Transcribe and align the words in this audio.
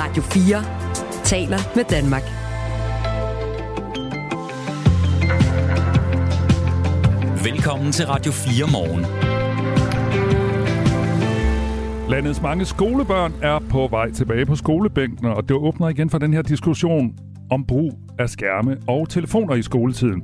Radio 0.00 0.22
4 0.22 0.64
taler 1.24 1.58
med 1.76 1.84
Danmark. 1.84 2.22
Velkommen 7.44 7.92
til 7.92 8.06
Radio 8.06 8.32
4 8.32 8.66
morgen. 8.72 9.06
Landets 12.10 12.42
mange 12.42 12.64
skolebørn 12.64 13.34
er 13.42 13.58
på 13.70 13.88
vej 13.90 14.10
tilbage 14.10 14.46
på 14.46 14.56
skolebænkene, 14.56 15.34
og 15.34 15.48
det 15.48 15.56
åbner 15.56 15.88
igen 15.88 16.10
for 16.10 16.18
den 16.18 16.34
her 16.34 16.42
diskussion 16.42 17.14
om 17.50 17.64
brug 17.66 18.07
af 18.18 18.30
skærme 18.30 18.76
og 18.86 19.08
telefoner 19.08 19.54
i 19.54 19.62
skoletiden. 19.62 20.22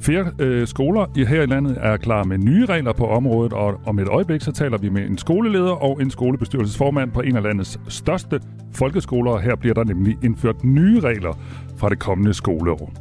Flere 0.00 0.30
øh, 0.38 0.66
skoler 0.66 1.06
i 1.16 1.24
her 1.24 1.42
i 1.42 1.46
landet 1.46 1.78
er 1.80 1.96
klar 1.96 2.24
med 2.24 2.38
nye 2.38 2.66
regler 2.66 2.92
på 2.92 3.06
området, 3.06 3.52
og 3.52 3.80
om 3.86 3.98
et 3.98 4.08
øjeblik 4.08 4.40
så 4.40 4.52
taler 4.52 4.78
vi 4.78 4.88
med 4.88 5.02
en 5.02 5.18
skoleleder 5.18 5.82
og 5.82 6.02
en 6.02 6.10
skolebestyrelsesformand 6.10 7.10
på 7.12 7.20
en 7.20 7.36
af 7.36 7.42
landets 7.42 7.80
største 7.88 8.40
folkeskoler. 8.74 9.38
Her 9.38 9.56
bliver 9.56 9.74
der 9.74 9.84
nemlig 9.84 10.16
indført 10.24 10.64
nye 10.64 11.00
regler 11.00 11.38
fra 11.76 11.88
det 11.88 11.98
kommende 11.98 12.34
skoleår. 12.34 12.92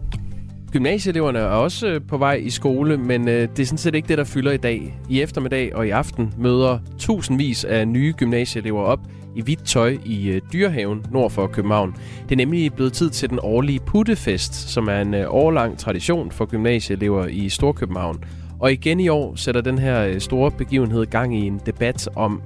Gymnasieeleverne 0.72 1.40
er 1.40 1.46
også 1.46 1.88
øh, 1.88 2.02
på 2.08 2.18
vej 2.18 2.34
i 2.34 2.50
skole, 2.50 2.98
men 2.98 3.28
øh, 3.28 3.42
det 3.42 3.60
er 3.60 3.66
sådan 3.66 3.78
set 3.78 3.96
ikke 3.96 4.08
det, 4.08 4.18
der 4.18 4.24
fylder 4.24 4.52
i 4.52 4.58
dag. 4.58 5.00
I 5.10 5.22
eftermiddag 5.22 5.76
og 5.76 5.88
i 5.88 5.90
aften 5.90 6.34
møder 6.38 6.80
tusindvis 7.00 7.64
af 7.64 7.88
nye 7.88 8.14
gymnasieelever 8.18 8.82
op 8.82 9.00
i 9.36 9.42
hvidt 9.42 9.66
tøj 9.66 9.98
i 10.06 10.30
øh, 10.30 10.42
Dyrehaven 10.54 11.06
nord 11.12 11.32
for 11.32 11.48
København. 11.48 11.96
Det 12.24 12.32
er 12.32 12.36
nemlig 12.36 12.74
blevet 12.74 12.94
tid 12.94 13.10
til 13.10 13.30
den 13.30 13.40
årlige 13.42 13.80
puttefest, 13.80 14.54
som 14.54 14.88
er 14.88 15.02
en 15.02 15.14
øh, 15.14 15.26
årlang 15.28 15.78
tradition 15.78 16.32
for 16.32 16.46
gymnasieelever 16.46 17.28
i 17.28 17.50
Storkøbenhavn. 17.50 18.24
Og 18.60 18.72
igen 18.72 19.00
i 19.00 19.10
år 19.10 19.36
sætter 19.36 19.62
den 19.62 19.78
her 19.78 20.06
øh, 20.06 20.20
store 20.20 20.52
begivenhed 20.52 21.06
gang 21.06 21.38
i 21.38 21.48
en 21.48 21.62
debat 21.66 22.10
om, 22.16 22.42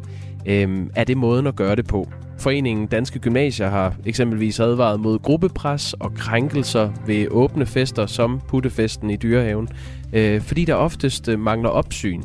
øhm, 0.45 0.89
er 0.95 1.03
det 1.03 1.17
måden 1.17 1.47
at 1.47 1.55
gøre 1.55 1.75
det 1.75 1.87
på? 1.87 2.07
Foreningen 2.39 2.87
Danske 2.87 3.19
Gymnasier 3.19 3.69
har 3.69 3.95
eksempelvis 4.05 4.59
advaret 4.59 4.99
mod 4.99 5.19
gruppepres 5.19 5.93
og 5.93 6.13
krænkelser 6.13 6.91
ved 7.07 7.27
åbne 7.31 7.65
fester 7.65 8.05
som 8.05 8.41
puttefesten 8.47 9.09
i 9.09 9.15
Dyrehaven, 9.15 9.67
øh, 10.13 10.41
fordi 10.41 10.65
der 10.65 10.73
oftest 10.73 11.27
mangler 11.37 11.69
opsyn. 11.69 12.21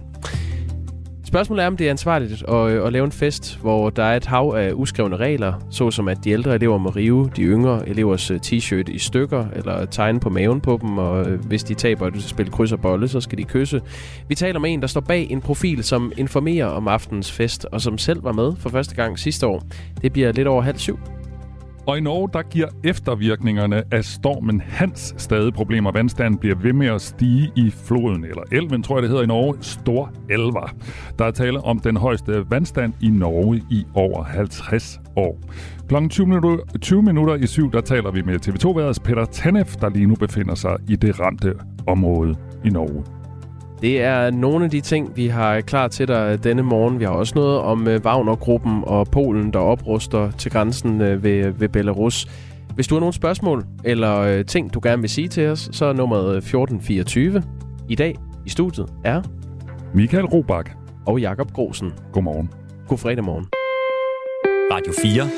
Spørgsmålet 1.31 1.63
er, 1.63 1.67
om 1.67 1.77
det 1.77 1.87
er 1.87 1.91
ansvarligt 1.91 2.43
at, 2.49 2.71
øh, 2.71 2.87
at 2.87 2.93
lave 2.93 3.05
en 3.05 3.13
fest, 3.13 3.59
hvor 3.61 3.91
der 3.91 4.03
er 4.03 4.17
et 4.17 4.27
hav 4.27 4.55
af 4.57 4.73
uskrevne 4.75 5.17
regler, 5.17 5.53
såsom 5.71 6.09
at 6.09 6.19
de 6.25 6.31
ældre 6.31 6.55
elever 6.55 6.79
må 6.79 6.89
rive 6.89 7.31
de 7.37 7.43
yngre 7.43 7.89
elevers 7.89 8.31
øh, 8.31 8.41
t-shirt 8.47 8.91
i 8.91 8.99
stykker, 8.99 9.47
eller 9.57 9.85
tegne 9.85 10.21
på 10.21 10.29
maven 10.29 10.61
på 10.61 10.79
dem, 10.83 10.99
og 10.99 11.31
øh, 11.31 11.45
hvis 11.45 11.65
de 11.65 11.75
taber 11.75 12.07
et 12.07 12.23
spil 12.23 12.51
kryds 12.51 12.73
og 12.73 12.81
bolle, 12.81 13.09
så 13.09 13.21
skal 13.21 13.39
de 13.39 13.45
kysse. 13.45 13.81
Vi 14.29 14.35
taler 14.35 14.59
om 14.59 14.65
en, 14.65 14.81
der 14.81 14.87
står 14.87 15.01
bag 15.01 15.27
en 15.31 15.41
profil, 15.41 15.85
som 15.85 16.13
informerer 16.17 16.67
om 16.67 16.89
aftens 16.89 17.33
fest, 17.33 17.67
og 17.73 17.81
som 17.81 17.99
selv 17.99 18.25
var 18.25 18.33
med 18.33 18.53
for 18.57 18.69
første 18.69 18.95
gang 18.95 19.19
sidste 19.19 19.47
år. 19.47 19.63
Det 20.03 20.13
bliver 20.13 20.33
lidt 20.33 20.49
over 20.49 20.63
halv 20.63 20.79
syv. 20.79 20.99
Og 21.87 21.99
i 21.99 22.01
Norge, 22.01 22.29
der 22.33 22.43
giver 22.43 22.69
eftervirkningerne 22.85 23.83
af 23.91 24.05
stormen 24.05 24.61
Hans 24.61 25.15
stadig 25.17 25.53
problemer. 25.53 25.93
Vandstanden 25.93 26.39
bliver 26.39 26.57
ved 26.57 26.73
med 26.73 26.87
at 26.87 27.01
stige 27.01 27.53
i 27.57 27.71
floden, 27.71 28.25
eller 28.25 28.43
elven, 28.53 28.83
tror 28.83 28.97
jeg 28.97 29.03
det 29.03 29.11
hedder 29.11 29.25
i 29.25 29.27
Norge, 29.27 29.57
Stor 29.61 30.13
Elver. 30.31 30.75
Der 31.19 31.25
er 31.25 31.31
tale 31.31 31.61
om 31.61 31.79
den 31.79 31.97
højeste 31.97 32.51
vandstand 32.51 32.93
i 33.01 33.09
Norge 33.09 33.63
i 33.71 33.85
over 33.95 34.23
50 34.23 35.01
år. 35.17 35.39
Klokken 35.89 36.11
20 36.11 36.27
minutter, 36.27 36.65
20 36.81 37.03
minutter 37.03 37.35
i 37.35 37.47
syv, 37.47 37.73
der 37.73 37.81
taler 37.81 38.11
vi 38.11 38.23
med 38.23 38.49
TV2-værets 38.49 39.01
Peter 39.05 39.25
Tanef, 39.25 39.77
der 39.77 39.89
lige 39.89 40.07
nu 40.07 40.15
befinder 40.15 40.55
sig 40.55 40.77
i 40.89 40.97
det 40.97 41.21
ramte 41.21 41.55
område 41.87 42.37
i 42.65 42.69
Norge. 42.69 43.20
Det 43.83 44.03
er 44.03 44.31
nogle 44.31 44.65
af 44.65 44.71
de 44.71 44.81
ting, 44.81 45.17
vi 45.17 45.27
har 45.27 45.61
klar 45.61 45.89
til 45.89 46.09
dig 46.09 46.45
denne 46.45 46.63
morgen. 46.63 46.99
Vi 46.99 47.05
har 47.05 47.13
også 47.13 47.33
noget 47.35 47.59
om 47.59 47.89
øh, 47.89 48.01
Wagner-gruppen 48.05 48.83
og 48.87 49.07
Polen, 49.07 49.53
der 49.53 49.59
opruster 49.59 50.31
til 50.31 50.51
grænsen 50.51 51.01
øh, 51.01 51.25
ved, 51.25 51.51
ved 51.51 51.69
Belarus. 51.69 52.27
Hvis 52.75 52.87
du 52.87 52.95
har 52.95 53.01
nogle 53.01 53.13
spørgsmål 53.13 53.65
eller 53.85 54.19
øh, 54.19 54.45
ting, 54.45 54.75
du 54.75 54.81
gerne 54.83 55.01
vil 55.01 55.11
sige 55.11 55.29
til 55.29 55.49
os, 55.49 55.69
så 55.73 55.85
er 55.85 55.93
nummeret 55.93 56.37
1424. 56.37 57.43
I 57.89 57.95
dag 57.95 58.17
i 58.47 58.51
studiet 58.51 58.87
er 59.05 59.23
Michael 59.95 60.25
Robach 60.25 60.71
og 61.07 61.21
Jakob 61.21 61.53
Grosen. 61.53 61.93
Godmorgen. 62.13 62.51
God 62.89 62.99
fredag 62.99 63.25
morgen. 63.25 63.47
Radio 64.73 64.93
4 65.03 65.29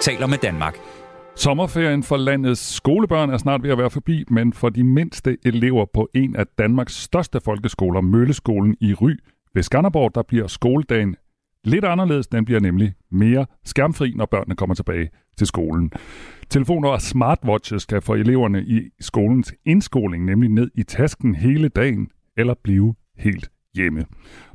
taler 0.00 0.26
med 0.26 0.38
Danmark. 0.38 0.93
Sommerferien 1.36 2.02
for 2.02 2.16
landets 2.16 2.74
skolebørn 2.74 3.30
er 3.30 3.36
snart 3.36 3.62
ved 3.62 3.70
at 3.70 3.78
være 3.78 3.90
forbi, 3.90 4.24
men 4.30 4.52
for 4.52 4.68
de 4.68 4.84
mindste 4.84 5.36
elever 5.44 5.84
på 5.94 6.08
en 6.14 6.36
af 6.36 6.46
Danmarks 6.58 7.02
største 7.02 7.40
folkeskoler, 7.40 8.00
Mølleskolen 8.00 8.76
i 8.80 8.94
Ry 8.94 9.10
ved 9.54 9.62
Skanderborg, 9.62 10.14
der 10.14 10.22
bliver 10.22 10.46
skoledagen 10.46 11.16
lidt 11.64 11.84
anderledes. 11.84 12.26
Den 12.26 12.44
bliver 12.44 12.60
nemlig 12.60 12.94
mere 13.10 13.46
skærmfri, 13.64 14.12
når 14.16 14.26
børnene 14.26 14.56
kommer 14.56 14.74
tilbage 14.74 15.10
til 15.38 15.46
skolen. 15.46 15.92
Telefoner 16.50 16.88
og 16.88 17.02
smartwatches 17.02 17.86
kan 17.86 18.02
få 18.02 18.14
eleverne 18.14 18.64
i 18.64 18.80
skolens 19.00 19.54
indskoling 19.66 20.24
nemlig 20.24 20.50
ned 20.50 20.70
i 20.74 20.82
tasken 20.82 21.34
hele 21.34 21.68
dagen 21.68 22.08
eller 22.36 22.54
blive 22.64 22.94
helt 23.18 23.50
hjemme. 23.74 24.04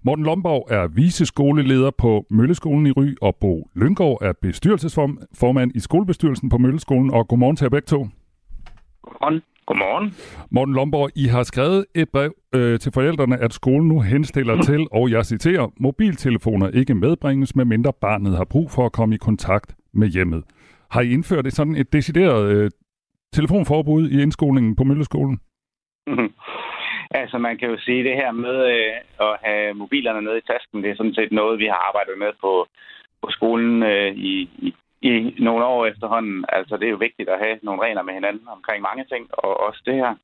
Morten 0.03 0.25
Lomborg 0.25 0.67
er 0.69 0.87
viseskoleleder 0.87 1.91
på 1.91 2.25
Mølleskolen 2.29 2.87
i 2.87 2.91
Ry, 2.91 3.15
og 3.21 3.35
Bo 3.35 3.69
Lyngård 3.75 4.17
er 4.21 4.33
bestyrelsesformand 4.41 5.71
i 5.75 5.79
skolebestyrelsen 5.79 6.49
på 6.49 6.57
Mølleskolen. 6.57 7.11
Og 7.13 7.27
godmorgen 7.27 7.55
til 7.55 7.65
jer 7.65 7.69
begge 7.69 7.85
to. 7.85 8.07
Godmorgen. 9.03 9.41
Godmorgen. 9.65 10.13
Morten 10.51 10.73
Lomborg, 10.75 11.09
I 11.15 11.25
har 11.25 11.43
skrevet 11.43 11.85
et 11.95 12.09
brev 12.09 12.33
øh, 12.55 12.79
til 12.79 12.91
forældrene, 12.91 13.37
at 13.37 13.53
skolen 13.53 13.87
nu 13.87 14.01
henstiller 14.01 14.61
til, 14.61 14.87
og 14.91 15.11
jeg 15.11 15.25
citerer, 15.25 15.67
mobiltelefoner 15.79 16.69
ikke 16.69 16.95
medbringes, 16.95 17.55
medmindre 17.55 17.93
barnet 18.01 18.37
har 18.37 18.45
brug 18.45 18.71
for 18.71 18.85
at 18.85 18.91
komme 18.91 19.15
i 19.15 19.17
kontakt 19.17 19.75
med 19.93 20.07
hjemmet. 20.07 20.43
Har 20.91 21.01
I 21.01 21.11
indført 21.11 21.47
et 21.47 21.53
sådan 21.53 21.75
et 21.75 21.93
decideret 21.93 22.51
øh, 22.51 22.71
telefonforbud 23.33 24.09
i 24.09 24.21
indskolingen 24.21 24.75
på 24.75 24.83
Mølleskolen? 24.83 25.39
Altså, 27.11 27.37
man 27.37 27.57
kan 27.57 27.69
jo 27.69 27.77
sige, 27.79 28.03
det 28.03 28.15
her 28.15 28.31
med 28.31 28.57
øh, 28.75 28.93
at 29.27 29.37
have 29.43 29.73
mobilerne 29.73 30.21
nede 30.21 30.37
i 30.37 30.47
tasken, 30.51 30.83
det 30.83 30.91
er 30.91 30.95
sådan 30.95 31.13
set 31.13 31.31
noget, 31.31 31.59
vi 31.59 31.65
har 31.65 31.81
arbejdet 31.87 32.17
med 32.17 32.31
på, 32.41 32.67
på 33.21 33.27
skolen 33.31 33.83
øh, 33.83 34.11
i, 34.15 34.49
i, 34.67 34.73
i 35.01 35.35
nogle 35.39 35.65
år 35.65 35.85
efterhånden. 35.85 36.45
Altså, 36.49 36.77
det 36.77 36.85
er 36.85 36.95
jo 36.95 37.05
vigtigt 37.07 37.29
at 37.29 37.39
have 37.39 37.59
nogle 37.63 37.81
regler 37.81 38.01
med 38.03 38.13
hinanden 38.13 38.47
omkring 38.47 38.81
mange 38.81 39.05
ting, 39.05 39.29
og 39.31 39.59
også 39.59 39.81
det 39.85 39.95
her. 39.95 40.15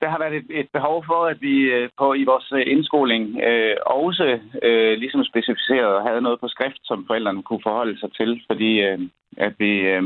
Der 0.00 0.08
har 0.08 0.18
været 0.18 0.34
et, 0.36 0.46
et 0.50 0.68
behov 0.72 1.04
for, 1.06 1.24
at 1.26 1.40
vi 1.40 1.56
øh, 1.60 1.88
på 1.98 2.14
i 2.14 2.24
vores 2.24 2.52
øh, 2.52 2.64
indskoling 2.66 3.40
øh, 3.42 3.76
også 3.86 4.40
øh, 4.62 4.98
ligesom 4.98 5.24
specificeret 5.24 5.94
og 5.96 6.02
havde 6.08 6.20
noget 6.20 6.40
på 6.40 6.48
skrift, 6.48 6.80
som 6.84 7.06
forældrene 7.06 7.42
kunne 7.42 7.62
forholde 7.62 7.98
sig 8.00 8.12
til, 8.12 8.42
fordi 8.46 8.80
øh, 8.80 8.98
at 9.36 9.54
vi, 9.58 9.80
øh, 9.80 10.02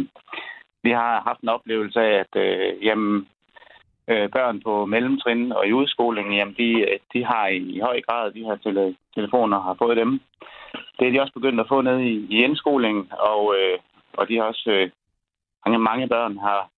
vi 0.82 0.90
har 0.90 1.22
haft 1.26 1.40
en 1.40 1.48
oplevelse 1.48 2.00
af, 2.00 2.24
at 2.24 2.42
øh, 2.42 2.84
jamen, 2.84 3.28
øh, 4.08 4.30
børn 4.30 4.60
på 4.60 4.86
mellemtrin 4.86 5.52
og 5.52 5.66
i 5.66 5.72
udskolingen, 5.72 6.34
jamen 6.34 6.54
de, 6.58 6.70
øh, 6.80 6.98
de 7.12 7.24
har 7.24 7.46
i, 7.46 7.56
i 7.56 7.80
høj 7.80 8.00
grad 8.00 8.32
de 8.32 8.44
her 8.44 8.56
tele, 8.56 8.96
telefoner, 9.14 9.60
har 9.60 9.74
fået 9.74 9.96
dem. 9.96 10.20
Det 10.98 11.08
er 11.08 11.12
de 11.12 11.20
også 11.20 11.32
begyndt 11.32 11.60
at 11.60 11.68
få 11.68 11.80
ned 11.80 11.98
i, 12.00 12.26
i 12.30 12.44
indskolingen, 12.44 13.12
og, 13.12 13.54
øh, 13.58 13.78
og 14.12 14.28
de 14.28 14.36
har 14.36 14.42
også, 14.42 14.70
øh, 14.70 14.90
mange, 15.66 15.78
mange 15.78 16.08
børn 16.08 16.38
har, 16.38 16.68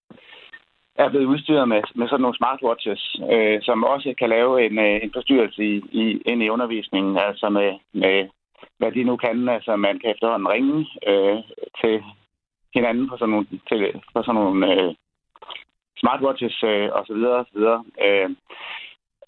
er 0.96 1.08
blevet 1.08 1.26
udstyret 1.26 1.68
med, 1.68 1.82
med 1.94 2.08
sådan 2.08 2.20
nogle 2.20 2.36
smartwatches, 2.36 3.16
øh, 3.32 3.62
som 3.62 3.84
også 3.84 4.14
kan 4.18 4.28
lave 4.28 4.66
en, 4.66 4.78
øh, 4.78 5.00
en 5.02 5.12
forstyrrelse 5.14 5.64
i, 5.64 5.82
i, 5.92 6.22
ind 6.26 6.42
i 6.42 6.48
undervisningen, 6.48 7.18
altså 7.18 7.48
med, 7.48 7.78
med 7.92 8.28
hvad 8.78 8.92
de 8.92 9.04
nu 9.04 9.16
kan. 9.16 9.48
Altså 9.48 9.76
man 9.76 9.98
kan 9.98 10.10
efterhånden 10.10 10.48
ringe 10.48 10.86
øh, 11.06 11.38
til 11.80 12.02
hinanden 12.74 13.08
på 13.08 13.16
sådan 13.16 13.30
nogle, 13.30 13.46
til, 13.68 14.02
på 14.14 14.22
sådan 14.22 14.34
nogle 14.34 14.72
øh, 14.72 14.94
smartwatches 16.04 16.56
øh, 16.70 16.88
osv. 16.98 17.22
osv. 17.41 17.62
Øh, 18.06 18.31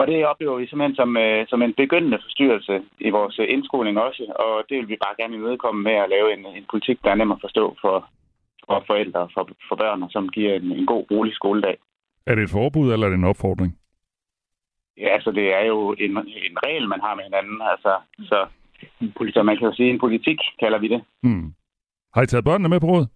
og 0.00 0.04
det 0.06 0.26
oplever 0.31 0.56
vi 0.59 0.66
simpelthen 0.66 0.97
som, 1.00 1.10
øh, 1.16 1.47
som 1.50 1.62
en 1.62 1.75
begyndende 1.82 2.19
forstyrrelse 2.25 2.75
i 3.09 3.10
vores 3.10 3.38
øh, 3.38 3.47
indskoling 3.54 3.98
også, 3.98 4.22
og 4.44 4.64
det 4.69 4.76
vil 4.78 4.88
vi 4.88 4.97
bare 5.04 5.19
gerne 5.20 5.34
imødekomme 5.34 5.82
med 5.82 5.97
at 6.04 6.10
lave 6.15 6.28
en, 6.34 6.42
en 6.59 6.66
politik, 6.71 6.98
der 7.04 7.10
er 7.10 7.15
nem 7.15 7.33
at 7.33 7.42
forstå 7.47 7.65
for, 7.80 7.97
for 8.66 8.84
forældre 8.86 9.21
og 9.21 9.30
for, 9.34 9.48
for 9.68 9.77
børn, 9.77 10.03
og 10.03 10.10
som 10.10 10.28
giver 10.28 10.54
en, 10.54 10.72
en 10.72 10.86
god, 10.86 11.04
rolig 11.10 11.34
skoledag. 11.34 11.77
Er 12.27 12.34
det 12.34 12.45
et 12.45 12.56
forbud, 12.59 12.92
eller 12.92 13.06
er 13.06 13.10
det 13.10 13.18
en 13.18 13.33
opfordring? 13.33 13.78
Ja, 14.98 15.09
altså 15.16 15.30
det 15.30 15.47
er 15.59 15.65
jo 15.72 15.78
en, 15.98 16.10
en 16.50 16.56
regel, 16.66 16.89
man 16.89 17.00
har 17.00 17.15
med 17.15 17.24
hinanden. 17.24 17.59
Altså, 17.72 17.92
så, 18.18 18.39
så 19.34 19.42
man 19.42 19.56
kan 19.56 19.68
jo 19.68 19.74
sige, 19.74 19.91
en 19.91 19.98
politik 19.98 20.39
kalder 20.60 20.78
vi 20.78 20.89
det. 20.89 21.00
Hmm. 21.22 21.54
Har 22.15 22.22
I 22.22 22.27
taget 22.27 22.45
børnene 22.45 22.68
med 22.68 22.80
på 22.80 22.86
råd? 22.86 23.06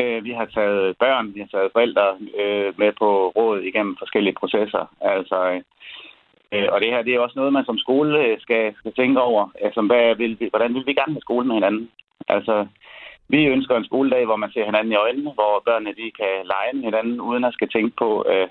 Øh, 0.00 0.24
vi 0.24 0.32
har 0.32 0.44
taget 0.44 0.96
børn, 0.98 1.34
vi 1.34 1.40
har 1.40 1.50
taget 1.52 1.72
forældre 1.72 2.06
øh, 2.40 2.78
med 2.78 2.92
på 2.98 3.08
råd 3.36 3.60
igennem 3.60 3.96
forskellige 3.98 4.38
processer. 4.40 4.84
Altså, 5.00 5.38
øh, 5.52 5.60
øh 6.52 6.68
og 6.72 6.80
det 6.80 6.90
her 6.92 7.02
det 7.02 7.14
er 7.14 7.20
også 7.20 7.38
noget, 7.38 7.52
man 7.52 7.64
som 7.64 7.78
skole 7.78 8.24
øh, 8.24 8.40
skal, 8.40 8.74
skal 8.78 8.92
tænke 8.92 9.20
over. 9.20 9.48
Altså, 9.64 9.80
hvad 9.82 10.14
vil 10.14 10.40
vi, 10.40 10.46
hvordan 10.50 10.74
vil 10.74 10.86
vi 10.86 10.94
gerne 10.94 11.12
have 11.12 11.26
skole 11.28 11.46
med 11.46 11.54
hinanden? 11.54 11.90
Altså, 12.28 12.66
vi 13.28 13.44
ønsker 13.44 13.76
en 13.76 13.84
skoledag, 13.84 14.24
hvor 14.24 14.36
man 14.36 14.52
ser 14.52 14.64
hinanden 14.64 14.92
i 14.92 15.02
øjnene, 15.04 15.30
hvor 15.38 15.62
børnene 15.66 15.94
de 16.00 16.10
kan 16.20 16.34
lege 16.52 16.72
med 16.74 16.84
hinanden, 16.84 17.20
uden 17.20 17.44
at 17.44 17.54
skal 17.54 17.68
tænke 17.68 17.96
på, 17.98 18.24
øh, 18.32 18.48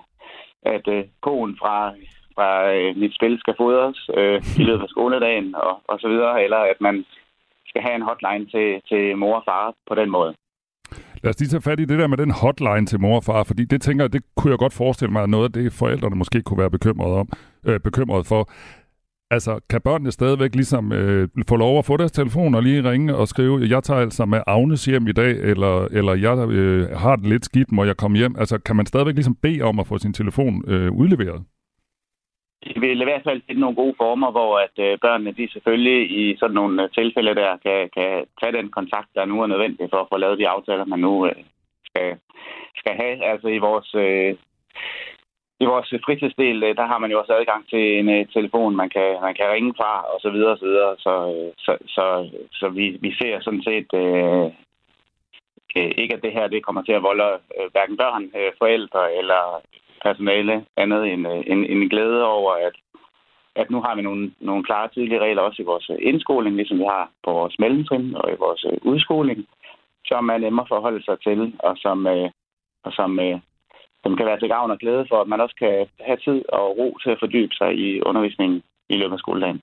at 0.61 0.87
øh, 0.87 1.03
koen 1.21 1.57
fra, 1.61 1.93
fra 2.35 2.73
øh, 2.73 2.97
mit 2.97 3.15
spil 3.15 3.39
skal 3.39 3.55
fodres 3.57 4.09
øh, 4.17 4.41
i 4.59 4.63
løbet 4.63 4.83
af 4.83 4.89
skoledagen 4.89 5.55
og, 5.55 5.81
og 5.87 5.99
så 5.99 6.07
videre, 6.07 6.43
eller 6.43 6.57
at 6.57 6.81
man 6.81 7.05
skal 7.67 7.81
have 7.81 7.95
en 7.95 8.07
hotline 8.09 8.45
til, 8.53 8.81
til 8.89 9.17
mor 9.17 9.35
og 9.35 9.43
far 9.45 9.73
på 9.87 9.95
den 9.95 10.09
måde. 10.09 10.35
Lad 11.23 11.29
os 11.29 11.39
lige 11.39 11.49
tage 11.49 11.61
fat 11.61 11.79
i 11.79 11.85
det 11.85 11.99
der 11.99 12.07
med 12.07 12.17
den 12.17 12.31
hotline 12.31 12.85
til 12.85 12.99
mor 12.99 13.15
og 13.15 13.23
far, 13.23 13.43
fordi 13.43 13.65
det 13.65 13.81
tænker 13.81 14.03
jeg, 14.03 14.13
det 14.13 14.23
kunne 14.37 14.51
jeg 14.51 14.59
godt 14.59 14.73
forestille 14.73 15.11
mig, 15.11 15.23
at 15.23 15.29
noget 15.29 15.43
af 15.43 15.51
det 15.51 15.73
forældrene 15.73 16.15
måske 16.15 16.41
kunne 16.41 16.57
være 16.57 16.71
bekymret, 16.71 17.13
om, 17.13 17.29
øh, 17.65 17.79
bekymret 17.79 18.27
for. 18.27 18.49
Altså, 19.31 19.59
kan 19.69 19.81
børnene 19.81 20.11
stadigvæk 20.11 20.55
ligesom 20.55 20.91
øh, 20.91 21.27
få 21.47 21.55
lov 21.55 21.79
at 21.79 21.85
få 21.85 21.97
deres 21.97 22.11
telefon 22.11 22.55
og 22.55 22.63
lige 22.63 22.91
ringe 22.91 23.15
og 23.15 23.27
skrive, 23.27 23.67
jeg 23.69 23.83
tager 23.83 23.99
altså 23.99 24.25
med 24.25 24.41
Agnes 24.47 24.85
hjem 24.85 25.07
i 25.07 25.11
dag, 25.11 25.31
eller, 25.31 25.85
eller 25.91 26.13
jeg 26.13 26.49
øh, 26.49 26.89
har 26.97 27.15
det 27.15 27.25
lidt 27.25 27.45
skidt, 27.45 27.71
må 27.71 27.83
jeg 27.83 27.97
komme 27.97 28.17
hjem? 28.17 28.35
Altså, 28.37 28.57
kan 28.57 28.75
man 28.75 28.85
stadigvæk 28.85 29.15
ligesom 29.15 29.35
bede 29.35 29.61
om 29.61 29.79
at 29.79 29.87
få 29.87 29.97
sin 29.97 30.13
telefon 30.13 30.63
øh, 30.67 30.91
udleveret? 30.91 31.43
Vi 32.65 32.73
vil 32.79 33.01
i 33.01 33.03
hvert 33.03 33.23
fald 33.23 33.41
sætte 33.41 33.61
nogle 33.61 33.75
gode 33.75 33.95
former, 33.97 34.31
hvor 34.31 34.59
at 34.59 34.75
øh, 34.85 34.97
børnene 35.01 35.31
de 35.31 35.51
selvfølgelig 35.51 35.99
i 36.21 36.37
sådan 36.37 36.53
nogle 36.53 36.83
øh, 36.83 36.89
tilfælde 36.89 37.35
der 37.35 37.57
kan, 37.65 37.89
kan 37.97 38.25
tage 38.39 38.57
den 38.57 38.69
kontakt, 38.71 39.09
der 39.15 39.25
nu 39.25 39.41
er 39.41 39.47
nødvendig 39.47 39.89
for 39.89 39.97
at 40.01 40.09
få 40.11 40.17
lavet 40.17 40.39
de 40.39 40.47
aftaler, 40.47 40.85
man 40.85 40.99
nu 40.99 41.25
øh, 41.25 41.43
skal, 41.85 42.17
skal 42.75 42.93
have. 42.95 43.25
Altså 43.31 43.47
i 43.47 43.57
vores, 43.57 43.95
øh, 43.95 44.35
i 45.59 45.65
vores 45.65 45.93
fritidsdel, 46.05 46.61
der 46.61 46.85
har 46.85 46.97
man 46.97 47.11
jo 47.11 47.19
også 47.19 47.33
adgang 47.33 47.69
til 47.69 47.99
en 47.99 48.09
øh, 48.09 48.25
telefon, 48.27 48.75
man 48.75 48.89
kan, 48.89 49.17
man 49.21 49.35
kan 49.35 49.51
ringe 49.51 49.73
fra, 49.77 50.01
og 50.13 50.19
så 50.21 50.29
videre, 50.29 50.51
og 50.51 50.57
så 50.57 50.65
videre. 50.65 50.95
Så, 50.97 51.13
øh, 51.35 51.51
så, 51.57 51.77
så, 51.87 52.05
så 52.51 52.69
vi, 52.69 52.97
vi 53.01 53.11
ser 53.21 53.39
sådan 53.41 53.63
set 53.63 53.89
øh, 53.93 54.45
øh, 55.77 55.91
ikke, 55.97 56.13
at 56.15 56.23
det 56.23 56.31
her 56.33 56.47
det 56.47 56.65
kommer 56.65 56.81
til 56.83 56.91
at 56.91 57.03
volde 57.03 57.23
øh, 57.57 57.67
hverken 57.71 57.97
børn, 57.97 58.23
øh, 58.39 58.51
forældre 58.57 59.15
eller 59.19 59.61
personale 60.01 60.65
andet 60.77 61.13
end, 61.13 61.27
en, 61.27 61.43
end, 61.51 61.65
end 61.69 61.89
glæde 61.89 62.23
over, 62.25 62.51
at, 62.67 62.75
at 63.55 63.69
nu 63.71 63.81
har 63.81 63.95
vi 63.95 64.01
nogle, 64.01 64.31
nogle 64.39 64.63
klare, 64.63 64.87
tydelige 64.87 65.19
regler 65.19 65.41
også 65.41 65.61
i 65.61 65.65
vores 65.65 65.89
øh, 65.89 65.97
indskoling, 66.01 66.55
ligesom 66.55 66.79
vi 66.79 66.83
har 66.83 67.09
på 67.25 67.31
vores 67.31 67.59
mellemtrin 67.59 68.15
og 68.15 68.31
i 68.31 68.35
vores 68.39 68.65
øh, 68.71 68.77
udskoling, 68.81 69.47
som 70.05 70.29
er 70.29 70.37
nemmere 70.37 70.63
at 70.63 70.73
forholde 70.75 71.03
sig 71.05 71.17
til, 71.21 71.53
og 71.59 71.77
som, 71.77 72.07
øh, 72.07 72.29
og 72.83 72.91
som, 72.93 73.19
øh, 73.19 73.39
som 74.03 74.15
kan 74.17 74.25
være 74.25 74.39
til 74.39 74.49
gavn 74.49 74.71
og 74.71 74.77
glæde 74.77 75.05
for, 75.09 75.21
at 75.21 75.27
man 75.27 75.41
også 75.41 75.55
kan 75.55 75.87
have 75.99 76.17
tid 76.17 76.39
og 76.49 76.77
ro 76.77 76.97
til 77.03 77.09
at 77.09 77.19
fordybe 77.19 77.53
sig 77.55 77.71
i 77.85 78.01
undervisningen 78.01 78.61
i 78.89 78.95
løbet 78.97 79.13
af 79.13 79.19
skoledagen. 79.19 79.61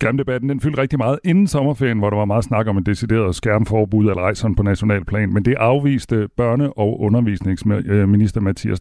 Skærmdebatten 0.00 0.48
den 0.50 0.60
fyldte 0.60 0.82
rigtig 0.82 0.98
meget 0.98 1.18
inden 1.24 1.46
sommerferien, 1.46 1.98
hvor 1.98 2.10
der 2.10 2.16
var 2.16 2.24
meget 2.24 2.44
snak 2.44 2.66
om 2.66 2.76
en 2.76 2.86
decideret 2.86 3.34
skærmforbud 3.34 4.08
eller 4.08 4.22
ej 4.22 4.34
sådan 4.34 4.54
på 4.54 4.62
national 4.62 5.04
plan, 5.04 5.32
men 5.32 5.44
det 5.44 5.54
afviste 5.54 6.28
børne- 6.40 6.72
og 6.76 7.00
undervisningsminister 7.00 8.40
Mathias 8.40 8.80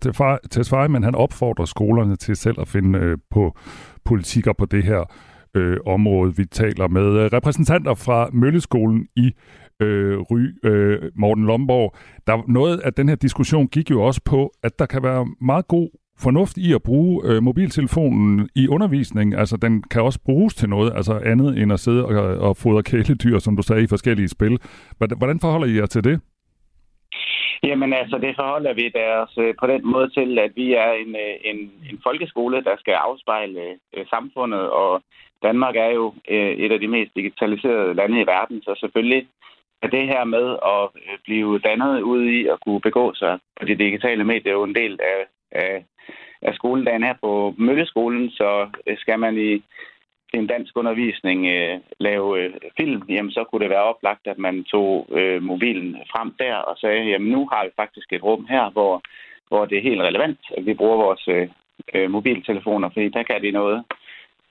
Tesfaye, 0.51 0.87
men 0.87 1.03
han 1.03 1.15
opfordrer 1.15 1.65
skolerne 1.65 2.15
til 2.15 2.35
selv 2.35 2.55
at 2.61 2.67
finde 2.67 2.99
øh, 2.99 3.17
på 3.31 3.57
politikker 4.05 4.53
på 4.53 4.65
det 4.65 4.83
her 4.83 5.11
øh, 5.55 5.77
område. 5.85 6.35
Vi 6.35 6.45
taler 6.45 6.87
med 6.87 7.33
repræsentanter 7.33 7.93
fra 7.93 8.29
Mølleskolen 8.33 9.07
i 9.15 9.31
øh, 9.81 10.19
Ry, 10.19 10.69
øh, 10.69 11.11
Morten 11.15 11.45
Lomborg. 11.45 11.95
Der, 12.27 12.43
noget 12.47 12.79
af 12.79 12.93
den 12.93 13.09
her 13.09 13.15
diskussion 13.15 13.67
gik 13.67 13.91
jo 13.91 14.01
også 14.01 14.21
på, 14.25 14.51
at 14.63 14.79
der 14.79 14.85
kan 14.85 15.03
være 15.03 15.27
meget 15.41 15.67
god 15.67 15.89
fornuft 16.19 16.57
i 16.57 16.73
at 16.73 16.83
bruge 16.83 17.21
øh, 17.25 17.43
mobiltelefonen 17.43 18.49
i 18.55 18.67
undervisning. 18.67 19.35
Altså, 19.35 19.57
den 19.57 19.83
kan 19.83 20.01
også 20.01 20.19
bruges 20.25 20.55
til 20.55 20.69
noget 20.69 20.93
altså 20.95 21.13
andet 21.25 21.61
end 21.61 21.73
at 21.73 21.79
sidde 21.79 22.05
og, 22.05 22.37
og 22.47 22.57
fodre 22.57 22.83
kæledyr, 22.83 23.39
som 23.39 23.55
du 23.55 23.63
sagde, 23.63 23.83
i 23.83 23.87
forskellige 23.87 24.27
spil. 24.27 24.59
Hvordan 25.17 25.39
forholder 25.39 25.67
I 25.67 25.77
jer 25.77 25.85
til 25.85 26.03
det? 26.03 26.21
Jamen 27.63 27.93
altså, 27.93 28.17
det 28.17 28.35
forholder 28.35 28.73
vi 28.73 28.91
deres 29.01 29.31
øh, 29.37 29.53
på 29.59 29.67
den 29.67 29.81
måde 29.93 30.09
til, 30.09 30.39
at 30.39 30.51
vi 30.55 30.73
er 30.73 30.91
en, 30.91 31.15
øh, 31.15 31.35
en, 31.51 31.57
en 31.89 31.99
folkeskole, 32.03 32.63
der 32.63 32.75
skal 32.79 32.93
afspejle 32.93 33.61
øh, 33.95 34.05
samfundet, 34.09 34.69
og 34.69 35.01
Danmark 35.43 35.75
er 35.75 35.91
jo 35.99 36.13
øh, 36.29 36.51
et 36.63 36.71
af 36.71 36.79
de 36.79 36.87
mest 36.87 37.11
digitaliserede 37.15 37.93
lande 37.93 38.21
i 38.21 38.27
verden, 38.27 38.61
så 38.61 38.75
selvfølgelig 38.79 39.27
er 39.81 39.87
det 39.87 40.07
her 40.07 40.23
med 40.23 40.47
at 40.75 40.83
øh, 40.95 41.17
blive 41.23 41.59
dannet 41.59 42.01
ud 42.01 42.23
i 42.23 42.47
at 42.47 42.59
kunne 42.65 42.81
begå 42.81 43.13
sig 43.13 43.39
på 43.59 43.65
de 43.65 43.75
digitale 43.75 44.23
medier 44.23 44.53
jo 44.53 44.63
en 44.63 44.75
del 44.75 44.99
af, 45.01 45.19
af 45.51 45.85
af 46.41 46.53
skoledagen 46.55 47.03
her 47.03 47.13
på 47.21 47.53
Mølleskolen, 47.57 48.29
så 48.31 48.69
skal 48.97 49.19
man 49.19 49.37
i 49.37 49.63
en 50.33 50.47
dansk 50.47 50.77
undervisning 50.77 51.47
øh, 51.47 51.79
lave 51.99 52.39
øh, 52.39 52.53
film, 52.79 53.01
jamen 53.09 53.31
så 53.31 53.43
kunne 53.43 53.61
det 53.61 53.69
være 53.69 53.83
oplagt, 53.83 54.27
at 54.27 54.37
man 54.37 54.63
tog 54.63 55.07
øh, 55.11 55.43
mobilen 55.43 55.97
frem 56.11 56.35
der 56.39 56.55
og 56.55 56.77
sagde, 56.77 57.03
jamen 57.03 57.31
nu 57.31 57.49
har 57.51 57.63
vi 57.63 57.71
faktisk 57.75 58.13
et 58.13 58.23
rum 58.23 58.45
her, 58.49 58.69
hvor, 58.69 59.01
hvor 59.47 59.65
det 59.65 59.77
er 59.77 59.89
helt 59.89 60.01
relevant, 60.01 60.39
at 60.57 60.65
vi 60.65 60.73
bruger 60.73 60.97
vores 60.97 61.27
øh, 61.27 61.49
øh 61.93 62.11
mobiltelefoner, 62.11 62.89
fordi 62.89 63.09
der 63.09 63.23
kan 63.23 63.41
de 63.41 63.51
noget, 63.51 63.83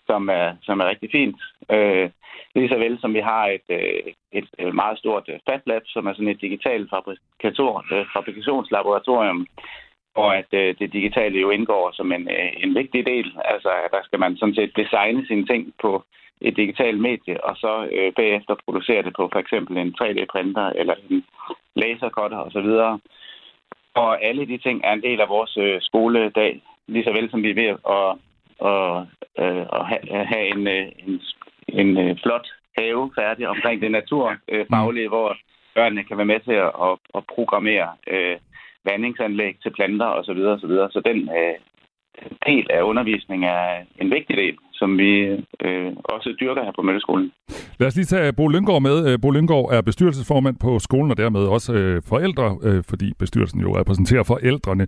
som 0.07 0.29
er, 0.29 0.55
som 0.63 0.81
er 0.81 0.89
rigtig 0.89 1.11
fint. 1.13 1.41
Øh, 1.71 2.11
lige 2.55 2.69
så 2.69 2.79
vel 2.79 3.01
som 3.01 3.15
vi 3.15 3.21
har 3.21 3.47
et, 3.47 3.67
øh, 3.69 4.13
et 4.33 4.49
øh, 4.59 4.75
meget 4.75 4.99
stort 4.99 5.25
øh, 5.29 5.39
FatLab, 5.49 5.83
som 5.87 6.07
er 6.07 6.13
sådan 6.13 6.29
et 6.29 6.41
digitalt 6.41 6.91
fabrikator 6.91 7.85
fabrikationslaboratorium, 8.13 9.47
og 10.17 10.37
at 10.37 10.51
øh, 10.53 10.75
det 10.79 10.93
digitale 10.93 11.41
jo 11.41 11.51
indgår 11.51 11.91
som 11.93 12.13
en, 12.13 12.29
øh, 12.31 12.51
en 12.65 12.75
vigtig 12.75 13.07
del. 13.07 13.29
Altså, 13.45 13.71
der 13.91 14.01
skal 14.05 14.19
man 14.21 14.37
sådan 14.37 14.55
set 14.55 14.77
designe 14.77 15.27
sine 15.27 15.47
ting 15.47 15.75
på 15.83 16.05
et 16.41 16.57
digitalt 16.57 17.01
medie, 17.01 17.45
og 17.45 17.57
så 17.57 17.89
øh, 17.93 18.13
bagefter 18.13 18.55
producere 18.65 19.03
det 19.03 19.13
på 19.17 19.29
for 19.33 19.39
eksempel 19.39 19.77
en 19.77 19.95
3D-printer 20.01 20.67
eller 20.81 20.95
en 21.11 21.25
lasercutter 21.77 22.39
osv. 22.39 22.69
Og 23.95 24.25
alle 24.25 24.47
de 24.47 24.59
ting 24.59 24.81
er 24.85 24.93
en 24.93 25.03
del 25.03 25.21
af 25.21 25.29
vores 25.29 25.57
øh, 25.57 25.81
skoledag, 25.81 26.63
lige 26.87 27.05
så 27.05 27.13
vel 27.13 27.31
som 27.31 27.43
vi 27.43 27.51
er 27.51 27.55
ved 27.55 27.71
at, 27.97 28.19
og, 28.59 29.07
øh, 29.39 29.67
at 29.77 29.87
have, 30.27 30.47
en, 30.55 30.67
øh, 30.67 30.87
en, 31.07 31.21
en 31.69 31.99
øh, 31.99 32.17
flot 32.23 32.47
have 32.79 33.11
færdig 33.19 33.49
omkring 33.49 33.83
det 33.83 33.91
naturfaglige, 33.91 35.05
øh, 35.05 35.11
hvor 35.11 35.37
børnene 35.75 36.05
kan 36.05 36.17
være 36.17 36.33
med 36.33 36.41
til 36.41 36.53
at, 36.53 36.73
at, 36.87 36.99
at 37.15 37.23
programmere 37.35 37.89
øh, 38.07 38.37
vandingsanlæg 38.91 39.55
til 39.63 39.71
planter 39.77 40.07
osv. 40.19 40.41
osv. 40.55 40.75
Så 40.95 41.01
den 41.11 41.19
øh, 41.39 41.57
del 42.47 42.67
af 42.71 42.83
undervisningen 42.83 43.49
er 43.49 43.67
en 44.03 44.11
vigtig 44.11 44.37
del, 44.37 44.57
som 44.73 44.99
vi 44.99 45.11
øh, 45.67 45.93
også 46.05 46.35
dyrker 46.41 46.65
her 46.65 46.73
på 46.77 46.83
Mølleskolen. 46.83 47.33
Lad 47.79 47.87
os 47.89 47.97
lige 47.97 48.05
tage 48.05 48.33
Bo 48.33 48.49
Lyngård 48.49 48.83
med. 48.83 48.97
Øh, 49.13 49.19
Bo 49.23 49.31
Lyngård 49.31 49.73
er 49.73 49.81
bestyrelsesformand 49.81 50.57
på 50.61 50.79
skolen, 50.79 51.11
og 51.11 51.17
dermed 51.17 51.41
også 51.41 51.73
øh, 51.75 52.03
forældre, 52.09 52.59
øh, 52.63 52.83
fordi 52.89 53.13
bestyrelsen 53.19 53.61
jo 53.61 53.79
repræsenterer 53.79 54.23
forældrene. 54.23 54.87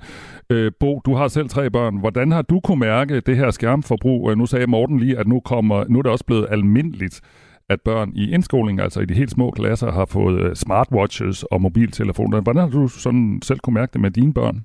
Øh, 0.50 0.72
Bo, 0.80 1.00
du 1.06 1.14
har 1.14 1.28
selv 1.28 1.48
tre 1.48 1.70
børn. 1.70 2.00
Hvordan 2.00 2.32
har 2.32 2.42
du 2.42 2.60
kunne 2.60 2.80
mærke 2.80 3.20
det 3.20 3.36
her 3.36 3.50
skærmforbrug? 3.50 4.30
Øh, 4.30 4.38
nu 4.38 4.46
sagde 4.46 4.66
Morten 4.66 4.98
lige, 5.00 5.18
at 5.18 5.26
nu, 5.28 5.40
kommer, 5.40 5.84
nu 5.88 5.98
er 5.98 6.02
det 6.02 6.12
også 6.12 6.24
blevet 6.24 6.46
almindeligt 6.50 7.20
at 7.70 7.80
børn 7.80 8.12
i 8.16 8.32
indskoling, 8.34 8.80
altså 8.80 9.00
i 9.00 9.04
de 9.04 9.14
helt 9.14 9.30
små 9.30 9.50
klasser, 9.50 9.92
har 9.92 10.08
fået 10.12 10.40
øh, 10.44 10.54
smartwatches 10.54 11.44
og 11.44 11.60
mobiltelefoner. 11.60 12.40
Hvordan 12.40 12.62
har 12.62 12.70
du 12.70 12.88
sådan 12.88 13.40
selv 13.42 13.58
kunne 13.58 13.74
mærke 13.74 13.92
det 13.92 14.00
med 14.00 14.10
dine 14.10 14.34
børn? 14.34 14.56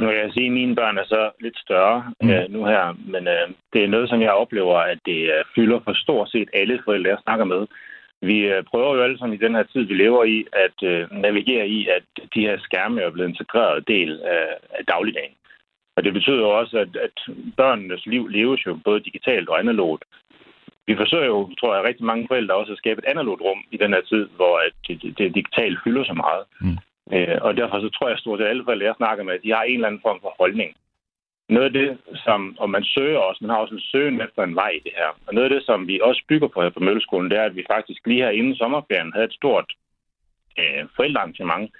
Nu 0.00 0.06
kan 0.06 0.24
jeg 0.24 0.32
sige, 0.32 0.46
at 0.46 0.52
mine 0.52 0.74
børn 0.74 0.98
er 0.98 1.04
så 1.04 1.30
lidt 1.40 1.58
større 1.58 2.12
mm. 2.22 2.30
øh, 2.30 2.44
nu 2.48 2.64
her, 2.64 2.84
men 3.12 3.28
øh, 3.28 3.46
det 3.72 3.84
er 3.84 3.88
noget, 3.88 4.08
som 4.08 4.20
jeg 4.20 4.32
oplever, 4.32 4.76
at 4.78 4.98
det 5.06 5.20
øh, 5.34 5.44
fylder 5.54 5.80
for 5.84 5.92
stort 5.94 6.30
set 6.30 6.48
alle 6.54 6.80
forældre, 6.84 7.10
jeg 7.10 7.18
snakker 7.22 7.44
med. 7.44 7.66
Vi 8.22 8.38
øh, 8.38 8.64
prøver 8.70 8.94
jo 8.94 9.02
alle 9.02 9.18
sammen 9.18 9.38
i 9.38 9.44
den 9.44 9.54
her 9.54 9.62
tid, 9.62 9.82
vi 9.82 9.94
lever 9.94 10.24
i, 10.24 10.44
at 10.52 10.78
øh, 10.90 11.12
navigere 11.12 11.68
i, 11.68 11.88
at 11.96 12.06
de 12.34 12.40
her 12.40 12.58
skærme 12.58 13.00
er 13.00 13.10
blevet 13.10 13.28
en 13.28 13.34
integreret 13.34 13.88
del 13.88 14.20
af, 14.20 14.46
af 14.78 14.84
dagligdagen. 14.86 15.34
Og 15.96 16.04
det 16.04 16.12
betyder 16.12 16.40
jo 16.46 16.50
også, 16.60 16.78
at, 16.78 16.96
at 16.96 17.16
børnenes 17.56 18.06
liv 18.06 18.28
leves 18.28 18.66
jo 18.66 18.78
både 18.84 19.00
digitalt 19.00 19.48
og 19.48 19.58
analogt 19.58 20.04
vi 20.86 20.96
forsøger 20.96 21.26
jo, 21.26 21.50
tror 21.60 21.74
jeg, 21.74 21.84
rigtig 21.84 22.04
mange 22.04 22.26
forældre 22.30 22.54
også 22.54 22.72
at 22.72 22.78
skabe 22.78 22.98
et 22.98 23.10
analogt 23.12 23.42
rum 23.42 23.60
i 23.70 23.76
den 23.76 23.92
her 23.92 24.00
tid, 24.00 24.28
hvor 24.36 24.54
at 24.66 24.72
det, 24.88 25.02
det, 25.02 25.18
det 25.18 25.34
digitale 25.34 25.78
fylder 25.84 26.04
så 26.04 26.14
meget. 26.24 26.44
Mm. 26.60 26.78
Øh, 27.14 27.38
og 27.40 27.56
derfor 27.56 27.80
så 27.80 27.88
tror 27.88 28.08
jeg 28.08 28.18
stort 28.18 28.38
set 28.38 28.46
alle 28.46 28.64
forældre, 28.64 28.86
jeg 28.86 28.94
snakker 28.96 29.24
med, 29.24 29.34
at 29.34 29.42
de 29.42 29.54
har 29.54 29.62
en 29.62 29.74
eller 29.74 29.88
anden 29.88 30.04
form 30.06 30.20
for 30.22 30.34
holdning. 30.38 30.70
Noget 31.48 31.66
af 31.66 31.72
det, 31.72 31.98
som, 32.24 32.56
og 32.58 32.70
man 32.70 32.84
søger 32.84 33.18
også, 33.18 33.38
man 33.44 33.50
har 33.50 33.58
også 33.58 33.74
en 33.74 33.88
søgen 33.92 34.20
efter 34.20 34.42
en 34.42 34.54
vej 34.54 34.68
i 34.68 34.80
det 34.84 34.92
her. 34.96 35.10
Og 35.26 35.34
noget 35.34 35.48
af 35.48 35.54
det, 35.54 35.62
som 35.66 35.88
vi 35.88 36.00
også 36.02 36.22
bygger 36.28 36.48
på 36.48 36.62
her 36.62 36.70
på 36.70 36.80
Mølleskolen, 36.80 37.30
det 37.30 37.38
er, 37.38 37.44
at 37.44 37.56
vi 37.56 37.64
faktisk 37.70 38.06
lige 38.06 38.22
her 38.22 38.30
inden 38.30 38.56
sommerferien 38.56 39.12
havde 39.12 39.26
et 39.26 39.38
stort 39.40 39.72
øh, 40.58 40.84
forældrearrangement. 40.96 41.70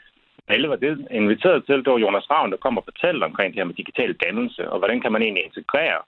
Alle 0.48 0.68
var 0.68 0.76
det 0.76 1.06
inviteret 1.10 1.66
til, 1.66 1.84
det 1.84 1.92
var 1.92 1.98
Jonas 1.98 2.30
Ravn, 2.30 2.50
der 2.50 2.56
kom 2.56 2.78
og 2.78 2.84
fortalte 2.84 3.24
omkring 3.24 3.48
det 3.52 3.60
her 3.60 3.70
med 3.70 3.74
digital 3.74 4.12
dannelse, 4.12 4.70
og 4.70 4.78
hvordan 4.78 5.00
kan 5.00 5.12
man 5.12 5.22
egentlig 5.22 5.44
integrere 5.44 5.98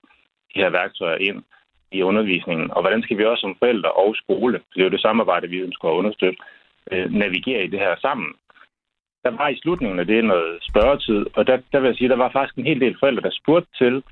de 0.54 0.60
her 0.62 0.70
værktøjer 0.70 1.16
ind 1.16 1.42
i 1.92 2.02
undervisningen, 2.02 2.70
og 2.70 2.80
hvordan 2.82 3.02
skal 3.02 3.18
vi 3.18 3.24
også 3.24 3.40
som 3.40 3.56
forældre 3.58 3.92
og 3.92 4.16
skole, 4.16 4.58
for 4.58 4.74
det 4.74 4.80
er 4.80 4.84
jo 4.84 4.90
det 4.90 5.00
samarbejde, 5.00 5.48
vi 5.48 5.58
ønsker 5.58 5.88
at 5.88 5.98
understøtte, 6.00 6.38
øh, 6.92 7.12
navigere 7.12 7.64
i 7.64 7.66
det 7.66 7.80
her 7.80 7.94
sammen. 8.00 8.30
Der 9.24 9.30
var 9.30 9.48
i 9.48 9.58
slutningen 9.62 9.98
af 9.98 10.06
det 10.06 10.24
noget 10.24 10.58
spørgetid, 10.62 11.26
og 11.36 11.46
der, 11.46 11.58
der 11.72 11.80
vil 11.80 11.88
jeg 11.88 11.96
sige, 11.96 12.08
der 12.08 12.16
var 12.16 12.30
faktisk 12.32 12.56
en 12.56 12.66
hel 12.66 12.80
del 12.80 12.96
forældre, 13.00 13.22
der 13.22 13.30
spurgte 13.30 13.68
til, 13.78 14.02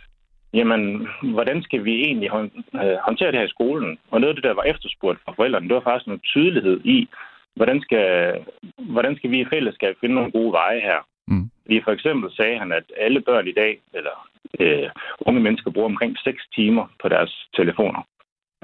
jamen, 0.55 1.09
hvordan 1.23 1.63
skal 1.63 1.85
vi 1.85 1.95
egentlig 2.01 2.31
øh, 2.75 2.97
håndtere 3.07 3.33
det 3.33 3.39
her 3.41 3.47
i 3.47 3.57
skolen? 3.57 3.99
Og 4.11 4.21
noget 4.21 4.31
af 4.31 4.35
det, 4.35 4.45
der 4.45 4.55
var 4.55 4.63
efterspurgt 4.63 5.21
fra 5.25 5.33
forældrene, 5.37 5.69
det 5.69 5.75
var 5.75 5.89
faktisk 5.89 6.07
noget 6.07 6.23
tydelighed 6.23 6.81
i, 6.85 7.09
hvordan 7.55 7.81
skal, 7.81 8.35
hvordan 8.79 9.17
skal 9.17 9.31
vi 9.31 9.41
i 9.41 9.51
fællesskab 9.53 9.97
finde 10.01 10.15
nogle 10.15 10.33
gode 10.33 10.53
veje 10.53 10.81
her? 10.81 11.01
Mm. 11.29 11.51
Fordi 11.63 11.81
for 11.85 11.93
eksempel 11.93 12.33
sagde 12.33 12.59
han, 12.59 12.73
at 12.73 12.85
alle 12.97 13.21
børn 13.21 13.49
i 13.49 13.53
dag, 13.53 13.79
eller 13.95 14.29
øh, 14.61 14.89
unge 15.21 15.41
mennesker 15.41 15.71
bruger 15.71 15.89
omkring 15.89 16.17
6 16.19 16.43
timer 16.55 16.87
på 17.03 17.09
deres 17.09 17.49
telefoner. 17.57 18.03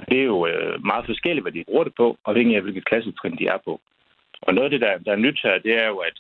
Det 0.09 0.19
er 0.21 0.25
jo 0.25 0.47
øh, 0.47 0.85
meget 0.85 1.07
forskelligt, 1.07 1.45
hvad 1.45 1.53
de 1.53 1.65
bruger 1.65 1.85
det 1.85 1.95
på, 1.97 2.17
afhængig 2.25 2.57
af, 2.57 2.63
hvilket 2.63 2.85
klassetrin 2.85 3.39
de 3.39 3.47
er 3.47 3.59
på. 3.65 3.81
Og 4.43 4.55
noget 4.55 4.65
af 4.65 4.71
det, 4.71 4.81
der, 4.81 4.99
der 4.99 5.13
er 5.13 5.25
nyt 5.25 5.41
her, 5.43 5.59
det 5.59 5.75
er 5.83 5.87
jo, 5.87 5.97
at 5.97 6.17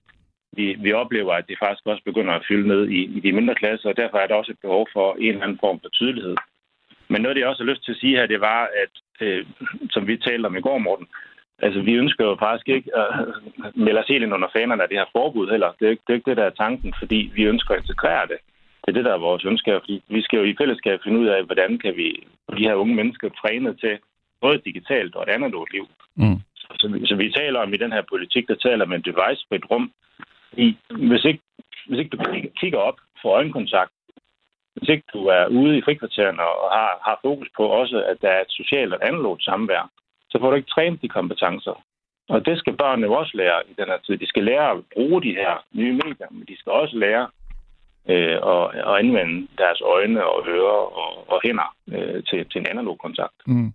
vi, 0.52 0.76
vi 0.84 0.92
oplever, 0.92 1.32
at 1.34 1.48
det 1.48 1.56
faktisk 1.58 1.86
også 1.86 2.02
begynder 2.04 2.32
at 2.34 2.44
fylde 2.48 2.68
ned 2.68 2.88
i, 2.88 3.00
i 3.16 3.20
de 3.20 3.32
mindre 3.32 3.54
klasser, 3.54 3.88
og 3.88 3.96
derfor 3.96 4.18
er 4.18 4.26
der 4.26 4.34
også 4.34 4.52
et 4.52 4.62
behov 4.62 4.88
for 4.92 5.14
en 5.14 5.28
eller 5.28 5.42
anden 5.42 5.58
form 5.60 5.80
for 5.80 5.88
tydelighed. 5.88 6.36
Men 7.08 7.22
noget 7.22 7.34
det, 7.36 7.40
jeg 7.40 7.48
også 7.48 7.62
har 7.64 7.70
lyst 7.70 7.84
til 7.84 7.92
at 7.92 7.98
sige 7.98 8.16
her, 8.16 8.26
det 8.26 8.40
var, 8.40 8.68
at 8.82 8.94
øh, 9.26 9.46
som 9.90 10.06
vi 10.06 10.16
talte 10.16 10.46
om 10.46 10.56
i 10.56 10.60
går, 10.60 10.78
Morten, 10.78 11.06
altså 11.58 11.80
vi 11.80 11.92
ønsker 11.94 12.24
jo 12.24 12.36
faktisk 12.40 12.68
ikke 12.68 12.90
at 12.96 13.08
melde 13.74 14.00
os 14.00 14.08
helt 14.08 14.24
ind 14.24 14.34
under 14.34 14.48
fanerne 14.56 14.82
af 14.82 14.88
det 14.88 14.98
her 14.98 15.12
forbud 15.12 15.50
heller. 15.50 15.72
Det 15.78 15.86
er, 15.86 15.90
ikke, 15.90 16.02
det 16.06 16.12
er 16.12 16.18
ikke 16.18 16.30
det, 16.30 16.36
der 16.36 16.44
er 16.44 16.60
tanken, 16.64 16.94
fordi 16.98 17.30
vi 17.34 17.42
ønsker 17.44 17.74
at 17.74 17.80
integrere 17.80 18.26
det. 18.26 18.38
Det 18.82 18.88
er 18.88 18.92
det, 18.92 19.04
der 19.04 19.14
er 19.14 19.28
vores 19.28 19.44
ønske, 19.44 19.80
fordi 19.80 20.02
vi 20.08 20.22
skal 20.22 20.38
jo 20.38 20.44
i 20.44 20.56
fællesskab 20.60 20.98
finde 21.04 21.20
ud 21.20 21.26
af, 21.26 21.44
hvordan 21.44 21.78
kan 21.78 21.96
vi 21.96 22.08
de 22.58 22.66
her 22.68 22.74
unge 22.74 22.94
mennesker 22.94 23.28
træne 23.28 23.74
til 23.76 23.98
både 24.40 24.58
digitalt 24.64 25.14
og 25.16 25.22
et 25.22 25.28
andet 25.34 25.54
liv. 25.72 25.86
Mm. 26.16 26.38
Så, 26.54 26.68
så, 26.80 26.86
så 27.08 27.14
vi 27.16 27.36
taler 27.40 27.60
om 27.60 27.74
i 27.74 27.82
den 27.84 27.92
her 27.92 28.02
politik, 28.12 28.48
der 28.48 28.54
taler 28.54 28.84
med 28.86 28.96
en 28.96 29.08
device-frit 29.10 29.70
rum. 29.70 29.92
I, 30.52 30.76
hvis, 31.10 31.24
ikke, 31.24 31.42
hvis 31.86 31.98
ikke 31.98 32.16
du 32.16 32.18
kigger 32.60 32.78
op 32.78 32.98
for 33.22 33.28
øjenkontakt, 33.28 33.92
hvis 34.74 34.88
ikke 34.88 35.04
du 35.14 35.26
er 35.26 35.46
ude 35.46 35.78
i 35.78 35.82
frikvartererne 35.82 36.42
og 36.42 36.70
har, 36.78 36.90
har 37.06 37.18
fokus 37.22 37.48
på 37.56 37.64
også, 37.66 38.04
at 38.10 38.16
der 38.22 38.28
er 38.28 38.40
et 38.40 38.50
socialt 38.60 38.94
og 38.94 39.06
analogt 39.08 39.42
samvær, 39.42 39.90
så 40.30 40.38
får 40.40 40.50
du 40.50 40.56
ikke 40.56 40.74
trænet 40.74 41.02
de 41.02 41.08
kompetencer. 41.08 41.84
Og 42.28 42.46
det 42.46 42.58
skal 42.58 42.76
børnene 42.76 43.06
jo 43.06 43.12
også 43.12 43.32
lære 43.34 43.60
i 43.70 43.74
den 43.78 43.86
her 43.86 43.98
tid. 44.06 44.16
De 44.18 44.26
skal 44.26 44.44
lære 44.44 44.70
at 44.70 44.78
bruge 44.94 45.22
de 45.22 45.34
her 45.42 45.64
nye 45.72 45.92
medier, 45.92 46.28
men 46.30 46.44
de 46.48 46.58
skal 46.58 46.72
også 46.72 46.96
lære 46.96 47.28
øh, 48.08 48.36
og, 48.42 48.62
og 48.84 48.98
anvende 48.98 49.48
deres 49.58 49.80
øjne 49.94 50.24
og 50.24 50.48
ører 50.48 50.82
og, 51.02 51.30
og 51.32 51.40
hænder 51.44 51.74
øh, 51.88 52.22
til, 52.28 52.46
til 52.50 52.58
en 52.60 52.66
analog 52.66 52.98
kontakt. 52.98 53.34
Mm. 53.46 53.72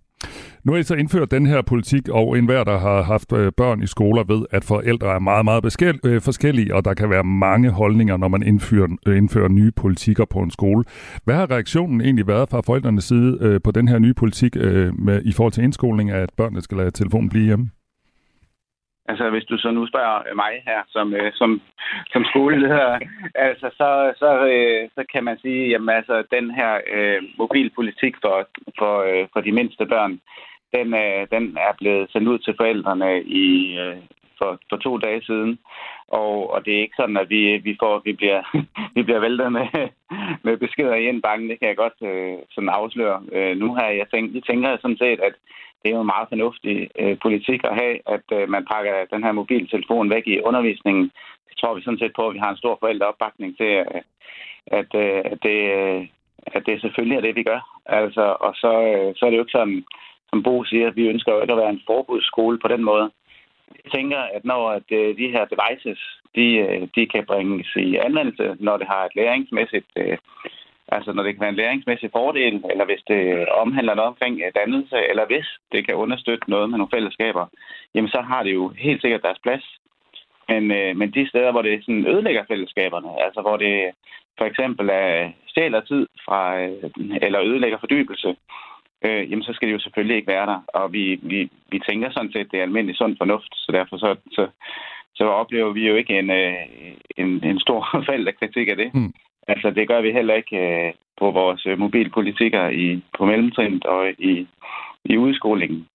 Nu 0.64 0.72
er 0.74 0.76
I 0.76 0.82
så 0.82 0.94
indført 0.94 1.30
den 1.30 1.46
her 1.46 1.62
politik, 1.62 2.08
og 2.08 2.38
enhver, 2.38 2.64
der 2.64 2.78
har 2.78 3.02
haft 3.02 3.32
øh, 3.32 3.52
børn 3.56 3.82
i 3.82 3.86
skoler, 3.86 4.24
ved, 4.24 4.46
at 4.50 4.64
forældre 4.64 5.14
er 5.14 5.18
meget, 5.18 5.44
meget 5.44 5.82
øh, 6.04 6.20
forskellige, 6.20 6.74
og 6.74 6.84
der 6.84 6.94
kan 6.94 7.10
være 7.10 7.24
mange 7.24 7.70
holdninger, 7.70 8.16
når 8.16 8.28
man 8.28 8.42
indfører, 8.42 8.88
øh, 9.06 9.16
indfører 9.16 9.48
nye 9.48 9.70
politikker 9.70 10.24
på 10.24 10.38
en 10.38 10.50
skole. 10.50 10.84
Hvad 11.24 11.34
har 11.34 11.50
reaktionen 11.50 12.00
egentlig 12.00 12.26
været 12.26 12.48
fra 12.50 12.60
forældrenes 12.66 13.04
side 13.04 13.60
på 13.64 13.70
den 13.70 13.88
her 13.88 13.98
nye 13.98 14.14
politik 14.14 14.56
med, 14.56 15.22
i 15.24 15.32
forhold 15.32 15.52
til 15.52 15.64
indskoling 15.64 16.10
af, 16.10 16.20
at 16.20 16.30
børnene 16.36 16.60
skal 16.62 16.76
lade 16.76 16.90
telefonen 16.90 17.28
blive 17.28 17.44
hjemme? 17.44 17.70
Altså, 19.08 19.30
hvis 19.30 19.44
du 19.44 19.58
så 19.58 19.70
nu 19.70 19.86
spørger 19.86 20.34
mig 20.34 20.52
her 20.66 20.80
som, 20.88 21.14
øh, 21.14 21.32
som, 21.34 21.60
som 22.12 22.24
skoleleder, 22.24 22.98
altså, 23.48 23.70
så, 23.78 24.12
så, 24.18 24.30
øh, 24.52 24.88
så 24.94 25.04
kan 25.12 25.24
man 25.24 25.38
sige, 25.42 25.74
at 25.74 25.82
altså, 25.88 26.24
den 26.30 26.50
her 26.50 26.80
øh, 26.94 27.22
mobilpolitik 27.38 28.14
for, 28.22 28.48
for, 28.78 28.94
øh, 29.08 29.26
for 29.32 29.40
de 29.40 29.52
mindste 29.52 29.86
børn, 29.86 30.20
den, 30.74 30.94
øh, 30.94 31.26
den 31.30 31.56
er 31.56 31.72
blevet 31.78 32.10
sendt 32.12 32.28
ud 32.28 32.38
til 32.38 32.54
forældrene 32.58 33.22
i, 33.22 33.78
øh, 33.78 33.96
for, 34.38 34.58
for 34.68 34.76
to 34.76 34.98
dage 34.98 35.22
siden. 35.22 35.58
Og, 36.08 36.50
og 36.52 36.64
det 36.64 36.72
er 36.74 36.80
ikke 36.80 37.00
sådan, 37.00 37.16
at 37.16 37.30
vi, 37.30 37.42
vi, 37.56 37.76
får, 37.80 38.02
vi, 38.04 38.12
bliver, 38.12 38.40
vi 38.96 39.02
bliver 39.02 39.20
væltet 39.20 39.52
med, 39.52 39.66
med 40.46 40.56
beskeder 40.56 40.94
i 40.94 41.08
en 41.08 41.22
bank. 41.22 41.50
Det 41.50 41.58
kan 41.58 41.68
jeg 41.68 41.76
godt 41.76 41.98
øh, 42.02 42.38
sådan 42.50 42.68
afsløre 42.68 43.22
øh, 43.32 43.56
nu 43.56 43.74
her. 43.74 43.88
Jeg 43.88 44.06
tænker, 44.10 44.34
jeg 44.34 44.42
tænker 44.42 44.76
sådan 44.76 44.98
set, 44.98 45.20
at 45.20 45.34
det 45.82 45.88
er 45.88 45.94
jo 45.94 46.00
en 46.00 46.14
meget 46.14 46.28
fornuftig 46.28 46.76
øh, 46.98 47.16
politik 47.22 47.60
at 47.64 47.78
have, 47.80 47.96
at 48.14 48.26
øh, 48.32 48.48
man 48.48 48.64
pakker 48.72 49.10
den 49.12 49.24
her 49.24 49.32
mobiltelefon 49.32 50.10
væk 50.10 50.26
i 50.26 50.40
undervisningen. 50.40 51.04
Det 51.48 51.56
tror 51.56 51.74
vi 51.74 51.82
sådan 51.82 51.98
set 51.98 52.12
på, 52.16 52.28
at 52.28 52.34
vi 52.34 52.38
har 52.38 52.50
en 52.50 52.62
stor 52.62 52.76
forældreopbakning 52.80 53.56
til, 53.56 53.72
at, 53.96 54.04
at, 54.66 54.90
øh, 54.94 55.22
at, 55.32 55.38
det, 55.42 55.58
øh, 55.78 56.06
at 56.46 56.62
det 56.66 56.80
selvfølgelig 56.80 57.16
er 57.16 57.20
det, 57.20 57.36
vi 57.36 57.42
gør. 57.42 57.60
Altså, 57.86 58.36
og 58.40 58.52
så, 58.54 58.72
øh, 58.92 59.14
så 59.16 59.26
er 59.26 59.30
det 59.30 59.36
jo 59.36 59.42
ikke 59.42 59.58
sådan, 59.58 59.84
som 60.30 60.42
Bo 60.42 60.64
siger, 60.64 60.86
at 60.88 60.96
vi 60.96 61.08
ønsker 61.08 61.32
jo 61.32 61.40
ikke 61.40 61.52
at 61.52 61.58
være 61.58 61.70
en 61.70 61.86
forbudsskole 61.86 62.58
på 62.58 62.68
den 62.68 62.84
måde. 62.84 63.10
Jeg 63.84 63.92
tænker, 63.92 64.18
at 64.18 64.44
når 64.44 64.70
at, 64.70 64.88
øh, 64.92 65.16
de 65.16 65.28
her 65.34 65.44
devices, 65.54 66.00
de, 66.36 66.46
øh, 66.56 66.88
de 66.94 67.06
kan 67.06 67.24
bringes 67.26 67.76
i 67.76 67.96
anvendelse, 67.96 68.56
når 68.60 68.76
det 68.76 68.86
har 68.86 69.04
et 69.04 69.16
læringsmæssigt 69.16 69.90
øh, 69.96 70.18
Altså 70.88 71.12
når 71.12 71.22
det 71.22 71.32
kan 71.34 71.40
være 71.40 71.54
en 71.54 71.62
læringsmæssig 71.62 72.10
fordel, 72.12 72.54
eller 72.70 72.84
hvis 72.84 73.02
det 73.08 73.48
omhandler 73.48 73.94
noget 73.94 74.08
omkring 74.08 74.40
øh, 74.44 74.52
dannelse, 74.60 74.96
eller 75.10 75.26
hvis 75.26 75.48
det 75.72 75.86
kan 75.86 75.94
understøtte 75.94 76.50
noget 76.50 76.70
med 76.70 76.78
nogle 76.78 76.94
fællesskaber, 76.94 77.46
jamen 77.94 78.10
så 78.10 78.20
har 78.20 78.42
det 78.42 78.54
jo 78.54 78.68
helt 78.68 79.00
sikkert 79.00 79.22
deres 79.22 79.38
plads. 79.42 79.64
Men, 80.48 80.70
øh, 80.70 80.96
men 80.96 81.10
de 81.10 81.28
steder, 81.28 81.50
hvor 81.52 81.62
det 81.62 81.84
sådan 81.84 82.06
ødelægger 82.06 82.44
fællesskaberne, 82.48 83.10
altså 83.24 83.40
hvor 83.40 83.56
det 83.56 83.90
for 84.38 84.44
eksempel 84.44 84.88
er 84.92 85.30
stjæler 85.46 85.80
tid 85.80 86.06
fra, 86.24 86.60
øh, 86.60 86.90
eller 87.22 87.40
ødelægger 87.42 87.78
fordybelse, 87.78 88.36
øh, 89.04 89.30
jamen 89.30 89.42
så 89.42 89.52
skal 89.52 89.68
det 89.68 89.74
jo 89.74 89.78
selvfølgelig 89.78 90.16
ikke 90.16 90.32
være 90.32 90.46
der. 90.46 90.60
Og 90.68 90.92
vi, 90.92 91.20
vi, 91.22 91.50
vi 91.70 91.78
tænker 91.88 92.10
sådan 92.10 92.32
set, 92.32 92.50
det 92.50 92.58
er 92.58 92.62
almindelig 92.62 92.96
sund 92.96 93.16
fornuft, 93.18 93.52
så 93.54 93.72
derfor 93.72 93.96
så, 93.96 94.16
så, 94.32 94.48
så 95.14 95.24
oplever 95.24 95.72
vi 95.72 95.88
jo 95.88 95.94
ikke 95.94 96.18
en, 96.18 96.30
en, 97.16 97.44
en 97.44 97.60
stor 97.60 97.80
kritik 98.40 98.68
af 98.68 98.76
det. 98.76 98.94
Mm. 98.94 99.12
Altså, 99.48 99.70
det 99.70 99.88
gør 99.88 100.00
vi 100.00 100.12
heller 100.12 100.34
ikke 100.34 100.56
øh, 100.56 100.92
på 101.20 101.30
vores 101.30 101.66
øh, 101.66 101.78
mobilpolitikker 101.78 102.68
i, 102.68 103.02
på 103.18 103.24
mellemtrinnet 103.24 103.84
og 103.84 104.10
i, 104.10 104.48
i 105.04 105.18
udskolingen. 105.18 105.86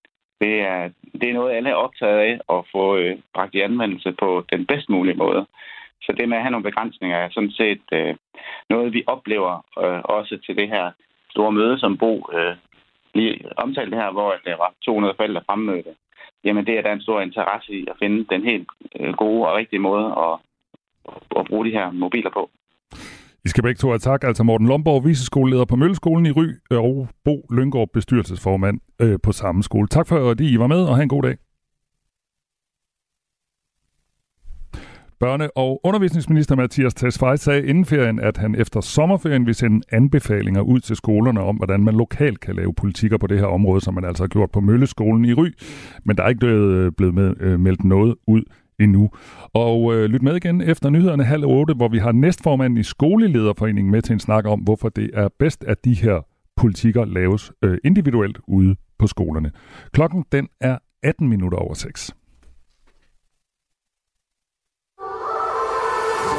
Det 0.42 0.62
er, 0.62 0.90
det 1.22 1.30
er 1.30 1.34
noget, 1.34 1.56
alle 1.56 1.70
er 1.70 1.84
optaget 1.86 2.20
af 2.20 2.40
at 2.58 2.66
få 2.72 2.98
øh, 2.98 3.18
bragt 3.34 3.56
i 3.56 3.62
anvendelse 3.62 4.12
på 4.20 4.46
den 4.52 4.66
bedst 4.66 4.90
mulige 4.90 5.18
måde. 5.18 5.46
Så 6.02 6.12
det 6.18 6.30
med 6.30 6.38
at 6.38 6.44
have 6.44 6.52
nogle 6.52 6.70
begrænsninger 6.70 7.18
er 7.18 7.30
sådan 7.32 7.52
set 7.52 7.84
øh, 7.94 8.16
noget, 8.70 8.94
vi 8.94 9.04
oplever 9.08 9.54
øh, 9.84 10.02
også 10.04 10.38
til 10.46 10.56
det 10.58 10.68
her 10.70 10.92
store 11.30 11.52
møde, 11.52 11.80
som 11.80 11.98
Bo 11.98 12.14
øh, 12.34 12.56
lige 13.14 13.36
omtalte 13.58 13.98
her, 13.98 14.12
hvor 14.12 14.36
der 14.46 14.58
var 14.58 14.74
200 14.86 15.14
forældre 15.18 15.42
fremmødte. 15.46 15.96
Jamen, 16.44 16.66
det 16.66 16.78
er 16.78 16.82
der 16.82 16.94
en 16.94 17.02
stor 17.02 17.22
interesse 17.22 17.74
i 17.74 17.86
at 17.92 17.96
finde 18.00 18.26
den 18.30 18.44
helt 18.44 18.68
øh, 19.00 19.14
gode 19.14 19.48
og 19.48 19.56
rigtige 19.56 19.80
måde 19.80 20.06
at, 20.26 20.36
at 21.40 21.46
bruge 21.46 21.66
de 21.66 21.72
her 21.72 21.92
mobiler 21.92 22.30
på. 22.30 22.50
I 23.46 23.50
skal 23.50 23.64
begge 23.64 23.78
to 23.80 23.88
have 23.88 24.00
tak. 24.00 24.24
Altså 24.24 24.44
Morten 24.44 24.68
Lomborg, 24.68 25.06
viseskoleleder 25.06 25.66
på 25.66 25.76
Mølleskolen 25.76 26.26
i 26.26 26.32
Ry, 26.32 26.48
og 26.72 27.08
Bo 27.26 27.46
Lyngård, 27.52 27.90
bestyrelsesformand 27.94 28.80
øh, 29.02 29.20
på 29.24 29.32
samme 29.32 29.64
skole. 29.64 29.88
Tak 29.88 30.08
for, 30.08 30.30
at 30.30 30.42
I 30.42 30.60
var 30.60 30.68
med, 30.68 30.82
og 30.82 30.96
have 30.96 31.04
en 31.04 31.10
god 31.10 31.24
dag. 31.24 31.38
Børne- 35.24 35.50
og 35.56 35.82
undervisningsminister 35.84 36.56
Mathias 36.56 36.94
Tesfaye 36.94 37.38
sagde 37.38 37.68
inden 37.68 37.86
ferien, 37.86 38.20
at 38.20 38.38
han 38.38 38.56
efter 38.56 38.82
sommerferien 38.82 39.46
vil 39.46 39.56
sende 39.56 39.82
anbefalinger 39.92 40.62
ud 40.62 40.80
til 40.80 40.96
skolerne 40.96 41.42
om, 41.42 41.56
hvordan 41.56 41.84
man 41.84 41.96
lokalt 41.96 42.40
kan 42.40 42.56
lave 42.56 42.74
politikker 42.74 43.18
på 43.18 43.28
det 43.28 43.40
her 43.40 43.46
område, 43.46 43.82
som 43.82 43.94
man 43.94 44.06
altså 44.06 44.24
har 44.24 44.28
gjort 44.28 44.52
på 44.52 44.60
Mølleskolen 44.60 45.26
i 45.26 45.34
Ry. 45.34 45.48
Men 46.06 46.18
der 46.18 46.24
er 46.24 46.30
ikke 46.30 46.40
blevet, 46.40 46.74
øh, 46.74 46.92
blevet 46.98 47.14
med, 47.14 47.34
øh, 47.40 47.60
meldt 47.60 47.84
noget 47.84 48.16
ud 48.28 48.44
endnu. 48.80 49.10
Og 49.53 49.96
øh, 49.96 50.06
lyt 50.06 50.22
med 50.22 50.36
igen 50.36 50.62
efter 50.62 50.89
nyhederne 50.89 51.24
halv 51.24 51.46
otte, 51.46 51.74
hvor 51.74 51.88
vi 51.88 51.98
har 51.98 52.12
næstformanden 52.12 52.80
i 52.80 52.84
Skolelederforeningen 52.84 53.92
med 53.92 54.01
til 54.01 54.13
en 54.13 54.20
snak 54.20 54.46
om, 54.46 54.60
hvorfor 54.60 54.89
det 54.89 55.10
er 55.13 55.30
bedst, 55.39 55.63
at 55.63 55.86
de 55.86 55.94
her 55.94 56.25
politikker 56.56 57.06
laves 57.06 57.51
øh, 57.62 57.77
individuelt 57.84 58.39
ude 58.48 58.75
på 59.00 59.08
skolerne. 59.08 59.51
Klokken 59.92 60.25
den 60.32 60.48
er 60.62 60.77
18 61.03 61.30
minutter 61.30 61.58
over 61.58 61.74
6. 61.74 62.15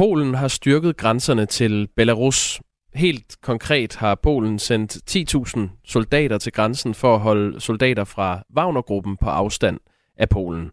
Polen 0.00 0.34
har 0.34 0.48
styrket 0.48 0.96
grænserne 0.96 1.46
til 1.46 1.88
Belarus. 1.96 2.60
Helt 2.94 3.36
konkret 3.42 3.96
har 3.96 4.14
Polen 4.14 4.58
sendt 4.58 4.96
10.000 5.10 5.60
soldater 5.84 6.38
til 6.38 6.52
grænsen 6.52 6.94
for 6.94 7.14
at 7.14 7.20
holde 7.20 7.60
soldater 7.60 8.04
fra 8.04 8.42
Wagnergruppen 8.56 9.16
på 9.16 9.30
afstand 9.30 9.78
af 10.18 10.28
Polen. 10.28 10.70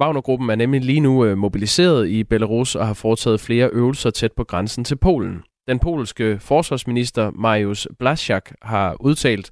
Wagnergruppen 0.00 0.50
er 0.50 0.54
nemlig 0.54 0.80
lige 0.80 1.00
nu 1.00 1.24
øh, 1.24 1.38
mobiliseret 1.38 2.08
i 2.08 2.24
Belarus 2.24 2.74
og 2.74 2.86
har 2.86 2.94
foretaget 2.94 3.40
flere 3.40 3.70
øvelser 3.72 4.10
tæt 4.10 4.32
på 4.32 4.44
grænsen 4.44 4.84
til 4.84 4.96
Polen. 4.96 5.42
Den 5.68 5.78
polske 5.78 6.38
forsvarsminister 6.40 7.30
Mariusz 7.30 7.86
Blaszczak 7.98 8.50
har 8.62 8.96
udtalt, 9.00 9.50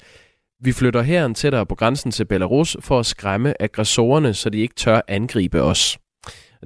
vi 0.60 0.72
flytter 0.72 1.02
herren 1.02 1.34
tættere 1.34 1.66
på 1.66 1.74
grænsen 1.74 2.10
til 2.10 2.24
Belarus 2.24 2.76
for 2.80 2.98
at 2.98 3.06
skræmme 3.06 3.62
aggressorerne, 3.62 4.34
så 4.34 4.50
de 4.50 4.58
ikke 4.58 4.74
tør 4.74 5.00
angribe 5.08 5.62
os. 5.62 5.98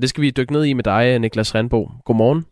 Det 0.01 0.09
skal 0.09 0.23
vi 0.23 0.31
dykke 0.31 0.53
ned 0.53 0.65
i 0.65 0.73
med 0.73 0.85
dig, 0.85 1.19
Niklas 1.19 1.55
Randbo. 1.55 1.91
Godmorgen. 2.05 2.47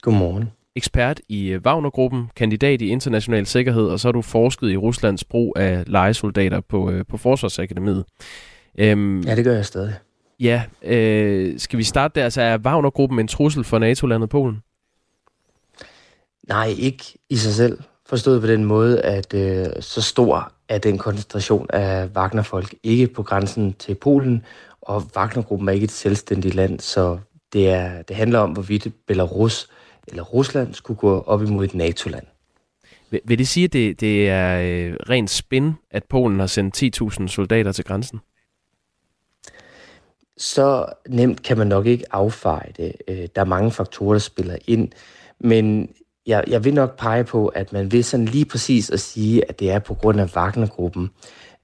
Godmorgen. 0.00 0.50
ekspert 0.76 1.20
i 1.28 1.48
øh, 1.48 1.60
Wagner-gruppen, 1.66 2.30
kandidat 2.36 2.82
i 2.82 2.86
international 2.86 3.46
sikkerhed, 3.46 3.88
og 3.88 4.00
så 4.00 4.08
har 4.08 4.12
du 4.12 4.22
forsket 4.22 4.70
i 4.70 4.76
Ruslands 4.76 5.24
brug 5.24 5.52
af 5.56 5.84
legesoldater 5.86 6.60
på, 6.60 6.90
øh, 6.90 7.04
på 7.08 7.16
Forsvarsakademiet. 7.16 8.04
Øhm, 8.78 9.20
ja, 9.20 9.36
det 9.36 9.44
gør 9.44 9.54
jeg 9.54 9.66
stadig. 9.66 9.94
Ja, 10.40 10.62
øh, 10.82 11.58
skal 11.58 11.78
vi 11.78 11.82
starte 11.82 12.20
der? 12.20 12.24
Altså, 12.24 12.42
er 12.42 12.58
Wagner-gruppen 12.58 13.18
en 13.18 13.28
trussel 13.28 13.64
for 13.64 13.78
NATO-landet 13.78 14.28
Polen? 14.28 14.62
Nej, 16.48 16.74
ikke 16.78 17.04
i 17.30 17.36
sig 17.36 17.52
selv. 17.52 17.78
Forstået 18.08 18.40
på 18.40 18.46
den 18.46 18.64
måde, 18.64 19.00
at 19.00 19.34
øh, 19.34 19.66
så 19.80 20.02
stor 20.02 20.52
er 20.68 20.78
den 20.78 20.98
koncentration 20.98 21.66
af 21.70 22.06
Wagner-folk 22.06 22.74
ikke 22.82 23.06
på 23.06 23.22
grænsen 23.22 23.72
til 23.72 23.94
Polen, 23.94 24.44
og 24.86 25.02
Wagner-gruppen 25.16 25.68
er 25.68 25.72
ikke 25.72 25.84
et 25.84 25.90
selvstændigt 25.90 26.54
land, 26.54 26.80
så 26.80 27.18
det, 27.52 27.70
er, 27.70 28.02
det 28.02 28.16
handler 28.16 28.38
om, 28.38 28.50
hvorvidt 28.50 29.06
Belarus 29.06 29.70
eller 30.08 30.22
Rusland 30.22 30.74
skulle 30.74 30.98
gå 30.98 31.20
op 31.20 31.42
imod 31.42 31.64
et 31.64 31.74
NATO-land. 31.74 32.26
Vil, 33.10 33.20
vil 33.24 33.38
det 33.38 33.48
sige, 33.48 33.64
at 33.64 33.72
det, 33.72 34.00
det 34.00 34.28
er 34.28 34.60
øh, 34.60 34.96
rent 35.10 35.30
spin, 35.30 35.72
at 35.90 36.04
Polen 36.04 36.40
har 36.40 36.46
sendt 36.46 37.02
10.000 37.20 37.28
soldater 37.28 37.72
til 37.72 37.84
grænsen? 37.84 38.20
Så 40.36 40.86
nemt 41.08 41.42
kan 41.42 41.58
man 41.58 41.66
nok 41.66 41.86
ikke 41.86 42.04
affeje 42.10 42.72
det. 42.76 42.92
Øh, 43.08 43.28
der 43.34 43.40
er 43.40 43.44
mange 43.44 43.70
faktorer, 43.70 44.12
der 44.12 44.18
spiller 44.18 44.56
ind. 44.66 44.88
Men 45.40 45.88
jeg, 46.26 46.44
jeg 46.46 46.64
vil 46.64 46.74
nok 46.74 46.98
pege 46.98 47.24
på, 47.24 47.46
at 47.46 47.72
man 47.72 47.92
vil 47.92 48.04
sådan 48.04 48.26
lige 48.26 48.44
præcis 48.44 48.90
at 48.90 49.00
sige, 49.00 49.48
at 49.48 49.60
det 49.60 49.70
er 49.70 49.78
på 49.78 49.94
grund 49.94 50.20
af 50.20 50.36
Wagner-gruppen. 50.36 51.10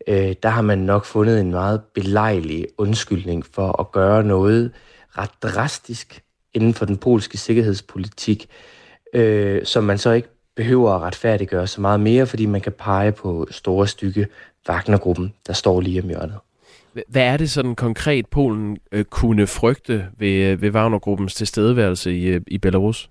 Øh, 0.07 0.35
der 0.43 0.49
har 0.49 0.63
man 0.63 0.79
nok 0.79 1.05
fundet 1.05 1.41
en 1.41 1.51
meget 1.51 1.83
belejlig 1.95 2.67
undskyldning 2.79 3.47
for 3.47 3.81
at 3.81 3.93
gøre 3.93 4.25
noget 4.25 4.71
ret 5.19 5.31
drastisk 5.43 6.23
inden 6.55 6.75
for 6.75 6.85
den 6.85 6.97
polske 6.97 7.39
sikkerhedspolitik, 7.39 8.49
øh, 9.15 9.65
som 9.65 9.85
man 9.85 9.99
så 9.99 10.11
ikke 10.11 10.29
behøver 10.57 10.93
at 10.93 11.03
retfærdiggøre 11.03 11.67
så 11.67 11.81
meget 11.81 12.01
mere, 12.01 12.27
fordi 12.27 12.47
man 12.47 12.61
kan 12.61 12.73
pege 12.73 13.13
på 13.13 13.47
store 13.51 13.89
stykke 13.89 14.27
Wagner-gruppen, 14.69 15.35
der 15.47 15.53
står 15.53 15.81
lige 15.81 16.03
om 16.03 16.09
hjørnet. 16.09 16.39
Hvad 17.09 17.23
er 17.23 17.37
det 17.37 17.51
sådan 17.51 17.75
konkret, 17.75 18.27
Polen 18.27 18.79
øh, 18.93 19.05
kunne 19.05 19.47
frygte 19.47 20.07
ved, 20.19 20.29
øh, 20.29 20.63
ved 20.63 20.71
Wagner-gruppens 20.71 21.35
tilstedeværelse 21.35 22.17
i, 22.17 22.25
øh, 22.25 22.41
i 22.47 22.59
Belarus? 22.59 23.11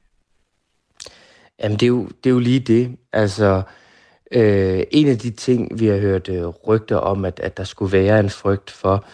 Jamen, 1.64 1.78
det 1.78 1.84
er 1.84 1.88
jo, 1.88 2.04
det 2.24 2.30
er 2.30 2.34
jo 2.34 2.40
lige 2.40 2.60
det. 2.60 2.98
Altså, 3.14 3.62
øh, 4.32 4.84
en 4.92 5.08
af 5.08 5.18
de 5.18 5.30
ting, 5.30 5.80
vi 5.80 5.88
har 5.88 5.98
hørt 5.98 6.30
øh, 6.30 6.48
rygter 6.48 6.98
om, 6.98 7.26
at, 7.26 7.40
at 7.40 7.58
der 7.58 7.64
skulle 7.64 7.92
være 7.92 8.20
en 8.20 8.30
frygt 8.30 8.72
for, 8.72 9.06